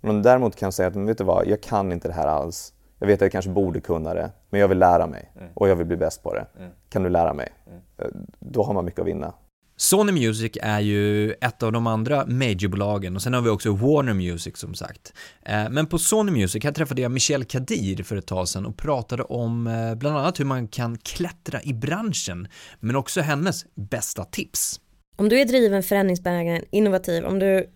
Men 0.00 0.10
om 0.10 0.16
du 0.16 0.22
däremot 0.22 0.56
kan 0.56 0.72
säga 0.72 0.88
att, 0.88 0.96
vet 0.96 1.18
du 1.18 1.24
vad, 1.24 1.46
jag 1.46 1.60
kan 1.60 1.92
inte 1.92 2.08
det 2.08 2.14
här 2.14 2.26
alls. 2.26 2.74
Jag 2.98 3.06
vet 3.06 3.14
att 3.14 3.20
jag 3.20 3.32
kanske 3.32 3.50
borde 3.50 3.80
kunna 3.80 4.14
det, 4.14 4.30
men 4.50 4.60
jag 4.60 4.68
vill 4.68 4.78
lära 4.78 5.06
mig 5.06 5.32
mm. 5.36 5.48
och 5.54 5.68
jag 5.68 5.76
vill 5.76 5.86
bli 5.86 5.96
bäst 5.96 6.22
på 6.22 6.34
det. 6.34 6.46
Mm. 6.58 6.70
Kan 6.88 7.02
du 7.02 7.08
lära 7.10 7.34
mig? 7.34 7.48
Mm. 7.66 7.80
Eh, 7.98 8.06
då 8.38 8.62
har 8.62 8.74
man 8.74 8.84
mycket 8.84 9.00
att 9.00 9.06
vinna. 9.06 9.32
Sony 9.80 10.12
Music 10.12 10.52
är 10.62 10.80
ju 10.80 11.32
ett 11.32 11.62
av 11.62 11.72
de 11.72 11.86
andra 11.86 12.26
majorbolagen 12.26 13.16
och 13.16 13.22
sen 13.22 13.34
har 13.34 13.40
vi 13.40 13.50
också 13.50 13.72
Warner 13.72 14.14
Music 14.14 14.56
som 14.56 14.74
sagt. 14.74 15.12
Eh, 15.42 15.70
men 15.70 15.86
på 15.86 15.98
Sony 15.98 16.32
Music, 16.32 16.64
här 16.64 16.72
träffade 16.72 17.02
jag 17.02 17.12
Michel 17.12 17.44
Kadir 17.44 18.02
för 18.02 18.16
ett 18.16 18.26
tag 18.26 18.48
sedan 18.48 18.66
och 18.66 18.76
pratade 18.76 19.22
om 19.22 19.66
eh, 19.66 19.94
bland 19.94 20.18
annat 20.18 20.40
hur 20.40 20.44
man 20.44 20.68
kan 20.68 20.98
klättra 20.98 21.62
i 21.62 21.74
branschen, 21.74 22.48
men 22.80 22.96
också 22.96 23.20
hennes 23.20 23.64
bästa 23.74 24.24
tips. 24.24 24.80
Om 25.16 25.28
du 25.28 25.40
är 25.40 25.44
driven, 25.44 25.82
förändringsbenägen, 25.82 26.64
innovativ, 26.70 27.24
om 27.24 27.38
du 27.38 27.70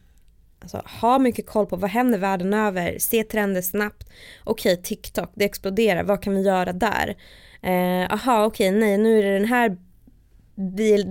alltså, 0.61 0.83
har 0.85 1.19
mycket 1.19 1.47
koll 1.47 1.67
på 1.67 1.77
vad 1.77 1.91
händer 1.91 2.19
världen 2.19 2.55
över, 2.55 2.99
se 2.99 3.23
trender 3.23 3.63
snabbt, 3.63 4.09
okej 4.45 4.73
okay, 4.73 4.85
TikTok, 4.85 5.33
det 5.35 5.45
exploderar, 5.45 6.05
vad 6.05 6.23
kan 6.23 6.35
vi 6.35 6.43
göra 6.43 6.73
där? 6.73 7.17
Eh, 7.63 8.13
aha, 8.13 8.45
okej, 8.45 8.69
okay, 8.69 8.81
nej, 8.81 8.99
nu 8.99 9.19
är 9.19 9.23
det 9.23 9.39
den 9.39 9.49
här 9.49 9.77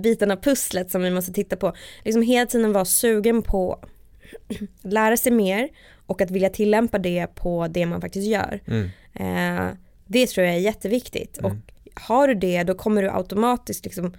biten 0.02 0.30
av 0.30 0.36
pusslet 0.36 0.90
som 0.90 1.02
vi 1.02 1.10
måste 1.10 1.32
titta 1.32 1.56
på. 1.56 1.72
Liksom 2.04 2.22
hela 2.22 2.46
tiden 2.46 2.72
vara 2.72 2.84
sugen 2.84 3.42
på 3.42 3.72
att 3.72 4.60
lära 4.92 5.16
sig 5.16 5.32
mer 5.32 5.68
och 6.06 6.20
att 6.20 6.30
vilja 6.30 6.50
tillämpa 6.50 6.98
det 6.98 7.26
på 7.34 7.68
det 7.68 7.86
man 7.86 8.00
faktiskt 8.00 8.26
gör. 8.26 8.60
Mm. 8.66 8.90
Eh, 9.12 9.74
det 10.06 10.26
tror 10.26 10.46
jag 10.46 10.56
är 10.56 10.60
jätteviktigt 10.60 11.38
mm. 11.38 11.50
och 11.50 11.56
har 12.00 12.28
du 12.28 12.34
det 12.34 12.62
då 12.62 12.74
kommer 12.74 13.02
du 13.02 13.10
automatiskt 13.10 13.84
liksom 13.84 14.14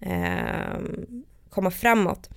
eh, 0.00 0.78
komma 1.50 1.70
framåt. 1.70 2.30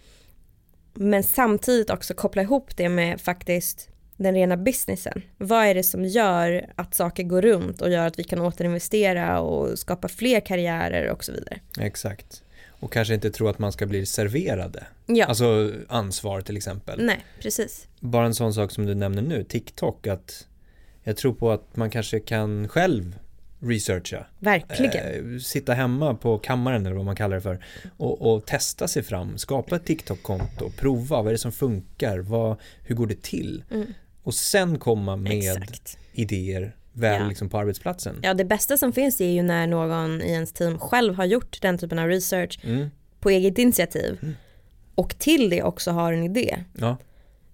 Men 0.94 1.24
samtidigt 1.24 1.90
också 1.90 2.14
koppla 2.14 2.42
ihop 2.42 2.78
det 2.78 2.90
med 2.90 3.22
faktiskt 3.22 3.90
den 4.18 4.36
rena 4.36 4.58
businessen. 4.58 5.22
Vad 5.38 5.66
är 5.66 5.76
det 5.76 5.84
som 5.84 6.06
gör 6.06 6.70
att 6.76 6.94
saker 6.94 7.24
går 7.24 7.42
runt 7.42 7.82
och 7.82 7.90
gör 7.90 8.08
att 8.08 8.20
vi 8.20 8.24
kan 8.24 8.42
återinvestera 8.42 9.40
och 9.40 9.80
skapa 9.80 10.08
fler 10.08 10.40
karriärer 10.40 11.10
och 11.10 11.24
så 11.24 11.32
vidare. 11.32 11.60
Exakt. 11.80 12.44
Och 12.80 12.94
kanske 12.94 13.14
inte 13.14 13.32
tro 13.32 13.48
att 13.48 13.60
man 13.60 13.72
ska 13.72 13.86
bli 13.86 14.06
serverade. 14.06 14.84
Ja. 15.06 15.26
Alltså 15.26 15.72
ansvar 15.88 16.42
till 16.42 16.58
exempel. 16.58 17.06
Nej, 17.06 17.26
precis. 17.42 17.88
Bara 18.00 18.26
en 18.26 18.36
sån 18.36 18.54
sak 18.54 18.72
som 18.72 18.86
du 18.86 18.96
nämner 18.96 19.22
nu, 19.22 19.44
TikTok, 19.44 20.08
att 20.08 20.48
jag 21.04 21.18
tror 21.18 21.34
på 21.34 21.52
att 21.52 21.76
man 21.76 21.90
kanske 21.90 22.20
kan 22.20 22.68
själv 22.68 23.16
researcha. 23.60 24.26
Verkligen. 24.40 25.34
Eh, 25.36 25.40
sitta 25.40 25.74
hemma 25.74 26.16
på 26.16 26.38
kammaren 26.38 26.86
eller 26.86 26.96
vad 26.96 27.06
man 27.06 27.16
kallar 27.16 27.36
det 27.36 27.42
för 27.42 27.66
och, 27.98 28.34
och 28.34 28.46
testa 28.46 28.88
sig 28.88 29.04
fram, 29.04 29.38
skapa 29.38 29.76
ett 29.76 29.86
TikTok-konto, 29.86 30.72
prova, 30.78 31.18
vad 31.18 31.28
är 31.28 31.32
det 31.32 31.38
som 31.38 31.52
funkar, 31.52 32.20
vad, 32.20 32.58
hur 32.84 32.96
går 32.96 33.08
det 33.08 33.22
till? 33.22 33.64
Mm 33.72 33.94
och 34.26 34.34
sen 34.34 34.80
komma 34.80 35.16
med 35.16 35.32
Exakt. 35.32 35.98
idéer 36.14 36.76
väl 36.94 37.22
ja. 37.22 37.28
liksom 37.28 37.50
på 37.50 37.58
arbetsplatsen. 37.58 38.20
Ja, 38.24 38.34
det 38.34 38.46
bästa 38.46 38.78
som 38.78 38.94
finns 38.94 39.22
är 39.22 39.30
ju 39.30 39.44
när 39.44 39.68
någon 39.68 40.22
i 40.22 40.32
ens 40.32 40.54
team 40.54 40.80
själv 40.80 41.16
har 41.16 41.26
gjort 41.26 41.62
den 41.62 41.78
typen 41.78 42.00
av 42.00 42.08
research 42.08 42.60
mm. 42.64 42.90
på 43.20 43.30
eget 43.30 43.58
initiativ 43.58 44.20
mm. 44.22 44.36
och 44.96 45.20
till 45.20 45.50
det 45.50 45.64
också 45.64 45.92
har 45.92 46.14
en 46.14 46.24
idé. 46.24 46.64
Ja. 46.74 46.98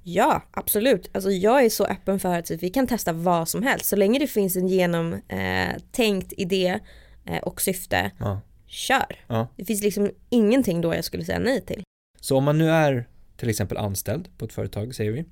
Ja, 0.04 0.44
absolut. 0.52 1.10
Alltså 1.14 1.32
jag 1.32 1.66
är 1.66 1.70
så 1.70 1.86
öppen 1.86 2.20
för 2.20 2.40
att 2.40 2.52
vi 2.52 2.70
kan 2.70 2.88
testa 2.88 3.14
vad 3.14 3.50
som 3.50 3.64
helst. 3.64 3.86
Så 3.86 3.96
länge 3.96 4.20
det 4.20 4.28
finns 4.28 4.56
en 4.56 4.68
genomtänkt 4.68 6.34
eh, 6.34 6.42
idé 6.42 6.80
eh, 7.26 7.38
och 7.38 7.62
syfte, 7.62 8.12
ja. 8.20 8.42
kör. 8.66 9.20
Ja. 9.28 9.48
Det 9.56 9.66
finns 9.66 9.84
liksom 9.84 10.12
ingenting 10.30 10.82
då 10.82 10.96
jag 10.96 11.04
skulle 11.04 11.26
säga 11.26 11.40
nej 11.40 11.62
till. 11.62 11.84
Så 12.22 12.38
om 12.38 12.44
man 12.44 12.58
nu 12.58 12.70
är 12.70 13.08
till 13.38 13.50
exempel 13.50 13.78
anställd 13.78 14.38
på 14.38 14.46
ett 14.46 14.54
företag, 14.54 14.96
säger 14.96 15.12
vi, 15.12 15.26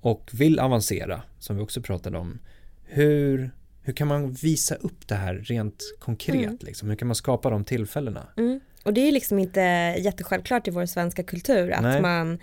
och 0.00 0.30
vill 0.32 0.58
avancera, 0.58 1.22
som 1.38 1.56
vi 1.56 1.62
också 1.62 1.82
pratade 1.82 2.18
om, 2.18 2.38
hur, 2.84 3.50
hur 3.82 3.92
kan 3.92 4.08
man 4.08 4.32
visa 4.32 4.74
upp 4.74 5.08
det 5.08 5.14
här 5.14 5.34
rent 5.34 5.82
konkret? 5.98 6.44
Mm. 6.44 6.58
Liksom? 6.60 6.88
Hur 6.88 6.96
kan 6.96 7.08
man 7.08 7.14
skapa 7.14 7.50
de 7.50 7.64
tillfällena? 7.64 8.26
Mm. 8.36 8.60
Och 8.84 8.94
det 8.94 9.00
är 9.00 9.12
liksom 9.12 9.38
inte 9.38 9.60
jättesjälvklart 9.98 10.68
i 10.68 10.70
vår 10.70 10.86
svenska 10.86 11.22
kultur 11.22 11.70
att 11.70 11.82
Nej. 11.82 12.02
man 12.02 12.38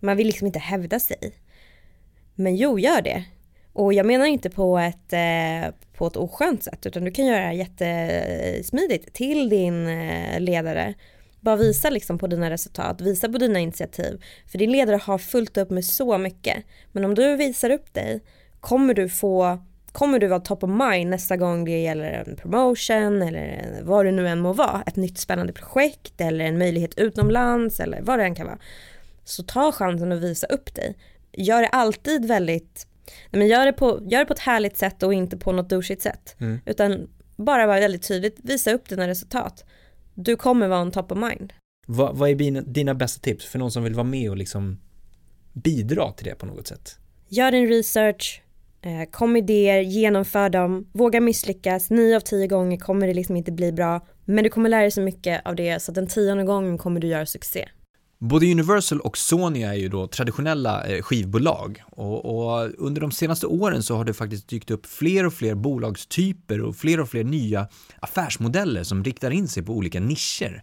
man 0.00 0.16
vill 0.16 0.26
liksom 0.26 0.46
inte 0.46 0.58
hävda 0.58 1.00
sig. 1.00 1.32
Men 2.34 2.56
jo, 2.56 2.78
gör 2.78 3.02
det. 3.02 3.24
Och 3.72 3.94
jag 3.94 4.06
menar 4.06 4.26
inte 4.26 4.50
på 4.50 4.78
ett, 4.78 5.12
eh, 5.12 5.74
på 5.92 6.06
ett 6.06 6.16
oskönt 6.16 6.64
sätt 6.64 6.86
utan 6.86 7.04
du 7.04 7.10
kan 7.10 7.26
göra 7.26 7.46
det 7.46 7.52
jättesmidigt 7.52 9.12
till 9.12 9.48
din 9.48 9.86
eh, 9.86 10.40
ledare 10.40 10.94
bara 11.40 11.56
visa 11.56 11.90
liksom 11.90 12.18
på 12.18 12.26
dina 12.26 12.50
resultat, 12.50 13.00
visa 13.00 13.28
på 13.28 13.38
dina 13.38 13.58
initiativ. 13.58 14.24
För 14.46 14.58
din 14.58 14.72
ledare 14.72 14.96
har 14.96 15.18
fullt 15.18 15.56
upp 15.56 15.70
med 15.70 15.84
så 15.84 16.18
mycket. 16.18 16.56
Men 16.92 17.04
om 17.04 17.14
du 17.14 17.36
visar 17.36 17.70
upp 17.70 17.94
dig 17.94 18.20
kommer 18.60 18.94
du 18.94 19.08
få 19.08 19.58
kommer 19.92 20.18
du 20.18 20.26
vara 20.26 20.40
top 20.40 20.64
of 20.64 20.70
mind 20.70 21.10
nästa 21.10 21.36
gång 21.36 21.64
det 21.64 21.82
gäller 21.82 22.12
en 22.12 22.36
promotion 22.36 23.22
eller 23.22 23.78
vad 23.82 24.06
det 24.06 24.12
nu 24.12 24.28
än 24.28 24.40
må 24.40 24.52
vara, 24.52 24.82
ett 24.86 24.96
nytt 24.96 25.18
spännande 25.18 25.52
projekt 25.52 26.20
eller 26.20 26.44
en 26.44 26.58
möjlighet 26.58 26.98
utomlands 26.98 27.80
eller 27.80 28.02
vad 28.02 28.18
det 28.18 28.24
än 28.24 28.34
kan 28.34 28.46
vara. 28.46 28.58
Så 29.24 29.42
ta 29.42 29.72
chansen 29.72 30.12
att 30.12 30.20
visa 30.20 30.46
upp 30.46 30.74
dig. 30.74 30.96
Gör 31.32 31.62
det 31.62 31.68
alltid 31.68 32.24
väldigt, 32.24 32.86
nej 33.30 33.38
men 33.38 33.48
gör 33.48 33.66
det, 33.66 33.72
på, 33.72 34.00
gör 34.02 34.18
det 34.18 34.24
på 34.24 34.32
ett 34.32 34.38
härligt 34.38 34.76
sätt 34.76 35.02
och 35.02 35.14
inte 35.14 35.36
på 35.36 35.52
något 35.52 35.70
douchigt 35.70 36.02
sätt. 36.02 36.36
Mm. 36.40 36.60
Utan 36.66 37.08
bara 37.36 37.66
vara 37.66 37.80
väldigt 37.80 38.08
tydligt, 38.08 38.36
visa 38.42 38.72
upp 38.72 38.88
dina 38.88 39.08
resultat. 39.08 39.64
Du 40.14 40.36
kommer 40.36 40.68
vara 40.68 40.80
en 40.80 40.90
top 40.90 41.12
of 41.12 41.18
mind. 41.18 41.52
Vad, 41.86 42.16
vad 42.16 42.30
är 42.30 42.34
dina, 42.34 42.60
dina 42.60 42.94
bästa 42.94 43.20
tips 43.20 43.46
för 43.46 43.58
någon 43.58 43.70
som 43.70 43.84
vill 43.84 43.94
vara 43.94 44.04
med 44.04 44.30
och 44.30 44.36
liksom 44.36 44.78
bidra 45.52 46.12
till 46.12 46.26
det 46.26 46.34
på 46.34 46.46
något 46.46 46.66
sätt? 46.66 46.98
Gör 47.28 47.52
din 47.52 47.68
research, 47.68 48.42
eh, 48.82 49.10
kom 49.10 49.36
idéer, 49.36 49.80
genomför 49.80 50.48
dem, 50.48 50.88
våga 50.92 51.20
misslyckas, 51.20 51.90
nio 51.90 52.16
av 52.16 52.20
tio 52.20 52.46
gånger 52.46 52.76
kommer 52.76 53.06
det 53.06 53.14
liksom 53.14 53.36
inte 53.36 53.52
bli 53.52 53.72
bra, 53.72 54.06
men 54.24 54.44
du 54.44 54.50
kommer 54.50 54.68
lära 54.68 54.80
dig 54.80 54.90
så 54.90 55.00
mycket 55.00 55.46
av 55.46 55.56
det 55.56 55.82
så 55.82 55.90
att 55.90 55.94
den 55.94 56.06
tionde 56.06 56.44
gången 56.44 56.78
kommer 56.78 57.00
du 57.00 57.06
göra 57.06 57.26
succé. 57.26 57.68
Både 58.22 58.52
Universal 58.52 59.00
och 59.00 59.18
Sony 59.18 59.62
är 59.62 59.74
ju 59.74 59.88
då 59.88 60.06
traditionella 60.06 60.86
eh, 60.86 61.02
skivbolag 61.02 61.82
och, 61.90 62.24
och, 62.24 62.70
under 62.78 63.00
de 63.00 63.10
senaste 63.10 63.46
åren 63.46 63.82
så 63.82 63.96
har 63.96 64.04
det 64.04 64.14
faktiskt 64.14 64.48
dykt 64.48 64.70
upp 64.70 64.86
fler 64.86 65.26
och 65.26 65.32
fler 65.32 65.54
bolagstyper 65.54 66.60
och 66.60 66.76
fler 66.76 67.00
och 67.00 67.08
fler 67.08 67.24
nya 67.24 67.68
affärsmodeller 68.00 68.82
som 68.82 69.04
riktar 69.04 69.30
in 69.30 69.48
sig 69.48 69.62
på 69.62 69.72
olika 69.72 70.00
nischer. 70.00 70.62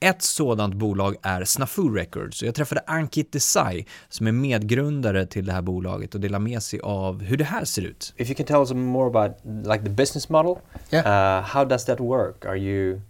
Ett 0.00 0.22
sådant 0.22 0.74
bolag 0.74 1.16
är 1.22 1.44
Snafu 1.44 1.82
Records 1.94 2.42
och 2.42 2.48
jag 2.48 2.54
träffade 2.54 2.80
Ankit 2.86 3.32
Desai 3.32 3.86
som 4.08 4.26
är 4.26 4.32
medgrundare 4.32 5.26
till 5.26 5.46
det 5.46 5.52
här 5.52 5.62
bolaget 5.62 6.14
och 6.14 6.20
delar 6.20 6.38
med 6.38 6.62
sig 6.62 6.80
av 6.80 7.22
hur 7.22 7.36
det 7.36 7.44
här 7.44 7.64
ser 7.64 7.82
ut. 7.82 8.14
If 8.16 8.28
you 8.28 8.36
can 8.36 8.46
tell 8.46 8.56
us 8.56 8.72
more 8.72 9.06
about 9.06 9.36
like 9.66 9.84
the 9.84 9.90
business 9.90 10.28
model, 10.28 10.56
Yeah. 10.90 11.40
uh, 11.40 11.44
how 11.44 11.64
does 11.64 11.84
that 11.84 12.00
work? 12.00 12.44
Are 12.46 12.56
you 12.56 13.00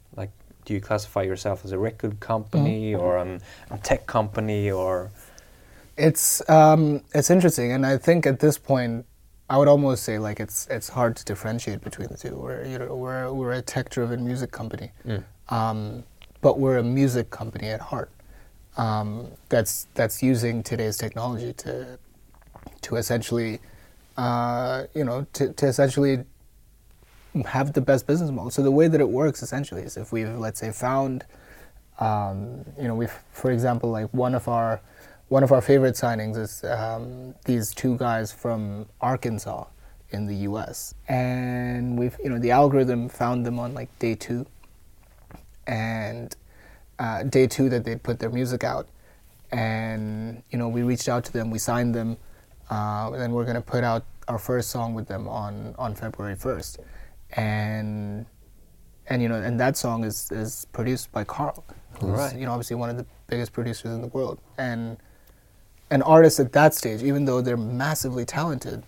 do 0.68 0.74
you 0.74 0.80
classify 0.82 1.22
yourself 1.22 1.64
as 1.64 1.72
a 1.72 1.78
record 1.78 2.20
company 2.20 2.94
or 2.94 3.16
an, 3.16 3.40
a 3.70 3.78
tech 3.78 4.06
company 4.06 4.70
or? 4.70 5.10
It's 5.96 6.48
um, 6.48 7.00
it's 7.14 7.30
interesting, 7.30 7.72
and 7.72 7.86
I 7.86 7.96
think 7.96 8.26
at 8.26 8.38
this 8.38 8.58
point, 8.58 9.06
I 9.48 9.56
would 9.56 9.66
almost 9.66 10.04
say 10.04 10.18
like 10.18 10.38
it's 10.38 10.68
it's 10.68 10.90
hard 10.90 11.16
to 11.16 11.24
differentiate 11.24 11.80
between 11.80 12.08
the 12.08 12.18
two. 12.18 12.36
We're 12.36 12.64
you 12.66 12.78
know 12.78 12.94
we're 12.94 13.32
we're 13.32 13.52
a 13.52 13.62
tech-driven 13.62 14.22
music 14.24 14.52
company, 14.52 14.92
um, 15.48 16.04
but 16.42 16.60
we're 16.60 16.76
a 16.76 16.84
music 16.84 17.30
company 17.30 17.68
at 17.68 17.80
heart. 17.80 18.10
Um, 18.76 19.28
that's 19.48 19.88
that's 19.94 20.22
using 20.22 20.62
today's 20.62 20.98
technology 20.98 21.52
to 21.64 21.98
to 22.82 22.96
essentially, 22.96 23.58
uh, 24.18 24.84
you 24.94 25.02
know, 25.02 25.26
to, 25.32 25.52
to 25.54 25.66
essentially 25.66 26.24
have 27.44 27.72
the 27.72 27.80
best 27.80 28.06
business 28.06 28.30
model. 28.30 28.50
So 28.50 28.62
the 28.62 28.70
way 28.70 28.88
that 28.88 29.00
it 29.00 29.08
works 29.08 29.42
essentially 29.42 29.82
is 29.82 29.96
if 29.96 30.12
we've 30.12 30.28
let's 30.28 30.60
say 30.60 30.70
found, 30.72 31.24
um, 31.98 32.64
you 32.80 32.88
know, 32.88 32.94
we've 32.94 33.12
for 33.32 33.50
example 33.50 33.90
like 33.90 34.12
one 34.12 34.34
of 34.34 34.48
our 34.48 34.80
one 35.28 35.42
of 35.42 35.52
our 35.52 35.60
favorite 35.60 35.94
signings 35.94 36.38
is 36.38 36.64
um, 36.64 37.34
these 37.44 37.74
two 37.74 37.96
guys 37.98 38.32
from 38.32 38.86
Arkansas 39.00 39.66
in 40.10 40.26
the 40.26 40.34
U.S. 40.36 40.94
and 41.06 41.98
we've 41.98 42.16
you 42.22 42.30
know 42.30 42.38
the 42.38 42.50
algorithm 42.50 43.08
found 43.08 43.44
them 43.44 43.58
on 43.58 43.74
like 43.74 43.96
day 43.98 44.14
two, 44.14 44.46
and 45.66 46.34
uh, 46.98 47.22
day 47.24 47.46
two 47.46 47.68
that 47.68 47.84
they'd 47.84 48.02
put 48.02 48.18
their 48.18 48.30
music 48.30 48.64
out, 48.64 48.88
and 49.52 50.42
you 50.50 50.58
know 50.58 50.68
we 50.68 50.82
reached 50.82 51.08
out 51.08 51.24
to 51.26 51.32
them, 51.32 51.50
we 51.50 51.58
signed 51.58 51.94
them, 51.94 52.16
uh, 52.70 53.10
and 53.12 53.20
then 53.20 53.32
we're 53.32 53.44
gonna 53.44 53.60
put 53.60 53.84
out 53.84 54.04
our 54.28 54.38
first 54.38 54.70
song 54.70 54.94
with 54.94 55.08
them 55.08 55.28
on 55.28 55.74
on 55.78 55.94
February 55.94 56.36
first, 56.36 56.78
and 57.36 58.26
and 59.08 59.22
you 59.22 59.28
know 59.28 59.36
and 59.36 59.58
that 59.60 59.76
song 59.76 60.04
is 60.04 60.30
is 60.32 60.66
produced 60.72 61.10
by 61.12 61.24
Carl, 61.24 61.64
who's 62.00 62.10
Right. 62.10 62.36
you 62.36 62.46
know 62.46 62.52
obviously 62.52 62.76
one 62.76 62.90
of 62.90 62.96
the 62.96 63.06
biggest 63.26 63.52
producers 63.52 63.92
in 63.92 64.00
the 64.00 64.08
world, 64.08 64.38
and 64.56 64.96
an 65.90 66.02
artist 66.02 66.38
at 66.40 66.52
that 66.52 66.74
stage, 66.74 67.02
even 67.02 67.24
though 67.24 67.40
they're 67.40 67.56
massively 67.56 68.24
talented, 68.24 68.82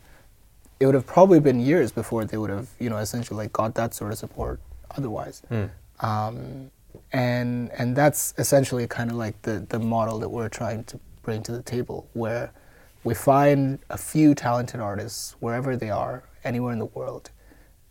it 0.79 0.87
would 0.87 0.95
have 0.95 1.07
probably 1.07 1.41
been 1.41 1.59
years 1.61 1.91
before 1.93 2.25
they 2.27 2.37
would 2.37 2.51
have, 2.51 2.69
you 2.79 2.91
know, 2.91 2.99
essentially 2.99 3.37
like 3.39 3.53
got 3.53 3.75
that 3.75 3.95
sort 3.95 4.13
of 4.13 4.19
support 4.19 4.61
otherwise. 4.97 5.43
Um, 6.01 6.71
and 7.13 7.71
and 7.79 7.95
that's 7.97 8.35
essentially 8.39 8.87
kind 8.87 9.11
of 9.11 9.17
like 9.17 9.41
the 9.43 9.65
the 9.69 9.79
model 9.79 10.19
that 10.19 10.29
we're 10.29 10.49
trying 10.49 10.85
to 10.85 10.99
bring 11.23 11.43
to 11.45 11.53
the 11.53 11.63
table, 11.63 12.09
where 12.15 12.51
we 13.05 13.15
find 13.15 13.79
a 13.91 13.97
few 13.99 14.35
talented 14.35 14.81
artists 14.81 15.37
wherever 15.41 15.77
they 15.77 15.91
are, 15.91 16.23
anywhere 16.45 16.73
in 16.73 16.79
the 16.79 16.87
world, 16.87 17.31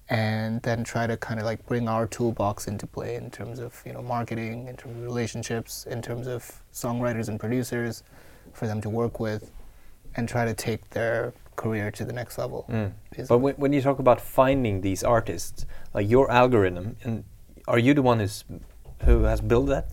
and 0.09 0.61
then 0.63 0.83
try 0.83 1.05
to 1.05 1.15
kind 1.17 1.39
of 1.39 1.45
like 1.45 1.63
bring 1.67 1.87
our 1.87 2.07
toolbox 2.07 2.67
into 2.67 2.87
play 2.87 3.15
in 3.15 3.29
terms 3.29 3.59
of 3.59 3.81
you 3.85 3.93
know 3.93 4.01
marketing, 4.01 4.67
in 4.67 4.75
terms 4.75 4.97
of 4.97 5.03
relationships, 5.03 5.85
in 5.85 6.01
terms 6.01 6.27
of 6.27 6.63
songwriters 6.73 7.27
and 7.27 7.39
producers, 7.39 8.03
for 8.53 8.67
them 8.67 8.81
to 8.81 8.89
work 8.89 9.19
with, 9.19 9.51
and 10.15 10.27
try 10.27 10.45
to 10.45 10.53
take 10.53 10.89
their 10.89 11.33
career 11.55 11.91
to 11.91 12.05
the 12.05 12.13
next 12.13 12.37
level. 12.37 12.65
Mm. 12.69 12.93
basically. 13.11 13.27
But 13.27 13.37
when, 13.39 13.55
when 13.55 13.73
you 13.73 13.81
talk 13.81 13.99
about 13.99 14.19
finding 14.19 14.81
these 14.81 15.03
artists, 15.03 15.65
like 15.93 16.09
your 16.09 16.31
algorithm, 16.31 16.95
and 17.03 17.23
are 17.67 17.79
you 17.79 17.93
the 17.93 18.01
one 18.01 18.19
who's 18.19 18.43
who 19.03 19.23
has 19.23 19.41
built 19.41 19.67
that? 19.67 19.89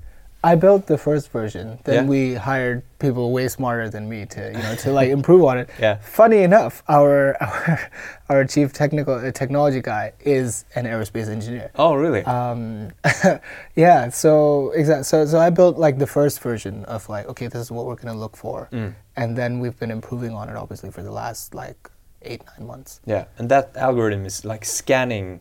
I 0.53 0.55
built 0.55 0.87
the 0.87 0.99
first 0.99 1.27
version. 1.33 1.79
Then 1.85 1.95
Yeah. 1.95 2.11
we 2.15 2.21
hired 2.51 2.83
people 2.99 3.25
way 3.37 3.49
smarter 3.49 3.87
than 3.91 4.05
me 4.09 4.27
to 4.35 4.41
you 4.57 4.63
know 4.65 4.75
to 4.85 4.89
like 4.99 5.11
improve 5.19 5.43
on 5.51 5.57
it. 5.63 5.69
Yeah. 5.81 5.97
Funny 6.21 6.41
enough, 6.51 6.83
our 6.89 7.37
our, 7.47 7.91
our 8.33 8.45
chief 8.45 8.73
technical 8.73 9.15
uh, 9.15 9.31
technology 9.33 9.81
guy 9.83 10.13
is 10.21 10.65
an 10.79 10.85
aerospace 10.93 11.29
engineer. 11.29 11.71
Oh, 11.85 11.95
really? 12.05 12.23
Um, 12.25 12.91
yeah. 13.75 14.09
So 14.11 14.71
exactly. 14.81 15.05
So 15.05 15.27
so 15.27 15.39
I 15.39 15.51
built 15.51 15.77
like 15.79 15.99
the 15.99 16.07
first 16.19 16.41
version 16.41 16.85
of 16.87 17.09
like 17.09 17.27
okay, 17.33 17.47
this 17.49 17.61
is 17.67 17.71
what 17.71 17.85
we're 17.87 17.97
gonna 18.03 18.19
look 18.25 18.37
for, 18.37 18.69
and 19.17 19.31
then 19.37 19.61
we've 19.61 19.79
been 19.79 19.91
improving 19.91 20.33
on 20.33 20.49
it 20.49 20.57
obviously 20.57 20.91
for 20.91 21.03
the 21.03 21.13
last 21.23 21.55
like 21.55 21.91
eight 22.23 22.43
nine 22.59 22.67
months. 22.67 23.01
yeah, 23.07 23.25
and 23.39 23.49
that 23.51 23.77
algorithm 23.77 24.25
is 24.27 24.45
like 24.45 24.65
scanning 24.65 25.41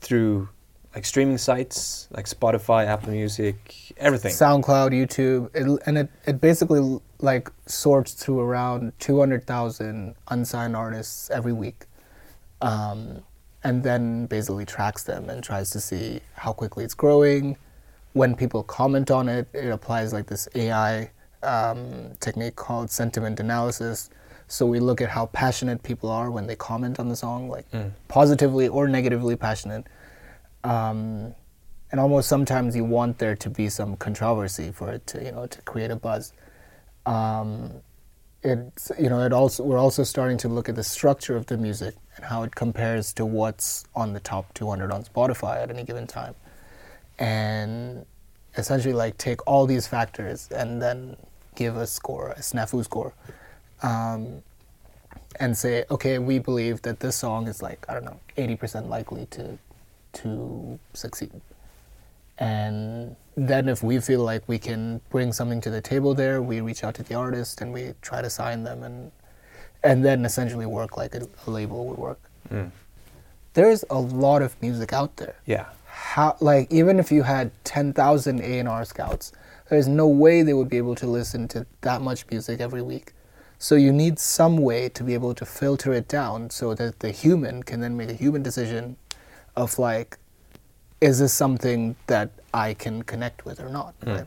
through 0.00 0.48
like 0.94 1.04
streaming 1.04 1.38
sites 1.38 2.08
like 2.12 2.26
Spotify, 2.26 2.86
Apple 2.86 3.10
Music, 3.10 3.92
everything. 3.96 4.32
SoundCloud, 4.32 4.92
YouTube, 4.92 5.50
it, 5.54 5.82
and 5.86 5.98
it, 5.98 6.08
it 6.26 6.40
basically 6.40 7.00
like 7.18 7.50
sorts 7.66 8.12
through 8.12 8.40
around 8.40 8.92
200,000 9.00 10.14
unsigned 10.28 10.76
artists 10.76 11.30
every 11.30 11.52
week. 11.52 11.86
Um, 12.60 13.22
and 13.64 13.82
then 13.82 14.26
basically 14.26 14.64
tracks 14.66 15.04
them 15.04 15.28
and 15.28 15.42
tries 15.42 15.70
to 15.70 15.80
see 15.80 16.20
how 16.34 16.52
quickly 16.52 16.84
it's 16.84 16.94
growing. 16.94 17.56
When 18.12 18.36
people 18.36 18.62
comment 18.62 19.10
on 19.10 19.28
it, 19.28 19.48
it 19.52 19.70
applies 19.70 20.12
like 20.12 20.26
this 20.26 20.48
AI 20.54 21.10
um, 21.42 22.12
technique 22.20 22.54
called 22.54 22.90
sentiment 22.90 23.40
analysis. 23.40 24.10
So 24.46 24.66
we 24.66 24.78
look 24.78 25.00
at 25.00 25.08
how 25.08 25.26
passionate 25.26 25.82
people 25.82 26.10
are 26.10 26.30
when 26.30 26.46
they 26.46 26.54
comment 26.54 27.00
on 27.00 27.08
the 27.08 27.16
song, 27.16 27.48
like 27.48 27.66
positively 28.06 28.68
or 28.68 28.86
negatively 28.86 29.34
passionate. 29.34 29.86
Um, 30.64 31.34
and 31.90 32.00
almost 32.00 32.28
sometimes 32.28 32.74
you 32.74 32.84
want 32.84 33.18
there 33.18 33.36
to 33.36 33.50
be 33.50 33.68
some 33.68 33.96
controversy 33.96 34.72
for 34.72 34.90
it 34.90 35.06
to 35.06 35.22
you 35.22 35.30
know 35.30 35.46
to 35.46 35.60
create 35.62 35.92
a 35.92 35.96
buzz. 35.96 36.32
Um, 37.06 37.70
you 38.42 38.72
know 38.98 39.20
it 39.24 39.32
also 39.32 39.62
we're 39.62 39.78
also 39.78 40.02
starting 40.02 40.36
to 40.38 40.48
look 40.48 40.68
at 40.68 40.74
the 40.74 40.82
structure 40.82 41.36
of 41.36 41.46
the 41.46 41.56
music 41.56 41.94
and 42.16 42.24
how 42.24 42.42
it 42.42 42.54
compares 42.54 43.12
to 43.14 43.24
what's 43.24 43.84
on 43.94 44.12
the 44.12 44.20
top 44.20 44.52
200 44.54 44.90
on 44.90 45.04
Spotify 45.04 45.62
at 45.62 45.70
any 45.70 45.84
given 45.84 46.06
time, 46.06 46.34
and 47.18 48.04
essentially 48.56 48.94
like 48.94 49.16
take 49.18 49.46
all 49.46 49.66
these 49.66 49.86
factors 49.86 50.48
and 50.50 50.82
then 50.82 51.16
give 51.54 51.76
a 51.76 51.86
score, 51.86 52.30
a 52.30 52.40
snafu 52.40 52.82
score, 52.84 53.12
um, 53.82 54.42
and 55.38 55.56
say 55.56 55.84
okay 55.90 56.18
we 56.18 56.38
believe 56.38 56.82
that 56.82 57.00
this 57.00 57.16
song 57.16 57.46
is 57.48 57.62
like 57.62 57.84
I 57.88 57.94
don't 57.94 58.04
know 58.04 58.20
80% 58.36 58.88
likely 58.88 59.26
to 59.26 59.58
to 60.14 60.78
succeed. 60.92 61.40
And 62.38 63.14
then 63.36 63.68
if 63.68 63.82
we 63.82 64.00
feel 64.00 64.22
like 64.22 64.42
we 64.48 64.58
can 64.58 65.00
bring 65.10 65.32
something 65.32 65.60
to 65.62 65.70
the 65.70 65.80
table 65.80 66.14
there, 66.14 66.42
we 66.42 66.60
reach 66.60 66.82
out 66.82 66.94
to 66.96 67.02
the 67.02 67.14
artist 67.14 67.60
and 67.60 67.72
we 67.72 67.94
try 68.02 68.22
to 68.22 68.30
sign 68.30 68.64
them 68.64 68.82
and 68.82 69.12
and 69.82 70.02
then 70.02 70.24
essentially 70.24 70.64
work 70.64 70.96
like 70.96 71.14
a, 71.14 71.28
a 71.46 71.50
label 71.50 71.86
would 71.86 71.98
work. 71.98 72.18
Mm. 72.50 72.70
There's 73.52 73.84
a 73.90 74.00
lot 74.00 74.40
of 74.40 74.60
music 74.62 74.92
out 74.92 75.16
there. 75.16 75.36
yeah. 75.44 75.66
How 75.86 76.36
like 76.40 76.72
even 76.72 76.98
if 76.98 77.12
you 77.12 77.22
had 77.22 77.52
10,000 77.64 78.40
A&R 78.40 78.84
scouts, 78.84 79.32
there's 79.68 79.86
no 79.86 80.08
way 80.08 80.42
they 80.42 80.52
would 80.54 80.68
be 80.68 80.76
able 80.76 80.94
to 80.96 81.06
listen 81.06 81.46
to 81.48 81.66
that 81.82 82.02
much 82.02 82.26
music 82.30 82.60
every 82.60 82.82
week. 82.82 83.12
So 83.58 83.76
you 83.76 83.92
need 83.92 84.18
some 84.18 84.58
way 84.58 84.88
to 84.90 85.04
be 85.04 85.14
able 85.14 85.34
to 85.34 85.46
filter 85.46 85.92
it 85.92 86.08
down 86.08 86.50
so 86.50 86.74
that 86.74 86.98
the 86.98 87.10
human 87.10 87.62
can 87.62 87.80
then 87.80 87.96
make 87.96 88.10
a 88.10 88.14
human 88.14 88.42
decision 88.42 88.96
of 89.56 89.78
like 89.78 90.18
is 91.00 91.18
this 91.18 91.34
something 91.34 91.96
that 92.06 92.30
I 92.54 92.72
can 92.74 93.02
connect 93.02 93.44
with 93.44 93.60
or 93.60 93.68
not? 93.68 93.94
Right? 94.06 94.26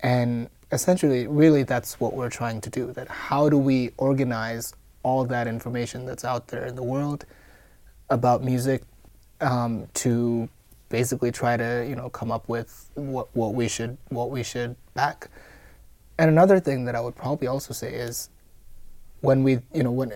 And 0.00 0.48
essentially, 0.72 1.26
really, 1.26 1.62
that's 1.62 2.00
what 2.00 2.14
we're 2.14 2.30
trying 2.30 2.60
to 2.62 2.70
do. 2.70 2.92
That 2.92 3.08
how 3.08 3.48
do 3.48 3.58
we 3.58 3.90
organize 3.98 4.74
all 5.02 5.24
that 5.26 5.46
information 5.46 6.06
that's 6.06 6.24
out 6.24 6.48
there 6.48 6.64
in 6.64 6.74
the 6.74 6.82
world 6.82 7.26
about 8.08 8.42
music 8.42 8.82
um, 9.40 9.86
to 9.94 10.48
basically 10.88 11.32
try 11.32 11.56
to 11.56 11.84
you 11.88 11.96
know 11.96 12.08
come 12.08 12.30
up 12.30 12.48
with 12.48 12.88
what, 12.94 13.28
what 13.36 13.54
we 13.54 13.68
should 13.68 13.96
what 14.08 14.30
we 14.30 14.42
should 14.42 14.76
back. 14.94 15.28
And 16.18 16.30
another 16.30 16.60
thing 16.60 16.86
that 16.86 16.94
I 16.94 17.00
would 17.00 17.14
probably 17.14 17.46
also 17.46 17.74
say 17.74 17.92
is 17.92 18.30
when 19.20 19.42
we 19.42 19.58
you 19.74 19.82
know 19.82 19.90
when 19.90 20.12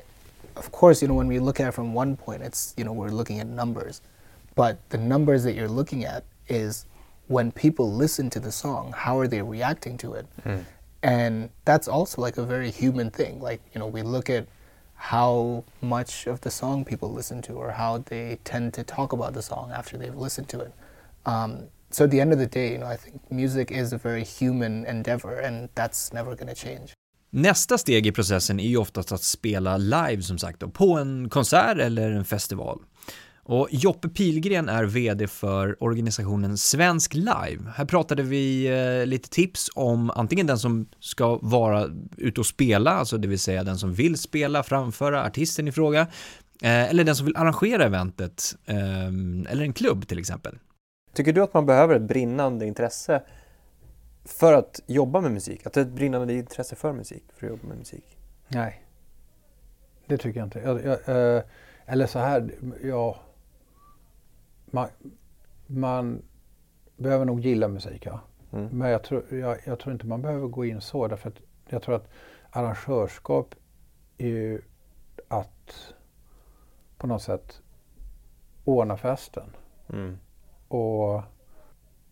of 0.56 0.72
course 0.72 1.02
you 1.02 1.08
know 1.08 1.14
when 1.14 1.26
we 1.26 1.38
look 1.38 1.60
at 1.60 1.68
it 1.68 1.72
from 1.72 1.92
one 1.92 2.16
point 2.16 2.42
it's 2.42 2.74
you 2.76 2.84
know 2.84 2.92
we're 2.92 3.10
looking 3.10 3.38
at 3.38 3.46
numbers 3.46 4.00
but 4.60 4.74
the 4.90 4.98
numbers 4.98 5.42
that 5.44 5.54
you're 5.54 5.74
looking 5.80 6.04
at 6.04 6.22
is 6.46 6.84
when 7.28 7.50
people 7.50 7.86
listen 8.04 8.28
to 8.28 8.40
the 8.46 8.52
song 8.52 8.92
how 9.04 9.14
are 9.20 9.28
they 9.34 9.42
reacting 9.56 9.96
to 9.96 10.08
it? 10.18 10.26
And 11.02 11.48
that's 11.64 11.88
also 11.88 12.20
like 12.26 12.36
a 12.36 12.46
very 12.54 12.70
human 12.82 13.08
thing. 13.10 13.34
Like 13.48 13.60
you 13.72 13.78
know 13.80 13.88
we 13.98 14.02
look 14.02 14.28
at 14.38 14.44
how 15.12 15.64
much 15.80 16.12
of 16.32 16.36
the 16.42 16.50
song 16.50 16.84
people 16.84 17.08
listen 17.20 17.40
to 17.48 17.52
or 17.62 17.68
how 17.82 17.92
they 18.10 18.26
tend 18.44 18.66
to 18.78 18.82
talk 18.96 19.10
about 19.16 19.32
the 19.32 19.44
song 19.52 19.66
after 19.80 19.94
they've 20.00 20.20
listened 20.26 20.48
to 20.54 20.58
it. 20.66 20.72
Um, 21.32 21.50
so 21.90 22.04
at 22.04 22.10
the 22.10 22.20
end 22.20 22.32
of 22.32 22.38
the 22.38 22.50
day 22.58 22.68
you 22.72 22.78
know 22.82 22.90
i 22.96 22.98
think 23.02 23.16
music 23.30 23.66
is 23.82 23.92
a 23.92 23.98
very 24.08 24.24
human 24.38 24.74
endeavor 24.94 25.34
and 25.46 25.54
that's 25.74 26.00
never 26.12 26.30
going 26.36 26.54
to 26.54 26.60
change. 26.66 26.88
Nästa 27.32 27.78
steg 27.78 28.06
i 28.06 28.12
processen 28.12 28.60
är 28.60 28.68
ju 28.68 28.76
oftast 28.76 29.12
att 29.12 29.22
spela 29.22 29.76
live 29.76 30.22
som 30.22 30.38
sagt 30.38 30.60
då, 30.60 30.68
på 30.68 30.98
en 30.98 31.28
konsert 31.28 31.78
eller 31.78 32.10
en 32.10 32.24
festival. 32.24 32.80
Och 33.52 33.68
Joppe 33.70 34.08
Pilgren 34.08 34.68
är 34.68 34.84
VD 34.84 35.26
för 35.26 35.82
organisationen 35.84 36.58
Svensk 36.58 37.14
Live. 37.14 37.72
Här 37.74 37.84
pratade 37.84 38.22
vi 38.22 38.66
eh, 38.66 39.06
lite 39.06 39.28
tips 39.28 39.70
om 39.74 40.10
antingen 40.10 40.46
den 40.46 40.58
som 40.58 40.88
ska 41.00 41.38
vara 41.42 41.86
ute 42.16 42.40
och 42.40 42.46
spela, 42.46 42.90
alltså 42.90 43.18
det 43.18 43.28
vill 43.28 43.38
säga 43.38 43.64
den 43.64 43.78
som 43.78 43.94
vill 43.94 44.18
spela, 44.18 44.62
framföra 44.62 45.24
artisten 45.24 45.68
i 45.68 45.72
fråga, 45.72 46.00
eh, 46.62 46.90
eller 46.90 47.04
den 47.04 47.16
som 47.16 47.26
vill 47.26 47.36
arrangera 47.36 47.84
eventet, 47.84 48.56
eh, 48.66 49.06
eller 49.50 49.60
en 49.60 49.72
klubb 49.72 50.08
till 50.08 50.18
exempel. 50.18 50.58
Tycker 51.12 51.32
du 51.32 51.42
att 51.42 51.54
man 51.54 51.66
behöver 51.66 51.94
ett 51.94 52.02
brinnande 52.02 52.66
intresse 52.66 53.22
för 54.24 54.52
att 54.52 54.80
jobba 54.86 55.20
med 55.20 55.32
musik? 55.32 55.66
Att 55.66 55.72
det 55.72 55.80
är 55.80 55.84
ett 55.84 55.92
brinnande 55.92 56.34
intresse 56.34 56.76
för 56.76 56.92
musik, 56.92 57.24
för 57.36 57.46
att 57.46 57.50
jobba 57.50 57.68
med 57.68 57.78
musik? 57.78 58.04
Nej, 58.48 58.84
det 60.06 60.16
tycker 60.16 60.40
jag 60.40 60.46
inte. 60.46 60.58
Jag, 60.58 60.84
jag, 60.84 61.36
eh, 61.36 61.42
eller 61.86 62.06
så 62.06 62.18
här, 62.18 62.50
ja. 62.82 63.20
Man, 64.70 64.88
man 65.66 66.22
behöver 66.96 67.24
nog 67.24 67.40
gilla 67.40 67.68
musik, 67.68 68.06
ja. 68.06 68.20
Mm. 68.52 68.68
Men 68.72 68.90
jag 68.90 69.02
tror, 69.02 69.34
jag, 69.34 69.58
jag 69.64 69.78
tror 69.78 69.92
inte 69.92 70.06
man 70.06 70.22
behöver 70.22 70.48
gå 70.48 70.64
in 70.64 70.80
så. 70.80 71.08
Därför 71.08 71.28
att 71.28 71.40
jag 71.68 71.82
tror 71.82 71.94
att 71.94 72.08
arrangörskap 72.50 73.54
är 74.18 74.28
ju 74.28 74.60
att 75.28 75.94
på 76.96 77.06
något 77.06 77.22
sätt 77.22 77.62
ordna 78.64 78.96
festen. 78.96 79.56
Mm. 79.88 80.18
Och 80.68 81.22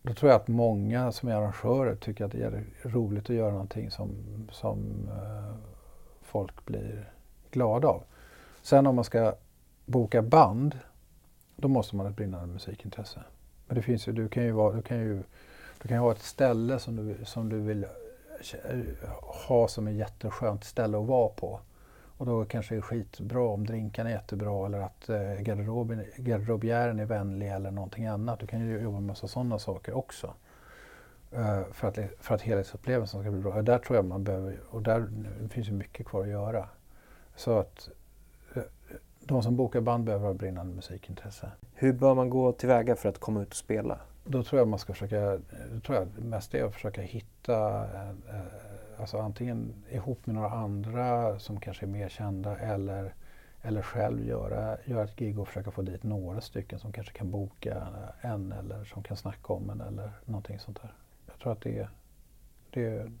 då 0.01 0.13
tror 0.13 0.31
jag 0.31 0.41
att 0.41 0.47
många 0.47 1.11
som 1.11 1.29
är 1.29 1.35
arrangörer 1.35 1.95
tycker 1.95 2.25
att 2.25 2.31
det 2.31 2.43
är 2.43 2.65
roligt 2.83 3.29
att 3.29 3.35
göra 3.35 3.51
någonting 3.51 3.91
som, 3.91 4.09
som 4.51 5.09
eh, 5.11 5.55
folk 6.21 6.65
blir 6.65 7.13
glada 7.51 7.87
av. 7.87 8.03
Sen 8.61 8.87
om 8.87 8.95
man 8.95 9.03
ska 9.03 9.35
boka 9.85 10.21
band, 10.21 10.79
då 11.61 11.67
måste 11.67 11.95
man 11.95 12.05
ha 12.05 12.11
ett 12.11 12.15
brinnande 12.17 12.47
musikintresse. 12.47 13.23
Men 13.67 13.75
det 13.75 13.81
finns 13.81 14.07
ju, 14.07 14.11
du 14.11 14.29
kan 14.29 14.43
ju, 14.43 14.51
vara, 14.51 14.73
du 14.75 14.81
kan 14.81 14.97
ju, 14.97 15.23
du 15.81 15.87
kan 15.87 15.97
ju 15.97 16.01
ha 16.01 16.11
ett 16.11 16.21
ställe 16.21 16.79
som 16.79 16.95
du, 16.95 17.25
som 17.25 17.49
du 17.49 17.59
vill 17.59 17.83
eh, 17.83 18.79
ha 19.47 19.67
som 19.67 19.87
ett 19.87 19.95
jätteskönt 19.95 20.63
ställe 20.63 20.97
att 20.97 21.05
vara 21.05 21.29
på. 21.29 21.59
Och 22.17 22.25
då 22.25 22.45
kanske 22.45 22.75
det 22.75 22.79
är 22.79 22.81
skitbra 22.81 23.47
om 23.47 23.65
drinkarna 23.65 24.09
är 24.09 24.13
jättebra 24.13 24.65
eller 24.65 24.79
att 24.79 25.09
eh, 25.09 25.33
garderoben, 25.33 26.05
garderobiären 26.17 26.99
är 26.99 27.05
vänlig 27.05 27.47
eller 27.47 27.71
någonting 27.71 28.05
annat. 28.05 28.39
Du 28.39 28.47
kan 28.47 28.59
ju 28.59 28.79
jobba 28.79 28.99
med 28.99 29.07
massa 29.07 29.27
sådana 29.27 29.59
saker 29.59 29.97
också. 29.97 30.33
Eh, 31.31 31.61
för, 31.71 31.87
att, 31.87 31.97
för 32.19 32.35
att 32.35 32.41
helhetsupplevelsen 32.41 33.21
ska 33.21 33.31
bli 33.31 33.41
bra. 33.41 33.53
Och 33.53 33.63
där 33.63 33.77
tror 33.77 33.95
jag 33.95 34.05
man 34.05 34.23
behöver, 34.23 34.59
och 34.69 34.81
där 34.81 35.07
det 35.41 35.49
finns 35.49 35.67
ju 35.67 35.71
mycket 35.71 36.07
kvar 36.07 36.21
att 36.21 36.27
göra. 36.27 36.69
Så 37.35 37.59
att 37.59 37.89
de 39.29 39.43
som 39.43 39.55
bokar 39.55 39.81
band 39.81 40.03
behöver 40.03 40.27
ha 40.27 40.33
brinnande 40.33 40.75
musikintresse. 40.75 41.51
Hur 41.73 41.93
bör 41.93 42.15
man 42.15 42.29
gå 42.29 42.51
tillväga 42.51 42.95
för 42.95 43.09
att 43.09 43.19
komma 43.19 43.41
ut 43.41 43.49
och 43.49 43.55
spela? 43.55 43.99
Då 44.25 44.43
tror 44.43 44.59
jag 44.59 44.67
man 44.67 44.79
ska 44.79 44.93
försöka, 44.93 45.39
då 45.73 45.79
tror 45.79 45.97
jag 45.97 46.25
mest 46.25 46.55
är 46.55 46.63
att 46.63 46.73
försöka 46.73 47.01
hitta 47.01 47.83
eh, 47.83 48.11
alltså 48.99 49.17
antingen 49.17 49.73
ihop 49.89 50.25
med 50.25 50.35
några 50.35 50.49
andra 50.49 51.39
som 51.39 51.59
kanske 51.59 51.85
är 51.85 51.87
mer 51.87 52.09
kända 52.09 52.57
eller, 52.57 53.13
eller 53.61 53.81
själv 53.81 54.27
göra, 54.27 54.77
göra 54.85 55.03
ett 55.03 55.15
gig 55.15 55.39
och 55.39 55.47
försöka 55.47 55.71
få 55.71 55.81
dit 55.81 56.03
några 56.03 56.41
stycken 56.41 56.79
som 56.79 56.91
kanske 56.91 57.13
kan 57.13 57.31
boka 57.31 57.87
en 58.21 58.51
eller 58.51 58.83
som 58.83 59.03
kan 59.03 59.17
snacka 59.17 59.53
om 59.53 59.69
en 59.69 59.81
eller 59.81 60.11
någonting 60.25 60.59
sånt 60.59 60.81
där. 60.81 60.93
Jag 61.25 61.39
tror 61.39 61.51
att 61.51 61.61
det 61.61 61.79
är, 61.79 61.89
det 62.69 62.85
är 62.85 63.11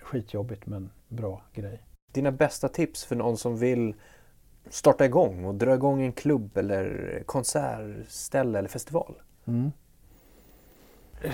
skitjobbigt 0.00 0.66
men 0.66 0.90
bra 1.08 1.42
grej. 1.52 1.82
Dina 2.12 2.32
bästa 2.32 2.68
tips 2.68 3.04
för 3.04 3.16
någon 3.16 3.36
som 3.36 3.58
vill 3.58 3.94
starta 4.70 5.04
igång 5.04 5.44
och 5.44 5.54
dra 5.54 5.74
igång 5.74 6.02
en 6.02 6.12
klubb 6.12 6.56
eller 6.56 7.22
konsertställe 7.26 8.58
eller 8.58 8.68
festival? 8.68 9.14
Mm. 9.44 9.72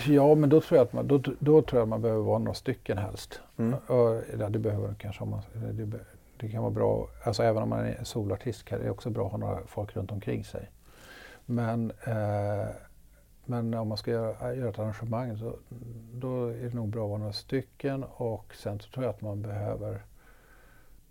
Ja, 0.06 0.34
men 0.34 0.50
då 0.50 0.60
tror 0.60 0.78
jag 0.78 0.84
att 0.84 0.92
man, 0.92 1.08
då, 1.08 1.22
då 1.38 1.62
tror 1.62 1.80
jag 1.80 1.88
man 1.88 2.02
behöver 2.02 2.22
vara 2.22 2.38
några 2.38 2.54
stycken 2.54 2.98
helst. 2.98 3.40
Mm. 3.56 3.74
Och, 3.86 4.22
ja, 4.38 4.48
det 4.48 4.58
behöver 4.58 4.94
kanske 4.94 5.22
om 5.22 5.30
man, 5.30 5.42
det, 5.72 5.98
det 6.36 6.48
kan 6.48 6.62
vara 6.62 6.72
bra, 6.72 7.08
alltså 7.24 7.42
även 7.42 7.62
om 7.62 7.68
man 7.68 7.86
är 7.86 8.04
solartist 8.04 8.64
kan 8.64 8.80
det 8.80 8.90
också 8.90 9.10
bra 9.10 9.26
att 9.26 9.32
ha 9.32 9.38
några 9.38 9.66
folk 9.66 9.96
runt 9.96 10.12
omkring 10.12 10.44
sig. 10.44 10.70
Men, 11.46 11.92
eh, 12.04 12.68
men 13.44 13.74
om 13.74 13.88
man 13.88 13.98
ska 13.98 14.10
göra, 14.10 14.54
göra 14.54 14.70
ett 14.70 14.78
arrangemang 14.78 15.38
så 15.38 15.56
då 16.12 16.46
är 16.46 16.68
det 16.68 16.74
nog 16.74 16.88
bra 16.88 17.04
att 17.04 17.10
vara 17.10 17.18
några 17.18 17.32
stycken 17.32 18.04
och 18.04 18.54
sen 18.54 18.80
så 18.80 18.90
tror 18.90 19.04
jag 19.04 19.14
att 19.14 19.20
man 19.20 19.42
behöver 19.42 20.02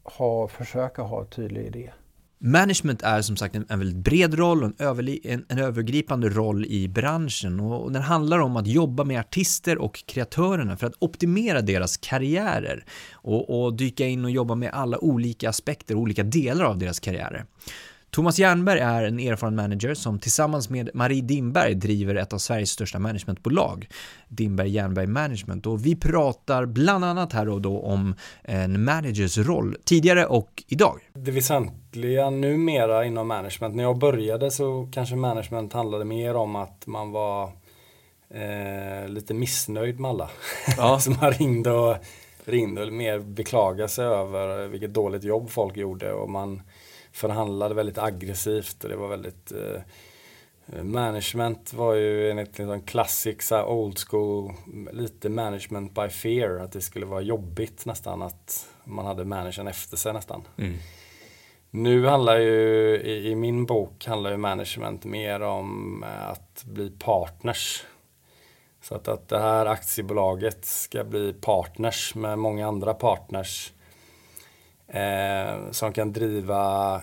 ha, 0.04 0.48
försöka 0.48 1.02
ha 1.02 1.22
en 1.22 1.28
tydlig 1.28 1.66
idé. 1.66 1.92
Management 2.42 3.02
är 3.02 3.22
som 3.22 3.38
sagt 3.38 3.56
en, 3.56 3.66
en 3.70 3.80
väldigt 3.80 3.98
bred 3.98 4.34
roll 4.34 4.64
och 4.64 4.70
en, 4.70 4.88
överli, 4.88 5.20
en, 5.24 5.46
en 5.50 5.60
övergripande 5.60 6.30
roll 6.30 6.66
i 6.66 6.88
branschen 6.88 7.60
och, 7.60 7.84
och 7.84 7.92
den 7.92 8.02
handlar 8.02 8.40
om 8.40 8.58
att 8.58 8.68
jobba 8.68 9.04
med 9.04 9.20
artister 9.20 9.78
och 9.78 10.04
kreatörerna 10.08 10.78
för 10.78 10.88
att 10.88 10.96
optimera 11.00 11.62
deras 11.62 11.98
karriärer 11.98 12.86
och, 13.12 13.64
och 13.64 13.74
dyka 13.74 14.06
in 14.06 14.26
och 14.26 14.32
jobba 14.32 14.56
med 14.56 14.70
alla 14.74 14.98
olika 14.98 15.50
aspekter 15.50 15.96
och 15.96 16.02
olika 16.02 16.24
delar 16.24 16.66
av 16.66 16.78
deras 16.78 17.00
karriärer. 17.00 17.46
Thomas 18.12 18.40
Jernberg 18.40 18.80
är 18.80 19.04
en 19.04 19.20
erfaren 19.20 19.56
manager 19.56 19.94
som 19.94 20.20
tillsammans 20.20 20.70
med 20.70 20.90
Marie 20.94 21.22
Dimberg 21.22 21.76
driver 21.76 22.16
ett 22.16 22.34
av 22.34 22.38
Sveriges 22.38 22.70
största 22.70 23.00
managementbolag, 23.00 23.88
Dimberg 24.28 24.70
Jernberg 24.70 25.08
Management. 25.08 25.66
Och 25.66 25.86
vi 25.86 25.96
pratar 25.96 26.66
bland 26.66 27.06
annat 27.06 27.34
här 27.34 27.50
och 27.50 27.62
då 27.62 27.82
om 27.82 28.16
en 28.42 28.84
managers 28.84 29.38
roll 29.38 29.76
tidigare 29.86 30.26
och 30.26 30.64
idag. 30.68 31.00
Det 31.14 31.32
väsentliga 31.32 32.30
numera 32.30 33.06
inom 33.06 33.28
management, 33.28 33.76
när 33.76 33.84
jag 33.84 33.98
började 33.98 34.52
så 34.52 34.90
kanske 34.94 35.16
management 35.16 35.74
handlade 35.74 36.06
mer 36.06 36.36
om 36.36 36.56
att 36.56 36.88
man 36.88 37.12
var 37.12 37.44
eh, 38.30 39.10
lite 39.10 39.34
missnöjd 39.34 40.00
med 40.00 40.10
alla. 40.10 40.30
Ja. 40.78 41.00
så 41.02 41.12
man 41.12 41.32
ringde 41.32 41.72
och 41.72 41.96
ringde 42.46 42.84
och 42.84 42.94
mer 42.94 43.20
beklagade 43.20 43.90
sig 43.90 44.06
över 44.06 44.68
vilket 44.68 44.94
dåligt 44.94 45.24
jobb 45.24 45.50
folk 45.50 45.78
gjorde 45.78 46.14
och 46.14 46.30
man 46.30 46.62
förhandlade 47.12 47.76
väldigt 47.76 47.98
aggressivt 47.98 48.84
och 48.84 48.90
det 48.90 48.96
var 48.96 49.08
väldigt 49.08 49.52
eh, 49.52 49.82
Management 50.84 51.74
var 51.74 51.94
ju 51.94 52.30
enligt 52.30 52.58
liksom 52.58 52.82
klassisk 52.82 53.42
så 53.42 53.66
old 53.66 54.00
school, 54.00 54.54
lite 54.92 55.30
management 55.30 55.96
by 55.96 56.10
fear, 56.10 56.60
att 56.60 56.72
det 56.72 56.82
skulle 56.82 57.06
vara 57.06 57.22
jobbigt 57.22 57.86
nästan 57.86 58.22
att 58.22 58.70
man 58.84 59.06
hade 59.06 59.26
managern 59.26 59.68
efter 59.68 59.98
sig 59.98 60.14
nästan. 60.14 60.42
Mm. 60.58 60.74
Nu 61.72 62.06
handlar 62.06 62.38
ju, 62.38 62.96
i, 63.02 63.30
i, 63.30 63.36
min 63.36 63.66
bok 63.66 64.06
handlar 64.06 64.32
ju 64.32 64.38
management 64.38 65.06
mer 65.06 65.42
om 65.42 66.04
att 66.04 66.64
bli 66.66 66.90
partners. 66.90 67.84
Så 68.82 68.96
att, 68.96 69.08
att 69.08 69.28
det 69.28 69.40
här 69.40 69.66
aktiebolaget 69.66 70.66
ska 70.66 71.04
bli 71.04 71.34
partners 71.34 72.16
med 72.16 72.40
många 72.40 72.68
andra 72.68 72.94
partners 72.94 73.74
eh, 74.90 75.72
som 75.72 75.94
kan 75.94 76.14
driva 76.14 77.02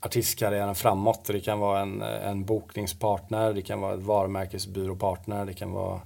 artistkarriären 0.00 0.74
framåt. 0.74 1.24
Det 1.24 1.40
kan 1.40 1.58
vara 1.58 1.80
en, 1.80 2.02
eh, 2.02 2.28
en 2.28 2.44
bokningspartner, 2.44 3.52
det 3.52 3.62
kan 3.62 3.80
vara 3.80 3.94
ett 3.94 4.00
varumärkesbyråpartner, 4.00 5.44
det 5.44 5.54
kan 5.54 5.72
vara 5.72 6.00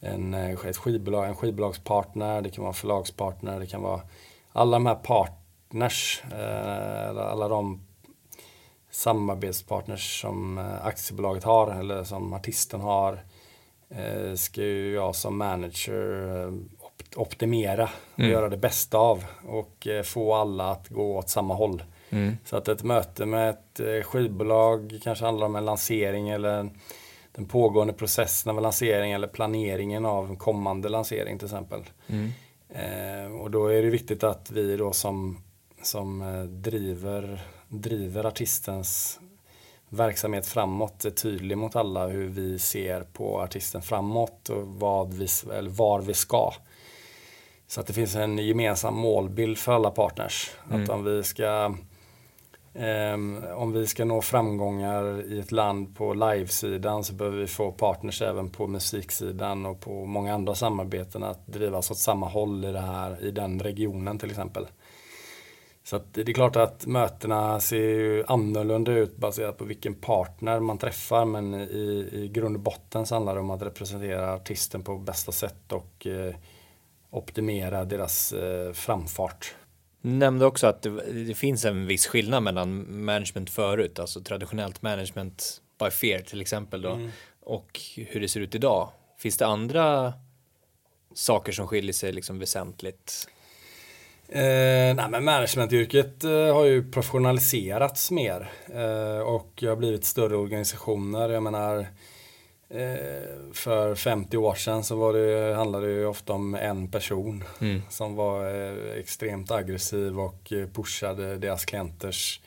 en, 0.00 0.34
eh, 0.34 0.66
ett 0.66 0.76
skivbolag, 0.76 1.28
en 1.28 1.36
skivbolagspartner, 1.36 2.42
det 2.42 2.50
kan 2.50 2.62
vara 2.62 2.70
en 2.70 2.74
förlagspartner, 2.74 3.60
det 3.60 3.66
kan 3.66 3.82
vara 3.82 4.00
alla 4.52 4.76
de 4.76 4.86
här 4.86 4.94
partners, 4.94 6.22
eh, 6.32 7.30
alla 7.30 7.48
de 7.48 7.80
samarbetspartners 8.90 10.20
som 10.20 10.58
eh, 10.58 10.86
aktiebolaget 10.86 11.44
har 11.44 11.70
eller 11.70 12.04
som 12.04 12.32
artisten 12.32 12.80
har 12.80 13.24
eh, 13.88 14.34
ska 14.34 14.62
ju 14.62 14.94
jag 14.94 15.14
som 15.14 15.38
manager 15.38 16.36
eh, 16.44 16.52
optimera 17.16 17.90
och 18.12 18.18
Mm. 18.18 18.30
göra 18.30 18.48
det 18.48 18.56
bästa 18.56 18.98
av 18.98 19.24
och 19.48 19.86
eh, 19.86 20.02
få 20.02 20.34
alla 20.34 20.70
att 20.70 20.88
gå 20.88 21.16
åt 21.16 21.28
samma 21.28 21.54
håll. 21.54 21.82
Mm. 22.10 22.36
Så 22.44 22.56
att 22.56 22.68
ett 22.68 22.82
möte 22.82 23.26
med 23.26 23.50
ett 23.50 23.80
eh, 23.80 24.02
skivbolag 24.02 24.98
kanske 25.02 25.24
handlar 25.24 25.46
om 25.46 25.56
en 25.56 25.64
lansering 25.64 26.28
eller 26.28 26.70
den 27.32 27.46
pågående 27.46 27.92
processen 27.92 28.50
av 28.50 28.56
en 28.56 28.62
lansering 28.62 29.12
eller 29.12 29.28
planeringen 29.28 30.04
av 30.04 30.30
en 30.30 30.36
kommande 30.36 30.88
lansering 30.88 31.38
till 31.38 31.46
exempel. 31.46 31.80
Mm. 32.06 32.32
Eh, 32.68 33.40
och 33.40 33.50
då 33.50 33.66
är 33.66 33.82
det 33.82 33.90
viktigt 33.90 34.24
att 34.24 34.50
vi 34.50 34.76
då 34.76 34.92
som, 34.92 35.42
som 35.82 36.22
eh, 36.22 36.42
driver, 36.42 37.40
driver 37.68 38.24
artistens 38.26 39.20
verksamhet 39.88 40.46
framåt 40.46 41.04
är 41.04 41.10
tydlig 41.10 41.58
mot 41.58 41.76
alla 41.76 42.06
hur 42.06 42.28
vi 42.28 42.58
ser 42.58 43.00
på 43.00 43.40
artisten 43.40 43.82
framåt 43.82 44.48
och 44.48 44.66
vad 44.66 45.14
vi, 45.14 45.26
eller 45.52 45.70
var 45.70 46.00
vi 46.00 46.14
ska. 46.14 46.52
Så 47.66 47.80
att 47.80 47.86
det 47.86 47.92
finns 47.92 48.16
en 48.16 48.38
gemensam 48.38 48.94
målbild 48.94 49.58
för 49.58 49.72
alla 49.72 49.90
partners. 49.90 50.50
Mm. 50.70 50.82
Att 50.82 50.88
om 50.88 51.04
vi 51.04 51.22
ska 51.22 51.74
Um, 52.78 53.44
om 53.54 53.72
vi 53.72 53.86
ska 53.86 54.04
nå 54.04 54.22
framgångar 54.22 55.32
i 55.32 55.40
ett 55.40 55.52
land 55.52 55.96
på 55.96 56.14
livesidan 56.14 57.04
så 57.04 57.12
behöver 57.12 57.38
vi 57.38 57.46
få 57.46 57.72
partners 57.72 58.22
även 58.22 58.50
på 58.50 58.66
musiksidan 58.66 59.66
och 59.66 59.80
på 59.80 60.04
många 60.04 60.34
andra 60.34 60.54
samarbeten 60.54 61.22
att 61.22 61.46
drivas 61.46 61.90
åt 61.90 61.98
samma 61.98 62.28
håll 62.28 62.64
i, 62.64 62.72
det 62.72 62.80
här, 62.80 63.24
i 63.24 63.30
den 63.30 63.60
regionen 63.60 64.18
till 64.18 64.30
exempel. 64.30 64.66
Så 65.84 66.00
det 66.12 66.20
är 66.20 66.32
klart 66.32 66.56
att 66.56 66.86
mötena 66.86 67.60
ser 67.60 67.76
ju 67.76 68.24
annorlunda 68.26 68.92
ut 68.92 69.16
baserat 69.16 69.58
på 69.58 69.64
vilken 69.64 69.94
partner 69.94 70.60
man 70.60 70.78
träffar 70.78 71.24
men 71.24 71.54
i, 71.54 72.08
i 72.12 72.28
grund 72.28 72.56
och 72.56 72.62
botten 72.62 73.06
så 73.06 73.14
handlar 73.14 73.34
det 73.34 73.40
om 73.40 73.50
att 73.50 73.62
representera 73.62 74.34
artisten 74.34 74.82
på 74.82 74.98
bästa 74.98 75.32
sätt 75.32 75.72
och 75.72 76.06
eh, 76.06 76.34
optimera 77.10 77.84
deras 77.84 78.32
eh, 78.32 78.72
framfart. 78.72 79.54
Nämnde 80.00 80.46
också 80.46 80.66
att 80.66 80.82
det, 80.82 80.90
det, 81.12 81.34
finns 81.34 81.64
en 81.64 81.86
viss 81.86 82.06
skillnad 82.06 82.42
mellan 82.42 83.04
management 83.04 83.50
förut, 83.50 83.98
alltså 83.98 84.20
traditionellt 84.20 84.82
management 84.82 85.60
by 85.78 85.90
fear 85.90 86.20
till 86.20 86.40
exempel 86.40 86.82
då, 86.82 86.92
mm. 86.92 87.10
och 87.40 87.80
hur 87.96 88.20
det 88.20 88.28
ser 88.28 88.40
ut 88.40 88.54
idag. 88.54 88.88
Finns 89.18 89.36
det 89.36 89.46
andra 89.46 90.12
saker 91.14 91.52
som 91.52 91.66
skiljer 91.66 91.92
sig 91.92 92.12
liksom 92.12 92.38
väsentligt? 92.38 93.28
Eh, 94.28 94.94
nej, 94.94 95.06
men 95.10 95.24
managementyrket 95.24 96.24
eh, 96.24 96.54
har 96.54 96.64
ju 96.64 96.90
professionaliserats 96.90 98.10
mer 98.10 98.50
eh, 98.74 99.20
och 99.20 99.62
har 99.62 99.76
blivit 99.76 100.04
större 100.04 100.36
organisationer. 100.36 101.28
Jag 101.28 101.42
menar, 101.42 101.86
för 103.52 103.94
50 103.94 104.36
år 104.36 104.54
sedan 104.54 104.84
så 104.84 104.96
var 104.96 105.12
det, 105.12 105.54
handlade 105.54 105.98
det 106.00 106.06
ofta 106.06 106.32
om 106.32 106.54
en 106.54 106.90
person 106.90 107.44
mm. 107.60 107.82
som 107.90 108.14
var 108.14 108.54
eh, 108.54 109.00
extremt 109.00 109.50
aggressiv 109.50 110.20
och 110.20 110.52
eh, 110.52 110.68
pushade 110.68 111.36
deras 111.36 111.64
klienters 111.64 112.40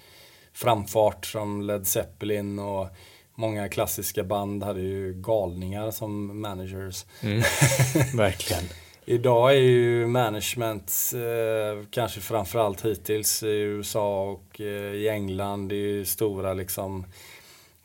framfart 0.54 1.26
som 1.26 1.62
Led 1.62 1.88
Zeppelin 1.88 2.60
och 2.60 2.88
många 3.36 3.70
klassiska 3.70 4.24
band 4.24 4.64
hade 4.64 4.82
ju 4.82 5.14
galningar 5.14 5.92
som 5.92 6.42
managers. 6.42 7.06
Mm. 7.22 7.40
Verkligen. 8.16 8.64
Idag 9.06 9.52
är 9.52 9.60
ju 9.60 10.08
management, 10.08 11.12
eh, 11.14 11.86
kanske 11.90 12.22
framförallt 12.22 12.86
hittills 12.86 13.44
i 13.44 13.48
USA 13.48 14.24
och 14.24 14.62
eh, 14.62 14.94
i 14.94 15.10
England, 15.10 15.70
det 15.70 15.76
är 15.76 15.94
ju 15.94 16.06
stora 16.06 16.54
liksom 16.54 17.06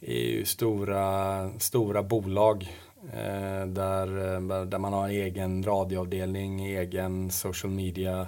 är 0.06 0.24
ju 0.24 0.44
stora, 0.44 1.50
stora 1.58 2.02
bolag 2.02 2.68
eh, 3.12 3.66
där, 3.66 4.34
eh, 4.34 4.64
där 4.64 4.78
man 4.78 4.92
har 4.92 5.08
egen 5.08 5.62
radioavdelning, 5.62 6.64
egen 6.64 7.30
social 7.30 7.72
media, 7.72 8.26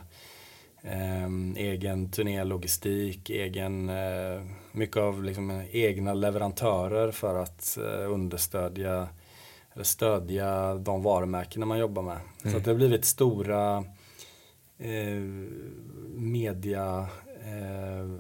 eh, 0.83 1.27
egen 1.57 2.11
turnélogistik, 2.11 3.31
egen, 3.31 3.89
eh, 3.89 4.43
mycket 4.73 4.97
av 4.97 5.25
liksom 5.25 5.63
egna 5.71 6.15
leverantörer 6.15 7.11
för 7.11 7.43
att 7.43 7.79
eh, 7.79 8.13
understödja 8.13 9.09
eller 9.77 9.85
stödja 9.85 10.75
de 10.75 11.03
varumärken 11.03 11.69
man 11.69 11.79
jobbar 11.79 12.03
med. 12.03 12.19
Mm. 12.45 12.53
Så 12.53 12.59
det 12.59 12.71
har 12.71 12.77
blivit 12.77 13.05
stora 13.05 13.85
eh, 14.79 15.21
media 16.15 17.09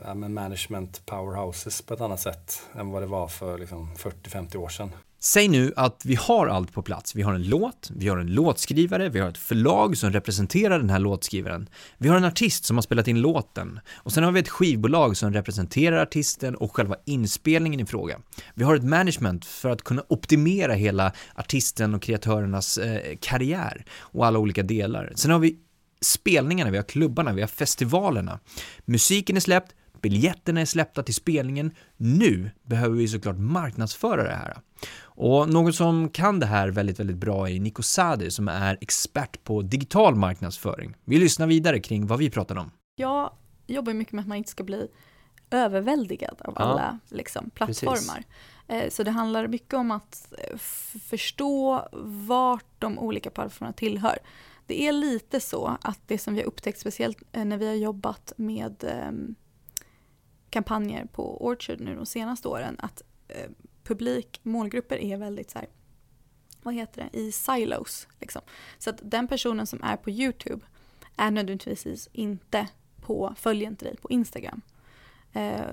eh, 0.06 0.14
management 0.14 1.06
powerhouses 1.06 1.82
på 1.82 1.94
ett 1.94 2.00
annat 2.00 2.20
sätt 2.20 2.62
än 2.74 2.90
vad 2.90 3.02
det 3.02 3.06
var 3.06 3.28
för 3.28 3.58
liksom, 3.58 3.94
40-50 3.96 4.56
år 4.56 4.68
sedan. 4.68 4.90
Säg 5.20 5.48
nu 5.48 5.72
att 5.76 6.02
vi 6.04 6.14
har 6.14 6.46
allt 6.46 6.72
på 6.72 6.82
plats. 6.82 7.14
Vi 7.14 7.22
har 7.22 7.34
en 7.34 7.48
låt, 7.48 7.90
vi 7.96 8.08
har 8.08 8.18
en 8.18 8.34
låtskrivare, 8.34 9.08
vi 9.08 9.20
har 9.20 9.28
ett 9.28 9.38
förlag 9.38 9.96
som 9.96 10.12
representerar 10.12 10.78
den 10.78 10.90
här 10.90 10.98
låtskrivaren. 10.98 11.68
Vi 11.98 12.08
har 12.08 12.16
en 12.16 12.24
artist 12.24 12.64
som 12.64 12.76
har 12.76 12.82
spelat 12.82 13.08
in 13.08 13.20
låten 13.20 13.80
och 13.94 14.12
sen 14.12 14.24
har 14.24 14.32
vi 14.32 14.40
ett 14.40 14.48
skivbolag 14.48 15.16
som 15.16 15.32
representerar 15.32 16.02
artisten 16.02 16.54
och 16.54 16.76
själva 16.76 16.96
inspelningen 17.04 17.80
i 17.80 17.86
fråga. 17.86 18.18
Vi 18.54 18.64
har 18.64 18.76
ett 18.76 18.84
management 18.84 19.44
för 19.44 19.70
att 19.70 19.82
kunna 19.82 20.02
optimera 20.08 20.72
hela 20.72 21.12
artisten 21.34 21.94
och 21.94 22.02
kreatörernas 22.02 22.78
eh, 22.78 23.16
karriär 23.20 23.84
och 23.98 24.26
alla 24.26 24.38
olika 24.38 24.62
delar. 24.62 25.12
Sen 25.14 25.30
har 25.30 25.38
vi 25.38 25.56
spelningarna, 26.00 26.70
vi 26.70 26.76
har 26.76 26.84
klubbarna, 26.84 27.32
vi 27.32 27.40
har 27.40 27.48
festivalerna. 27.48 28.40
Musiken 28.84 29.36
är 29.36 29.40
släppt, 29.40 29.74
biljetterna 30.02 30.60
är 30.60 30.64
släppta 30.64 31.02
till 31.02 31.14
spelningen. 31.14 31.70
Nu 31.96 32.50
behöver 32.62 32.96
vi 32.96 33.08
såklart 33.08 33.38
marknadsföra 33.38 34.22
det 34.22 34.34
här. 34.34 34.56
Och 34.98 35.48
någon 35.48 35.72
som 35.72 36.08
kan 36.08 36.40
det 36.40 36.46
här 36.46 36.68
väldigt, 36.68 37.00
väldigt 37.00 37.16
bra 37.16 37.50
är 37.50 37.60
Nico 37.60 37.82
Sadi 37.82 38.30
som 38.30 38.48
är 38.48 38.78
expert 38.80 39.44
på 39.44 39.62
digital 39.62 40.14
marknadsföring. 40.14 40.94
Vi 41.04 41.18
lyssnar 41.18 41.46
vidare 41.46 41.80
kring 41.80 42.06
vad 42.06 42.18
vi 42.18 42.30
pratar 42.30 42.56
om. 42.56 42.70
Jag 42.96 43.32
jobbar 43.66 43.92
mycket 43.92 44.12
med 44.12 44.22
att 44.22 44.28
man 44.28 44.38
inte 44.38 44.50
ska 44.50 44.64
bli 44.64 44.88
överväldigad 45.50 46.36
av 46.44 46.54
alla 46.56 46.98
ja, 47.08 47.16
liksom, 47.16 47.50
plattformar. 47.50 48.24
Precis. 48.66 48.96
Så 48.96 49.02
det 49.02 49.10
handlar 49.10 49.48
mycket 49.48 49.74
om 49.74 49.90
att 49.90 50.32
eh, 50.38 50.58
förstå 51.00 51.88
vart 52.26 52.66
de 52.78 52.98
olika 52.98 53.30
plattformarna 53.30 53.72
tillhör. 53.72 54.18
Det 54.66 54.86
är 54.86 54.92
lite 54.92 55.40
så 55.40 55.78
att 55.80 56.00
det 56.06 56.18
som 56.18 56.34
vi 56.34 56.40
har 56.40 56.46
upptäckt, 56.46 56.80
speciellt 56.80 57.22
eh, 57.32 57.44
när 57.44 57.56
vi 57.56 57.66
har 57.66 57.74
jobbat 57.74 58.32
med 58.36 58.84
ehm, 58.84 59.34
kampanjer 60.50 61.06
på 61.12 61.46
Orchard 61.46 61.80
nu 61.80 61.94
de 61.94 62.06
senaste 62.06 62.48
åren, 62.48 62.76
att 62.78 63.02
eh, 63.28 63.50
publik, 63.82 64.40
målgrupper 64.42 64.96
är 64.96 65.16
väldigt 65.16 65.50
så 65.50 65.58
här, 65.58 65.68
vad 66.62 66.74
heter 66.74 67.08
det, 67.12 67.18
i 67.18 67.32
silos. 67.32 68.08
Liksom. 68.20 68.42
Så 68.78 68.90
att 68.90 69.00
den 69.02 69.28
personen 69.28 69.66
som 69.66 69.82
är 69.82 69.96
på 69.96 70.10
YouTube 70.10 70.66
är 71.16 71.30
nödvändigtvis 71.30 72.08
inte 72.12 72.68
på, 73.00 73.34
följer 73.36 73.68
inte 73.68 73.84
dig 73.84 73.96
på 73.96 74.10
Instagram. 74.10 74.62
Eh, 75.32 75.66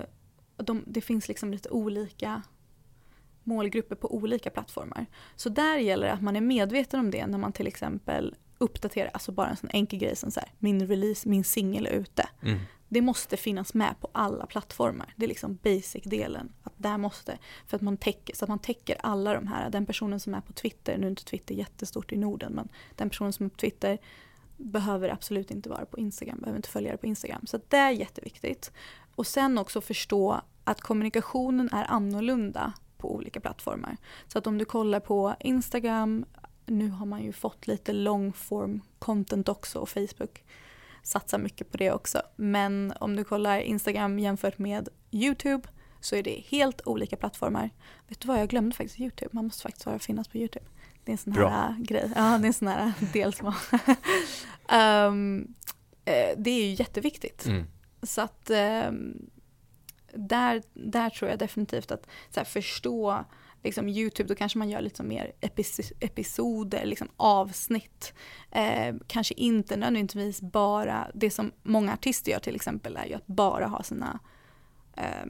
de, 0.56 0.84
det 0.86 1.00
finns 1.00 1.28
liksom 1.28 1.50
lite 1.50 1.70
olika 1.70 2.42
målgrupper 3.42 3.96
på 3.96 4.14
olika 4.14 4.50
plattformar. 4.50 5.06
Så 5.36 5.48
där 5.48 5.76
gäller 5.76 6.06
det 6.06 6.12
att 6.12 6.22
man 6.22 6.36
är 6.36 6.40
medveten 6.40 7.00
om 7.00 7.10
det 7.10 7.26
när 7.26 7.38
man 7.38 7.52
till 7.52 7.66
exempel 7.66 8.34
uppdatera, 8.58 9.08
alltså 9.08 9.32
bara 9.32 9.48
en 9.48 9.56
sån 9.56 9.70
enkel 9.72 9.98
grej 9.98 10.16
som 10.16 10.30
så 10.30 10.40
här, 10.40 10.52
min 10.58 10.86
release, 10.86 11.28
min 11.28 11.44
singel 11.44 11.86
är 11.86 11.90
ute. 11.90 12.28
Mm. 12.42 12.58
Det 12.88 13.00
måste 13.00 13.36
finnas 13.36 13.74
med 13.74 13.94
på 14.00 14.08
alla 14.12 14.46
plattformar. 14.46 15.14
Det 15.16 15.24
är 15.24 15.28
liksom 15.28 15.58
basic-delen. 15.62 16.52
Att 16.62 16.72
där 16.76 16.98
måste, 16.98 17.38
för 17.66 17.76
att 17.76 17.82
man 17.82 17.96
täcker, 17.96 18.36
så 18.36 18.44
att 18.44 18.48
man 18.48 18.58
täcker 18.58 18.96
alla 19.00 19.34
de 19.34 19.46
här. 19.46 19.70
Den 19.70 19.86
personen 19.86 20.20
som 20.20 20.34
är 20.34 20.40
på 20.40 20.52
Twitter, 20.52 20.98
nu 20.98 21.06
är 21.06 21.10
inte 21.10 21.24
Twitter 21.24 21.54
jättestort 21.54 22.12
i 22.12 22.16
Norden, 22.16 22.52
men 22.52 22.68
den 22.96 23.08
personen 23.08 23.32
som 23.32 23.46
är 23.46 23.50
på 23.50 23.56
Twitter 23.56 23.98
behöver 24.56 25.08
absolut 25.08 25.50
inte 25.50 25.68
vara 25.68 25.86
på 25.86 25.98
Instagram, 25.98 26.38
behöver 26.38 26.56
inte 26.56 26.68
följa 26.68 26.92
det 26.92 26.98
på 26.98 27.06
Instagram. 27.06 27.46
Så 27.46 27.60
det 27.68 27.76
är 27.76 27.90
jätteviktigt. 27.90 28.72
Och 29.14 29.26
sen 29.26 29.58
också 29.58 29.80
förstå 29.80 30.40
att 30.64 30.80
kommunikationen 30.80 31.68
är 31.72 31.84
annorlunda 31.90 32.72
på 32.96 33.14
olika 33.14 33.40
plattformar. 33.40 33.96
Så 34.28 34.38
att 34.38 34.46
om 34.46 34.58
du 34.58 34.64
kollar 34.64 35.00
på 35.00 35.34
Instagram, 35.40 36.24
nu 36.66 36.88
har 36.88 37.06
man 37.06 37.22
ju 37.22 37.32
fått 37.32 37.66
lite 37.66 37.92
long 37.92 38.32
form 38.32 38.80
content 38.98 39.48
också 39.48 39.78
och 39.78 39.88
Facebook 39.88 40.44
satsar 41.02 41.38
mycket 41.38 41.70
på 41.70 41.76
det 41.76 41.92
också. 41.92 42.22
Men 42.36 42.92
om 43.00 43.16
du 43.16 43.24
kollar 43.24 43.58
Instagram 43.58 44.18
jämfört 44.18 44.58
med 44.58 44.88
YouTube 45.10 45.68
så 46.00 46.16
är 46.16 46.22
det 46.22 46.44
helt 46.48 46.86
olika 46.86 47.16
plattformar. 47.16 47.70
Vet 48.08 48.20
du 48.20 48.28
vad, 48.28 48.40
jag 48.40 48.48
glömde 48.48 48.76
faktiskt 48.76 49.00
YouTube. 49.00 49.30
Man 49.32 49.44
måste 49.44 49.62
faktiskt 49.62 49.86
vara 49.86 49.98
finnas 49.98 50.28
på 50.28 50.38
YouTube. 50.38 50.66
Det 51.04 51.10
är 51.10 51.12
en 51.12 51.18
sån 51.18 51.32
här 51.32 51.40
Bra. 51.40 51.76
grej. 51.78 52.12
Ja, 52.16 52.38
det 52.38 52.44
är 52.44 52.46
en 52.46 52.52
sån 52.52 52.68
här 52.68 52.92
del 53.12 53.34
som 53.34 53.46
um, 53.46 53.54
Det 56.36 56.50
är 56.50 56.66
ju 56.66 56.74
jätteviktigt. 56.74 57.46
Mm. 57.46 57.66
Så 58.02 58.20
att 58.20 58.50
um, 58.88 59.30
där, 60.14 60.62
där 60.74 61.10
tror 61.10 61.30
jag 61.30 61.38
definitivt 61.38 61.90
att 61.90 62.06
här, 62.36 62.44
förstå 62.44 63.24
liksom 63.64 63.88
Youtube, 63.88 64.28
då 64.28 64.34
kanske 64.34 64.58
man 64.58 64.70
gör 64.70 64.80
lite 64.80 65.02
mer 65.02 65.32
episoder, 66.00 66.84
liksom 66.84 67.08
avsnitt. 67.16 68.14
Eh, 68.50 68.94
kanske 69.06 69.34
inte 69.34 69.76
nödvändigtvis 69.76 70.40
bara, 70.40 71.10
det 71.14 71.30
som 71.30 71.52
många 71.62 71.92
artister 71.92 72.32
gör 72.32 72.38
till 72.38 72.54
exempel 72.54 72.96
är 72.96 73.06
ju 73.06 73.14
att 73.14 73.26
bara 73.26 73.66
ha 73.66 73.82
sina, 73.82 74.20
eh, 74.96 75.26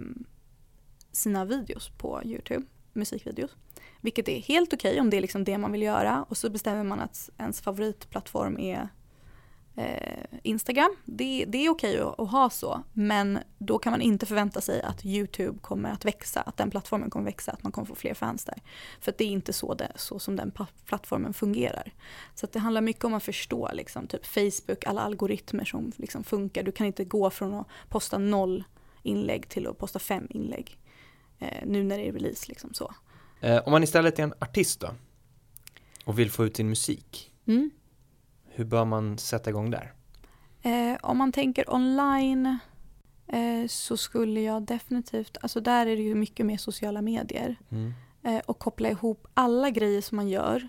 sina 1.13 1.45
videos 1.45 1.89
på 1.99 2.23
Youtube, 2.25 2.67
musikvideos. 2.93 3.57
Vilket 4.01 4.29
är 4.29 4.41
helt 4.41 4.73
okej 4.73 4.91
okay 4.91 5.01
om 5.01 5.11
det 5.11 5.17
är 5.17 5.21
liksom 5.21 5.45
det 5.45 5.59
man 5.59 5.73
vill 5.73 5.83
göra 5.83 6.25
och 6.29 6.37
så 6.37 6.51
bestämmer 6.51 6.85
man 6.85 7.01
att 7.01 7.31
ens 7.39 7.61
favoritplattform 7.61 8.59
är 8.59 8.89
eh, 9.77 10.25
Instagram. 10.43 10.97
Det, 11.05 11.45
det 11.49 11.59
är 11.59 11.71
okej 11.71 12.01
att, 12.01 12.21
att, 12.21 12.31
ha 12.31 12.51
så, 12.51 12.83
men 12.93 13.39
då 13.59 13.79
kan 13.79 13.91
man 13.91 14.01
inte 14.01 14.27
förvänta 14.27 14.61
sig 14.61 14.83
att 14.83 15.05
YouTube 15.05 15.59
kommer 15.59 15.91
att 15.91 16.05
växa, 16.05 16.41
att 16.41 16.57
den 16.57 16.71
plattformen 16.71 17.11
kommer 17.11 17.25
växa, 17.25 17.53
att 17.53 17.63
man 17.63 17.73
kommer 17.73 17.87
få 17.87 17.95
fler 17.95 18.15
fans 18.15 18.45
där. 18.45 18.59
För 19.01 19.15
det 19.19 19.25
är 19.25 19.29
inte 19.29 19.53
så, 19.53 19.75
det, 19.75 19.93
så 19.97 20.19
som 20.19 20.37
den 20.37 20.53
plattformen 20.85 21.35
fungerar. 21.35 21.93
Så 22.35 22.47
det 22.53 22.59
handlar 22.59 22.81
mycket 22.81 23.05
om 23.05 23.15
att 23.15 23.23
förstå 23.23 23.71
liksom, 23.73 24.07
typ 24.07 24.27
Facebook, 24.27 24.85
alla 24.87 25.01
algoritmer 25.01 25.65
som 25.65 25.93
liksom 25.97 26.25
funkar. 26.25 26.63
Du 26.63 26.73
kan 26.73 26.87
inte 26.87 27.05
gå 27.05 27.31
från 27.31 27.55
att 27.55 27.67
posta 27.89 28.19
noll 28.19 28.65
inlägg 29.03 29.49
till 29.49 29.67
att 29.67 29.79
posta 29.79 29.99
fem 29.99 30.27
inlägg. 30.31 30.79
Eh, 31.39 31.67
nu 31.67 31.85
när 31.85 31.99
det 31.99 32.09
är 32.09 32.13
release 32.13 32.45
liksom 32.49 32.75
så. 32.75 32.95
Eh, 33.41 33.63
om 33.67 33.73
man 33.73 33.83
istället 33.83 34.19
är 34.19 34.23
en 34.23 34.35
artist 34.39 34.81
då? 34.81 34.95
Och 36.05 36.19
vill 36.19 36.31
få 36.31 36.45
ut 36.45 36.57
sin 36.57 36.69
musik? 36.69 37.33
Mm. 37.47 37.71
Hur 38.57 38.65
bör 38.65 38.85
man 38.85 39.19
sätta 39.19 39.51
igång 39.51 39.71
där? 39.71 39.93
Eh, 40.63 40.97
om 41.03 41.19
man 41.19 41.33
tänker 41.33 41.75
online 41.75 42.59
eh, 43.27 43.67
så 43.69 43.97
skulle 43.97 44.41
jag 44.41 44.63
definitivt, 44.63 45.37
alltså 45.41 45.61
där 45.61 45.87
är 45.87 45.97
det 45.97 46.03
ju 46.03 46.15
mycket 46.15 46.47
mer 46.47 46.57
sociala 46.57 47.03
medier. 47.03 47.57
Mm. 47.71 47.93
Eh, 48.23 48.43
och 48.47 48.59
koppla 48.59 48.89
ihop 48.89 49.27
alla 49.35 49.71
grejer 49.71 50.01
som 50.01 50.17
man 50.17 50.29
gör 50.29 50.69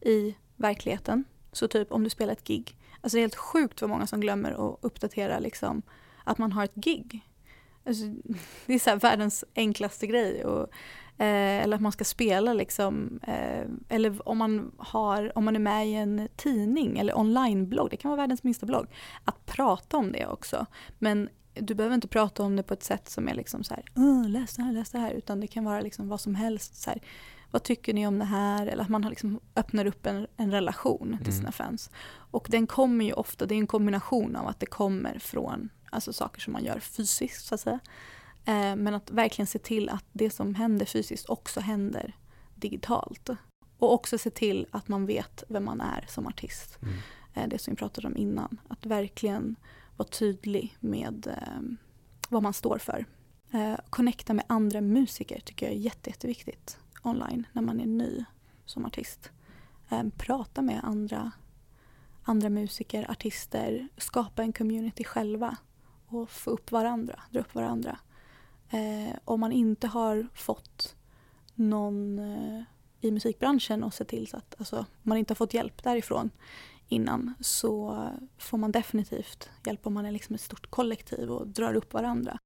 i 0.00 0.34
verkligheten. 0.56 1.24
Så 1.52 1.68
typ 1.68 1.92
om 1.92 2.04
du 2.04 2.10
spelar 2.10 2.32
ett 2.32 2.44
gig. 2.44 2.76
Alltså 3.00 3.16
det 3.16 3.20
är 3.20 3.22
helt 3.22 3.34
sjukt 3.34 3.80
vad 3.80 3.90
många 3.90 4.06
som 4.06 4.20
glömmer 4.20 4.52
att 4.52 4.78
uppdatera 4.80 5.38
liksom 5.38 5.82
att 6.24 6.38
man 6.38 6.52
har 6.52 6.64
ett 6.64 6.74
gig. 6.74 7.20
Alltså, 7.86 8.04
det 8.66 8.74
är 8.74 8.78
så 8.78 8.96
världens 8.96 9.44
enklaste 9.54 10.06
grej. 10.06 10.44
Och, 10.44 10.70
eh, 11.20 11.62
eller 11.62 11.74
att 11.74 11.82
man 11.82 11.92
ska 11.92 12.04
spela 12.04 12.54
liksom. 12.54 13.20
Eh, 13.22 13.64
eller 13.88 14.28
om 14.28 14.38
man, 14.38 14.72
har, 14.78 15.38
om 15.38 15.44
man 15.44 15.56
är 15.56 15.60
med 15.60 15.88
i 15.88 15.94
en 15.94 16.28
tidning 16.36 16.98
eller 16.98 17.18
onlineblogg. 17.18 17.90
Det 17.90 17.96
kan 17.96 18.10
vara 18.10 18.20
världens 18.20 18.42
minsta 18.42 18.66
blogg. 18.66 18.86
Att 19.24 19.46
prata 19.46 19.96
om 19.96 20.12
det 20.12 20.26
också. 20.26 20.66
Men 20.98 21.28
du 21.54 21.74
behöver 21.74 21.94
inte 21.94 22.08
prata 22.08 22.42
om 22.42 22.56
det 22.56 22.62
på 22.62 22.74
ett 22.74 22.82
sätt 22.82 23.08
som 23.08 23.28
är 23.28 23.34
liksom 23.34 23.64
så 23.64 23.74
här, 23.74 23.84
läs 24.28 24.56
det 24.56 24.62
här, 24.62 24.72
läs 24.72 24.90
det 24.90 24.98
här. 24.98 25.12
Utan 25.12 25.40
det 25.40 25.46
kan 25.46 25.64
vara 25.64 25.80
liksom 25.80 26.08
vad 26.08 26.20
som 26.20 26.34
helst. 26.34 26.76
Så 26.76 26.90
här, 26.90 27.00
vad 27.50 27.62
tycker 27.62 27.94
ni 27.94 28.06
om 28.06 28.18
det 28.18 28.24
här? 28.24 28.66
Eller 28.66 28.82
att 28.82 28.88
man 28.88 29.02
liksom 29.02 29.40
öppnar 29.56 29.86
upp 29.86 30.06
en, 30.06 30.26
en 30.36 30.50
relation 30.50 31.18
till 31.24 31.32
sina 31.32 31.42
mm. 31.42 31.52
fans. 31.52 31.90
Och 32.12 32.46
den 32.50 32.66
kommer 32.66 33.04
ju 33.04 33.12
ofta, 33.12 33.46
det 33.46 33.54
är 33.54 33.58
en 33.58 33.66
kombination 33.66 34.36
av 34.36 34.48
att 34.48 34.60
det 34.60 34.66
kommer 34.66 35.18
från 35.18 35.68
alltså 35.90 36.12
saker 36.12 36.40
som 36.40 36.52
man 36.52 36.64
gör 36.64 36.78
fysiskt 36.78 37.46
så 37.46 37.54
att 37.54 37.60
säga. 37.60 37.80
Eh, 38.44 38.76
men 38.76 38.94
att 38.94 39.10
verkligen 39.10 39.46
se 39.46 39.58
till 39.58 39.88
att 39.88 40.04
det 40.12 40.30
som 40.30 40.54
händer 40.54 40.86
fysiskt 40.86 41.28
också 41.28 41.60
händer 41.60 42.16
digitalt. 42.54 43.30
Och 43.78 43.92
också 43.94 44.18
se 44.18 44.30
till 44.30 44.66
att 44.70 44.88
man 44.88 45.06
vet 45.06 45.44
vem 45.48 45.64
man 45.64 45.80
är 45.80 46.04
som 46.08 46.26
artist. 46.26 46.78
Mm. 46.82 46.94
Eh, 47.34 47.48
det 47.48 47.58
som 47.58 47.72
vi 47.74 47.76
pratade 47.76 48.06
om 48.06 48.16
innan. 48.16 48.60
Att 48.68 48.86
verkligen 48.86 49.56
vara 49.96 50.08
tydlig 50.08 50.76
med 50.80 51.26
eh, 51.26 51.76
vad 52.28 52.42
man 52.42 52.52
står 52.52 52.78
för. 52.78 53.06
Eh, 53.52 53.74
connecta 53.90 54.34
med 54.34 54.44
andra 54.48 54.80
musiker 54.80 55.40
tycker 55.40 55.66
jag 55.66 55.74
är 55.74 55.78
jätte, 55.78 56.10
jätteviktigt 56.10 56.78
online 57.02 57.46
när 57.52 57.62
man 57.62 57.80
är 57.80 57.86
ny 57.86 58.24
som 58.64 58.84
artist. 58.84 59.30
Eh, 59.88 60.02
prata 60.16 60.62
med 60.62 60.80
andra, 60.84 61.30
andra 62.22 62.48
musiker, 62.48 63.10
artister, 63.10 63.88
skapa 63.96 64.42
en 64.42 64.52
community 64.52 65.04
själva 65.04 65.56
och 66.06 66.30
få 66.30 66.50
upp 66.50 66.72
varandra, 66.72 67.20
dra 67.30 67.40
upp 67.40 67.54
varandra. 67.54 67.98
Eh, 68.70 69.16
om 69.24 69.40
man 69.40 69.52
inte 69.52 69.86
har 69.86 70.26
fått 70.34 70.96
någon 71.54 72.18
eh, 72.18 72.62
i 73.00 73.10
musikbranschen 73.10 73.84
och 73.84 73.94
se 73.94 74.04
till 74.04 74.26
så 74.26 74.36
att, 74.36 74.54
alltså, 74.58 74.76
om 74.78 74.86
man 75.02 75.18
inte 75.18 75.30
har 75.30 75.36
fått 75.36 75.54
hjälp 75.54 75.82
därifrån 75.82 76.30
innan 76.88 77.34
så 77.40 78.04
får 78.38 78.58
man 78.58 78.72
definitivt 78.72 79.50
hjälp 79.66 79.86
om 79.86 79.94
man 79.94 80.06
är 80.06 80.12
liksom 80.12 80.34
ett 80.34 80.40
stort 80.40 80.70
kollektiv 80.70 81.30
och 81.30 81.46
drar 81.48 81.74
upp 81.74 81.92
varandra. 81.92 82.38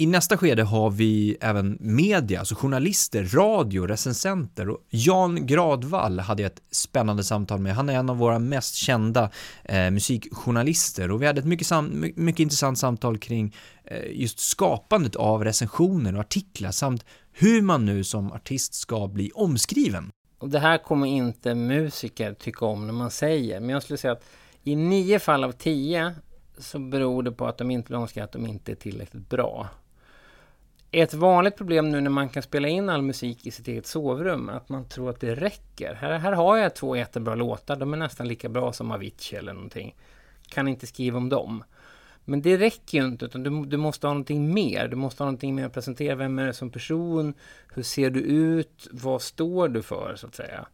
I 0.00 0.06
nästa 0.06 0.36
skede 0.36 0.62
har 0.62 0.90
vi 0.90 1.36
även 1.40 1.78
media, 1.80 2.38
alltså 2.38 2.54
journalister, 2.54 3.24
radio, 3.24 3.86
recensenter 3.86 4.68
och 4.68 4.78
Jan 4.90 5.46
Gradvall 5.46 6.18
hade 6.18 6.42
jag 6.42 6.52
ett 6.52 6.62
spännande 6.70 7.24
samtal 7.24 7.60
med. 7.60 7.74
Han 7.74 7.88
är 7.88 7.94
en 7.94 8.10
av 8.10 8.18
våra 8.18 8.38
mest 8.38 8.74
kända 8.74 9.30
eh, 9.64 9.90
musikjournalister 9.90 11.10
och 11.10 11.22
vi 11.22 11.26
hade 11.26 11.40
ett 11.40 11.46
mycket, 11.46 11.66
sam 11.66 12.04
mycket 12.16 12.40
intressant 12.40 12.78
samtal 12.78 13.18
kring 13.18 13.56
eh, 13.84 14.20
just 14.20 14.38
skapandet 14.38 15.16
av 15.16 15.44
recensioner 15.44 16.14
och 16.14 16.20
artiklar 16.20 16.70
samt 16.70 17.04
hur 17.32 17.62
man 17.62 17.84
nu 17.86 18.04
som 18.04 18.32
artist 18.32 18.74
ska 18.74 19.08
bli 19.08 19.30
omskriven. 19.34 20.10
Och 20.38 20.48
det 20.48 20.58
här 20.58 20.78
kommer 20.78 21.06
inte 21.06 21.54
musiker 21.54 22.34
tycka 22.34 22.64
om 22.64 22.86
när 22.86 22.92
man 22.92 23.10
säger, 23.10 23.60
men 23.60 23.70
jag 23.70 23.82
skulle 23.82 23.98
säga 23.98 24.12
att 24.12 24.24
i 24.62 24.76
nio 24.76 25.18
fall 25.18 25.44
av 25.44 25.52
tio 25.52 26.14
så 26.58 26.78
beror 26.78 27.22
det 27.22 27.32
på 27.32 27.46
att 27.46 27.58
de 27.58 27.70
inte 27.70 27.88
blir 27.88 27.98
omskrivna 27.98 28.24
att 28.24 28.32
de 28.32 28.46
inte 28.46 28.72
är 28.72 28.76
tillräckligt 28.76 29.28
bra. 29.28 29.68
Ett 30.92 31.14
vanligt 31.14 31.56
problem 31.56 31.90
nu 31.90 32.00
när 32.00 32.10
man 32.10 32.28
kan 32.28 32.42
spela 32.42 32.68
in 32.68 32.88
all 32.88 33.02
musik 33.02 33.46
i 33.46 33.50
sitt 33.50 33.68
eget 33.68 33.86
sovrum, 33.86 34.48
att 34.48 34.68
man 34.68 34.84
tror 34.84 35.10
att 35.10 35.20
det 35.20 35.34
räcker. 35.34 35.94
Här, 35.94 36.18
här 36.18 36.32
har 36.32 36.56
jag 36.56 36.74
två 36.74 36.96
jättebra 36.96 37.34
låtar, 37.34 37.76
de 37.76 37.92
är 37.92 37.96
nästan 37.96 38.28
lika 38.28 38.48
bra 38.48 38.72
som 38.72 38.90
Avicii 38.90 39.38
eller 39.38 39.52
någonting. 39.52 39.94
Kan 40.48 40.68
inte 40.68 40.86
skriva 40.86 41.18
om 41.18 41.28
dem. 41.28 41.64
Men 42.24 42.42
det 42.42 42.56
räcker 42.56 42.98
ju 42.98 43.04
inte, 43.04 43.24
utan 43.24 43.42
du, 43.42 43.64
du 43.64 43.76
måste 43.76 44.06
ha 44.06 44.14
någonting 44.14 44.54
mer. 44.54 44.88
Du 44.88 44.96
måste 44.96 45.22
ha 45.22 45.26
någonting 45.26 45.54
mer 45.54 45.66
att 45.66 45.72
presentera. 45.72 46.14
Vem 46.14 46.38
är 46.38 46.46
du 46.46 46.52
som 46.52 46.70
person? 46.70 47.34
Hur 47.74 47.82
ser 47.82 48.10
du 48.10 48.20
ut? 48.20 48.88
Vad 48.90 49.22
står 49.22 49.68
du 49.68 49.82
för, 49.82 50.16
så 50.16 50.26
att 50.26 50.34
säga? 50.34 50.66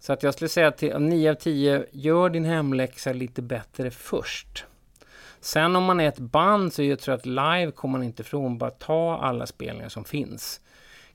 Så 0.00 0.12
att 0.12 0.22
jag 0.22 0.34
skulle 0.34 0.48
säga 0.48 0.70
till 0.70 0.98
9 0.98 1.30
av 1.30 1.34
10, 1.34 1.86
gör 1.92 2.28
din 2.28 2.44
hemläxa 2.44 3.12
lite 3.12 3.42
bättre 3.42 3.90
först. 3.90 4.64
Sen 5.46 5.76
om 5.76 5.84
man 5.84 6.00
är 6.00 6.08
ett 6.08 6.18
band 6.18 6.72
så 6.72 6.82
jag 6.82 6.98
tror 6.98 7.12
jag 7.12 7.18
att 7.18 7.26
live 7.60 7.72
kommer 7.72 7.98
man 7.98 8.06
inte 8.06 8.22
ifrån. 8.22 8.58
Bara 8.58 8.70
ta 8.70 9.18
alla 9.22 9.46
spelningar 9.46 9.88
som 9.88 10.04
finns. 10.04 10.60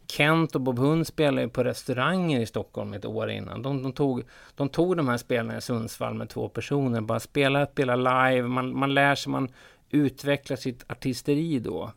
Kent 0.08 0.56
och 0.56 0.62
Bob 0.62 0.80
Hund 0.80 1.08
spelade 1.08 1.48
på 1.48 1.64
restauranger 1.64 2.40
i 2.40 2.46
Stockholm 2.46 2.94
ett 2.94 3.06
år 3.06 3.30
innan. 3.30 3.62
De, 3.62 3.84
de, 3.84 3.94
tog, 3.94 4.24
de 4.56 4.70
tog 4.70 4.98
de 4.98 5.08
här 5.08 5.18
spelningarna 5.18 5.58
i 5.58 5.62
Sundsvall 5.62 6.14
med 6.14 6.30
två 6.30 6.50
personer. 6.50 7.02
Bara 7.02 7.20
spela, 7.20 7.66
spela 7.66 7.96
live. 7.96 8.48
Man, 8.48 8.78
man 8.78 8.94
lär 8.94 9.16
sig, 9.16 9.32
man 9.32 9.50
utvecklar 9.90 10.58
sitt 10.58 10.92
artisteri 10.92 11.60
då. 11.60 11.92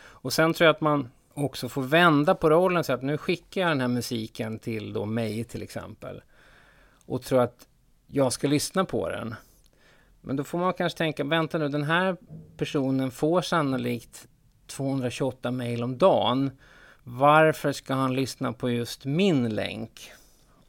Och 0.00 0.32
sen 0.32 0.54
tror 0.54 0.66
jag 0.66 0.74
att 0.74 0.80
man 0.80 1.10
också 1.34 1.68
får 1.68 1.82
vända 1.82 2.34
på 2.34 2.50
rollen. 2.50 2.84
Så 2.84 2.92
att 2.92 3.02
nu 3.02 3.18
skickar 3.18 3.60
jag 3.60 3.70
den 3.70 3.80
här 3.80 3.88
musiken 3.88 4.58
till 4.58 4.92
då 4.92 5.04
mig 5.04 5.44
till 5.44 5.62
exempel. 5.62 6.22
Och 7.06 7.22
tror 7.22 7.40
att 7.40 7.66
jag 8.06 8.32
ska 8.32 8.48
lyssna 8.48 8.84
på 8.84 9.08
den. 9.08 9.34
Men 10.20 10.36
då 10.36 10.44
får 10.44 10.58
man 10.58 10.72
kanske 10.72 10.98
tänka, 10.98 11.24
vänta 11.24 11.58
nu, 11.58 11.68
den 11.68 11.84
här 11.84 12.16
personen 12.56 13.10
får 13.10 13.42
sannolikt 13.42 14.28
228 14.66 15.50
mejl 15.50 15.82
om 15.82 15.98
dagen. 15.98 16.50
Varför 17.02 17.72
ska 17.72 17.94
han 17.94 18.14
lyssna 18.14 18.52
på 18.52 18.70
just 18.70 19.04
min 19.04 19.48
länk? 19.48 20.12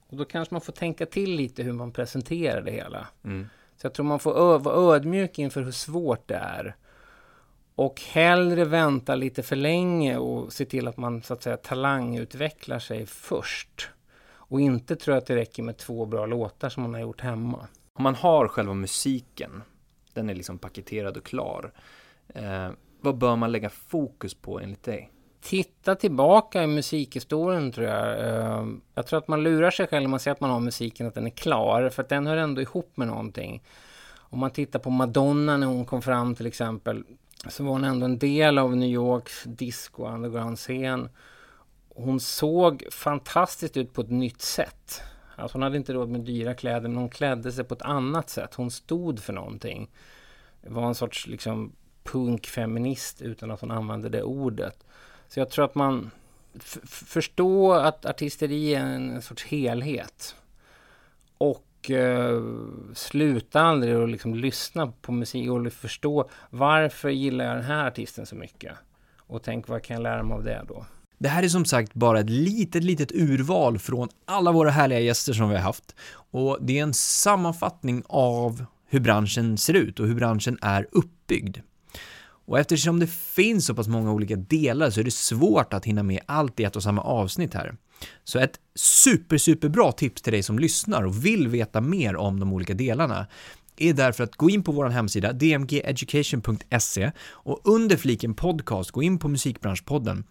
Och 0.07 0.17
då 0.17 0.25
kanske 0.25 0.53
man 0.53 0.61
får 0.61 0.73
tänka 0.73 1.05
till 1.05 1.35
lite 1.35 1.63
hur 1.63 1.73
man 1.73 1.91
presenterar 1.91 2.61
det 2.61 2.71
hela. 2.71 3.07
Mm. 3.23 3.47
Så 3.77 3.85
jag 3.85 3.93
tror 3.93 4.05
man 4.05 4.19
får 4.19 4.59
vara 4.59 4.95
ödmjuk 4.95 5.39
inför 5.39 5.61
hur 5.61 5.71
svårt 5.71 6.27
det 6.27 6.35
är. 6.35 6.75
Och 7.75 8.01
hellre 8.01 8.65
vänta 8.65 9.15
lite 9.15 9.43
för 9.43 9.55
länge 9.55 10.17
och 10.17 10.53
se 10.53 10.65
till 10.65 10.87
att 10.87 10.97
man 10.97 11.23
så 11.23 11.33
att 11.33 11.43
säga 11.43 11.57
talangutvecklar 11.57 12.79
sig 12.79 13.05
först. 13.05 13.89
Och 14.29 14.61
inte 14.61 14.95
tro 14.95 15.13
att 15.13 15.25
det 15.25 15.35
räcker 15.35 15.63
med 15.63 15.77
två 15.77 16.05
bra 16.05 16.25
låtar 16.25 16.69
som 16.69 16.83
man 16.83 16.93
har 16.93 17.01
gjort 17.01 17.21
hemma. 17.21 17.67
Om 18.01 18.03
man 18.03 18.15
har 18.15 18.47
själva 18.47 18.73
musiken, 18.73 19.63
den 20.13 20.29
är 20.29 20.35
liksom 20.35 20.57
paketerad 20.57 21.17
och 21.17 21.25
klar. 21.25 21.71
Eh, 22.27 22.69
vad 23.01 23.17
bör 23.17 23.35
man 23.35 23.51
lägga 23.51 23.69
fokus 23.69 24.33
på 24.33 24.59
enligt 24.59 24.83
dig? 24.83 25.11
Titta 25.41 25.95
tillbaka 25.95 26.63
i 26.63 26.67
musikhistorien 26.67 27.71
tror 27.71 27.87
jag. 27.87 28.19
Eh, 28.19 28.65
jag 28.95 29.07
tror 29.07 29.19
att 29.19 29.27
man 29.27 29.43
lurar 29.43 29.71
sig 29.71 29.87
själv 29.87 30.01
när 30.01 30.09
man 30.09 30.19
säger 30.19 30.35
att 30.35 30.41
man 30.41 30.49
har 30.49 30.59
musiken, 30.59 31.07
att 31.07 31.13
den 31.13 31.25
är 31.25 31.29
klar. 31.29 31.89
För 31.89 32.03
att 32.03 32.09
den 32.09 32.27
hör 32.27 32.37
ändå 32.37 32.61
ihop 32.61 32.97
med 32.97 33.07
någonting. 33.07 33.63
Om 34.17 34.39
man 34.39 34.51
tittar 34.51 34.79
på 34.79 34.89
Madonna 34.89 35.57
när 35.57 35.67
hon 35.67 35.85
kom 35.85 36.01
fram 36.01 36.35
till 36.35 36.45
exempel. 36.45 37.03
Så 37.49 37.63
var 37.63 37.71
hon 37.71 37.83
ändå 37.83 38.05
en 38.05 38.19
del 38.19 38.57
av 38.57 38.75
New 38.75 38.89
Yorks 38.89 39.43
disco 39.43 40.07
underground-scen. 40.07 41.09
Hon 41.95 42.19
såg 42.19 42.83
fantastiskt 42.91 43.77
ut 43.77 43.93
på 43.93 44.01
ett 44.01 44.11
nytt 44.11 44.41
sätt. 44.41 45.01
Alltså 45.35 45.55
hon 45.55 45.63
hade 45.63 45.77
inte 45.77 45.93
råd 45.93 46.09
med 46.09 46.21
dyra 46.21 46.53
kläder 46.53 46.89
men 46.89 46.97
hon 46.97 47.09
klädde 47.09 47.51
sig 47.51 47.63
på 47.63 47.73
ett 47.73 47.81
annat 47.81 48.29
sätt. 48.29 48.53
Hon 48.55 48.71
stod 48.71 49.19
för 49.19 49.33
någonting. 49.33 49.89
Var 50.61 50.87
en 50.87 50.95
sorts 50.95 51.27
liksom 51.27 51.71
punkfeminist 52.03 53.21
utan 53.21 53.51
att 53.51 53.61
hon 53.61 53.71
använde 53.71 54.09
det 54.09 54.23
ordet. 54.23 54.83
Så 55.27 55.39
jag 55.39 55.49
tror 55.49 55.65
att 55.65 55.75
man 55.75 56.11
förstår 56.85 57.75
att 57.75 58.05
artisteri 58.05 58.75
är 58.75 58.85
en 58.85 59.21
sorts 59.21 59.45
helhet. 59.45 60.35
Och 61.37 61.91
eh, 61.91 62.41
sluta 62.93 63.61
aldrig 63.61 63.95
att 63.95 64.09
liksom 64.09 64.35
lyssna 64.35 64.93
på 65.01 65.11
musik 65.11 65.49
och 65.49 65.73
förstå 65.73 66.29
varför 66.49 67.09
gillar 67.09 67.45
jag 67.45 67.55
den 67.55 67.63
här 67.63 67.87
artisten 67.87 68.25
så 68.25 68.35
mycket? 68.35 68.73
Och 69.17 69.43
tänk 69.43 69.67
vad 69.67 69.83
kan 69.83 69.95
jag 69.95 70.03
lära 70.03 70.23
mig 70.23 70.35
av 70.35 70.43
det 70.43 70.65
då? 70.67 70.85
Det 71.21 71.29
här 71.29 71.43
är 71.43 71.47
som 71.47 71.65
sagt 71.65 71.93
bara 71.93 72.19
ett 72.19 72.29
litet, 72.29 72.83
litet 72.83 73.11
urval 73.11 73.79
från 73.79 74.09
alla 74.25 74.51
våra 74.51 74.69
härliga 74.69 74.99
gäster 74.99 75.33
som 75.33 75.49
vi 75.49 75.55
har 75.55 75.61
haft. 75.61 75.95
Och 76.31 76.57
det 76.61 76.79
är 76.79 76.83
en 76.83 76.93
sammanfattning 76.93 78.03
av 78.09 78.65
hur 78.87 78.99
branschen 78.99 79.57
ser 79.57 79.73
ut 79.73 79.99
och 79.99 80.07
hur 80.07 80.15
branschen 80.15 80.57
är 80.61 80.87
uppbyggd. 80.91 81.57
Och 82.45 82.59
eftersom 82.59 82.99
det 82.99 83.07
finns 83.07 83.65
så 83.65 83.75
pass 83.75 83.87
många 83.87 84.11
olika 84.11 84.35
delar 84.35 84.89
så 84.89 84.99
är 84.99 85.03
det 85.03 85.11
svårt 85.11 85.73
att 85.73 85.85
hinna 85.85 86.03
med 86.03 86.19
allt 86.25 86.59
i 86.59 86.63
ett 86.63 86.75
och 86.75 86.83
samma 86.83 87.01
avsnitt 87.01 87.53
här. 87.53 87.75
Så 88.23 88.39
ett 88.39 88.59
super, 88.75 89.37
superbra 89.37 89.91
tips 89.91 90.21
till 90.21 90.33
dig 90.33 90.43
som 90.43 90.59
lyssnar 90.59 91.03
och 91.03 91.25
vill 91.25 91.47
veta 91.47 91.81
mer 91.81 92.15
om 92.15 92.39
de 92.39 92.53
olika 92.53 92.73
delarna 92.73 93.27
är 93.77 93.93
därför 93.93 94.23
att 94.23 94.35
gå 94.35 94.49
in 94.49 94.63
på 94.63 94.71
vår 94.71 94.89
hemsida 94.89 95.33
dmgeducation.se 95.33 97.11
och 97.21 97.61
under 97.63 97.97
fliken 97.97 98.33
podcast 98.33 98.91
gå 98.91 99.03
in 99.03 99.19
på 99.19 99.27
musikbranschpodden 99.27 100.23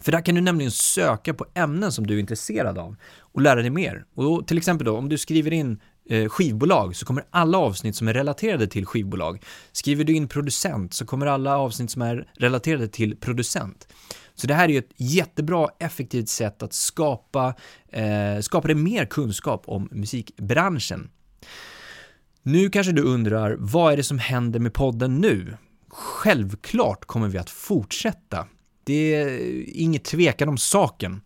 för 0.00 0.12
där 0.12 0.20
kan 0.20 0.34
du 0.34 0.40
nämligen 0.40 0.70
söka 0.70 1.34
på 1.34 1.46
ämnen 1.54 1.92
som 1.92 2.06
du 2.06 2.14
är 2.14 2.18
intresserad 2.18 2.78
av 2.78 2.96
och 3.18 3.42
lära 3.42 3.60
dig 3.60 3.70
mer. 3.70 4.04
Och 4.14 4.24
då, 4.24 4.42
till 4.42 4.58
exempel 4.58 4.84
då, 4.84 4.96
om 4.96 5.08
du 5.08 5.18
skriver 5.18 5.52
in 5.52 5.80
eh, 6.08 6.28
skivbolag 6.28 6.96
så 6.96 7.06
kommer 7.06 7.24
alla 7.30 7.58
avsnitt 7.58 7.96
som 7.96 8.08
är 8.08 8.14
relaterade 8.14 8.66
till 8.66 8.86
skivbolag. 8.86 9.42
Skriver 9.72 10.04
du 10.04 10.12
in 10.12 10.28
producent 10.28 10.94
så 10.94 11.06
kommer 11.06 11.26
alla 11.26 11.58
avsnitt 11.58 11.90
som 11.90 12.02
är 12.02 12.28
relaterade 12.34 12.88
till 12.88 13.16
producent. 13.16 13.88
Så 14.34 14.46
det 14.46 14.54
här 14.54 14.68
är 14.68 14.72
ju 14.72 14.78
ett 14.78 14.92
jättebra, 14.96 15.68
effektivt 15.78 16.28
sätt 16.28 16.62
att 16.62 16.72
skapa, 16.72 17.54
eh, 17.88 18.40
skapa 18.40 18.68
dig 18.68 18.76
mer 18.76 19.04
kunskap 19.04 19.62
om 19.66 19.88
musikbranschen. 19.90 21.10
Nu 22.42 22.70
kanske 22.70 22.92
du 22.92 23.02
undrar, 23.02 23.56
vad 23.58 23.92
är 23.92 23.96
det 23.96 24.02
som 24.02 24.18
händer 24.18 24.60
med 24.60 24.74
podden 24.74 25.14
nu? 25.18 25.56
Självklart 25.88 27.04
kommer 27.04 27.28
vi 27.28 27.38
att 27.38 27.50
fortsätta. 27.50 28.46
Det 28.86 29.14
är 29.14 29.64
inget 29.68 30.04
tvekan 30.04 30.48
om 30.48 30.58
saken. 30.58 31.20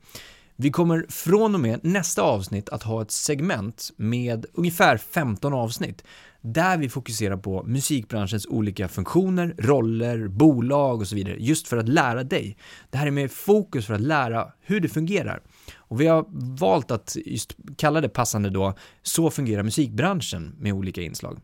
Vi 0.57 0.71
kommer 0.71 1.07
från 1.09 1.55
och 1.55 1.61
med 1.61 1.81
nästa 1.85 2.23
avsnitt 2.23 2.69
att 2.69 2.83
ha 2.83 3.03
ett 3.03 3.11
segment 3.11 3.91
med 3.97 4.47
ungefär 4.53 4.97
15 4.97 5.53
avsnitt 5.55 6.05
där 6.41 6.79
vi 6.79 6.89
fokuserar 6.89 7.37
på 7.37 7.63
musikbranschens 7.63 8.47
olika 8.47 8.89
funktioner, 8.89 9.55
roller, 9.59 10.29
bolag 10.29 11.01
och 11.01 11.09
så 11.09 11.15
vidare, 11.15 11.37
just 11.39 11.69
för 11.69 11.77
att 11.77 11.89
lära 11.89 12.25
dig. 12.25 12.57
Det 12.91 12.99
här 12.99 13.07
är 13.07 13.11
med 13.11 13.33
fokus 13.33 13.87
för 13.87 13.95
att 13.95 14.01
lära 14.01 14.53
hur 14.61 14.81
det 14.81 14.89
fungerar. 14.89 15.43
Och 15.77 16.01
vi 16.01 16.07
har 16.07 16.25
valt 16.59 16.91
att 16.91 17.17
just 17.25 17.57
kalla 17.77 18.01
det 18.01 18.09
passande 18.09 18.51
då, 18.51 18.75
så 19.03 19.31
fungerar 19.31 19.63
musikbranschen 19.63 20.55
med 20.59 20.73
olika 20.73 21.03
inslag. 21.03 21.39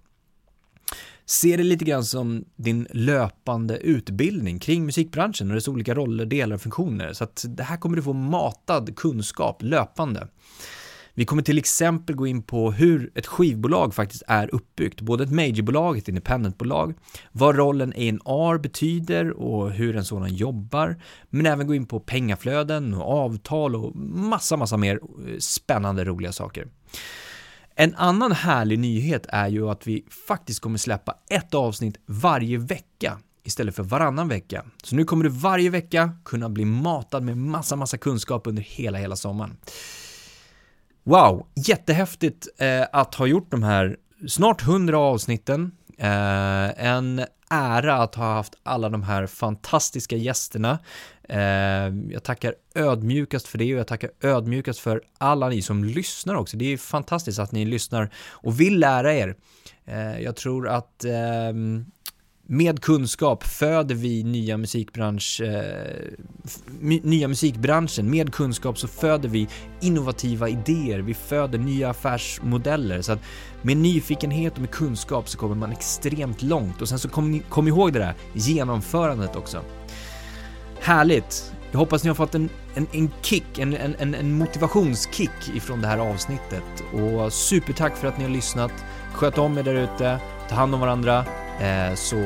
Se 1.27 1.57
det 1.57 1.62
lite 1.62 1.85
grann 1.85 2.05
som 2.05 2.45
din 2.57 2.87
löpande 2.91 3.77
utbildning 3.77 4.59
kring 4.59 4.87
musikbranschen 4.87 5.49
och 5.49 5.55
dess 5.55 5.68
olika 5.68 5.95
roller, 5.95 6.27
delar 6.27 6.57
och 6.57 6.62
funktioner. 6.62 7.12
Så 7.12 7.24
att 7.24 7.45
det 7.49 7.62
här 7.62 7.77
kommer 7.77 7.97
du 7.97 8.03
få 8.03 8.12
matad 8.12 8.97
kunskap 8.97 9.62
löpande. 9.62 10.29
Vi 11.14 11.24
kommer 11.24 11.43
till 11.43 11.59
exempel 11.59 12.16
gå 12.16 12.27
in 12.27 12.43
på 12.43 12.72
hur 12.72 13.11
ett 13.14 13.27
skivbolag 13.27 13.95
faktiskt 13.95 14.22
är 14.27 14.55
uppbyggt, 14.55 15.01
både 15.01 15.24
ett 15.24 15.33
majorbolag, 15.33 15.99
ett 15.99 16.09
independentbolag, 16.09 16.95
vad 17.33 17.57
rollen 17.57 17.93
A&R 18.27 18.59
betyder 18.59 19.31
och 19.31 19.70
hur 19.70 19.97
en 19.97 20.05
sådan 20.05 20.35
jobbar, 20.35 20.97
men 21.31 21.47
även 21.47 21.66
gå 21.66 21.74
in 21.74 21.87
på 21.87 22.01
pengaflöden 22.01 22.95
och 22.95 23.18
avtal 23.18 23.77
och 23.77 23.97
massa, 23.97 24.57
massa 24.57 24.77
mer 24.77 25.01
eh, 25.29 25.39
spännande, 25.39 26.05
roliga 26.05 26.33
saker. 26.33 26.68
En 27.79 27.95
annan 27.95 28.33
härlig 28.33 28.79
nyhet 28.79 29.27
är 29.29 29.49
ju 29.49 29.70
att 29.70 29.87
vi 29.87 30.05
faktiskt 30.29 30.61
kommer 30.61 30.79
släppa 30.79 31.14
ett 31.31 31.55
avsnitt 31.55 31.97
varje 32.07 32.59
vecka 32.59 33.18
istället 33.45 33.77
för 33.77 33.83
varannan 33.83 34.29
vecka. 34.29 34.64
Så 34.83 34.97
nu 34.97 35.05
kommer 35.05 35.24
du 35.24 35.31
varje 35.31 35.70
vecka 35.70 36.11
kunna 36.24 36.49
bli 36.49 36.64
matad 36.64 37.22
med 37.22 37.37
massa, 37.37 37.77
massa 37.77 37.99
kunskap 37.99 38.47
under 38.47 38.62
hela, 38.62 38.99
hela 38.99 39.16
sommaren. 39.16 39.57
Wow, 41.05 41.47
jättehäftigt 41.55 42.49
eh, 42.59 42.85
att 42.93 43.14
ha 43.14 43.27
gjort 43.27 43.51
de 43.51 43.62
här 43.62 43.97
snart 44.29 44.62
100 44.62 44.99
avsnitten. 44.99 45.72
Eh, 45.97 46.87
en 46.87 47.25
ära 47.51 47.97
att 47.97 48.15
ha 48.15 48.35
haft 48.35 48.55
alla 48.63 48.89
de 48.89 49.03
här 49.03 49.27
fantastiska 49.27 50.17
gästerna. 50.17 50.79
Eh, 51.29 51.39
jag 52.11 52.23
tackar 52.23 52.55
ödmjukast 52.75 53.49
för 53.49 53.59
det 53.59 53.75
och 53.75 53.81
jag 53.81 53.87
tackar 53.87 54.11
ödmjukast 54.21 54.81
för 54.81 55.03
alla 55.19 55.49
ni 55.49 55.63
som 55.63 55.85
lyssnar 55.85 56.35
också. 56.35 56.57
Det 56.57 56.73
är 56.73 56.77
fantastiskt 56.77 57.39
att 57.39 57.53
ni 57.53 57.65
lyssnar 57.65 58.11
och 58.17 58.61
vill 58.61 58.79
lära 58.79 59.15
er. 59.15 59.35
Eh, 59.85 60.21
jag 60.21 60.37
tror 60.37 60.69
att 60.69 61.05
ehm, 61.05 61.85
med 62.49 62.83
kunskap 62.83 63.45
föder 63.45 63.95
vi 63.95 64.23
nya, 64.23 64.57
musikbransch, 64.57 65.41
eh, 65.41 66.03
nya 66.81 67.29
musikbranschen. 67.29 68.11
Med 68.11 68.35
kunskap 68.35 68.79
så 68.79 68.89
föder 68.89 69.29
vi 69.29 69.49
innovativa 69.81 70.49
idéer, 70.49 70.99
vi 70.99 71.15
föder 71.15 71.59
nya 71.59 71.91
affärsmodeller. 71.91 73.03
Så 73.03 73.13
att 73.13 73.21
med 73.67 73.77
nyfikenhet 73.77 74.55
och 74.55 74.61
med 74.61 74.71
kunskap 74.71 75.29
så 75.29 75.39
kommer 75.39 75.55
man 75.55 75.73
extremt 75.73 76.43
långt. 76.43 76.83
Och 76.83 76.89
sen 76.89 76.99
så 76.99 77.09
kom, 77.09 77.41
kom 77.49 77.69
ihåg 77.69 77.93
det 77.93 77.99
där 77.99 78.14
genomförandet 78.33 79.37
också. 79.37 79.61
Härligt! 80.81 81.53
Jag 81.71 81.79
hoppas 81.79 82.03
ni 82.05 82.09
har 82.09 82.14
fått 82.14 82.35
en, 82.35 82.49
en, 82.75 82.87
en 82.93 83.11
kick, 83.23 83.59
en, 83.59 83.75
en, 83.75 84.14
en 84.14 84.39
motivationskick 84.39 85.55
ifrån 85.55 85.81
det 85.81 85.89
här 85.89 85.99
avsnittet. 85.99 86.85
Och 86.93 87.33
supertack 87.33 87.97
för 87.97 88.09
att 88.09 88.19
ni 88.19 88.25
har 88.25 88.31
lyssnat. 88.31 88.73
Sköt 89.12 89.39
om 89.39 89.59
er 89.59 89.62
där 89.62 89.75
ute, 89.75 90.19
ta 90.49 90.55
hand 90.55 90.75
om 90.75 90.81
varandra 90.81 91.25
Eh, 91.61 91.95
så 91.95 92.17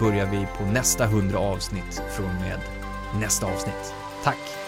börjar 0.00 0.26
vi 0.26 0.46
på 0.58 0.64
nästa 0.64 1.04
100 1.04 1.38
avsnitt 1.38 2.02
från 2.10 2.34
med 2.34 2.60
nästa 3.20 3.46
avsnitt. 3.46 3.94
Tack! 4.24 4.63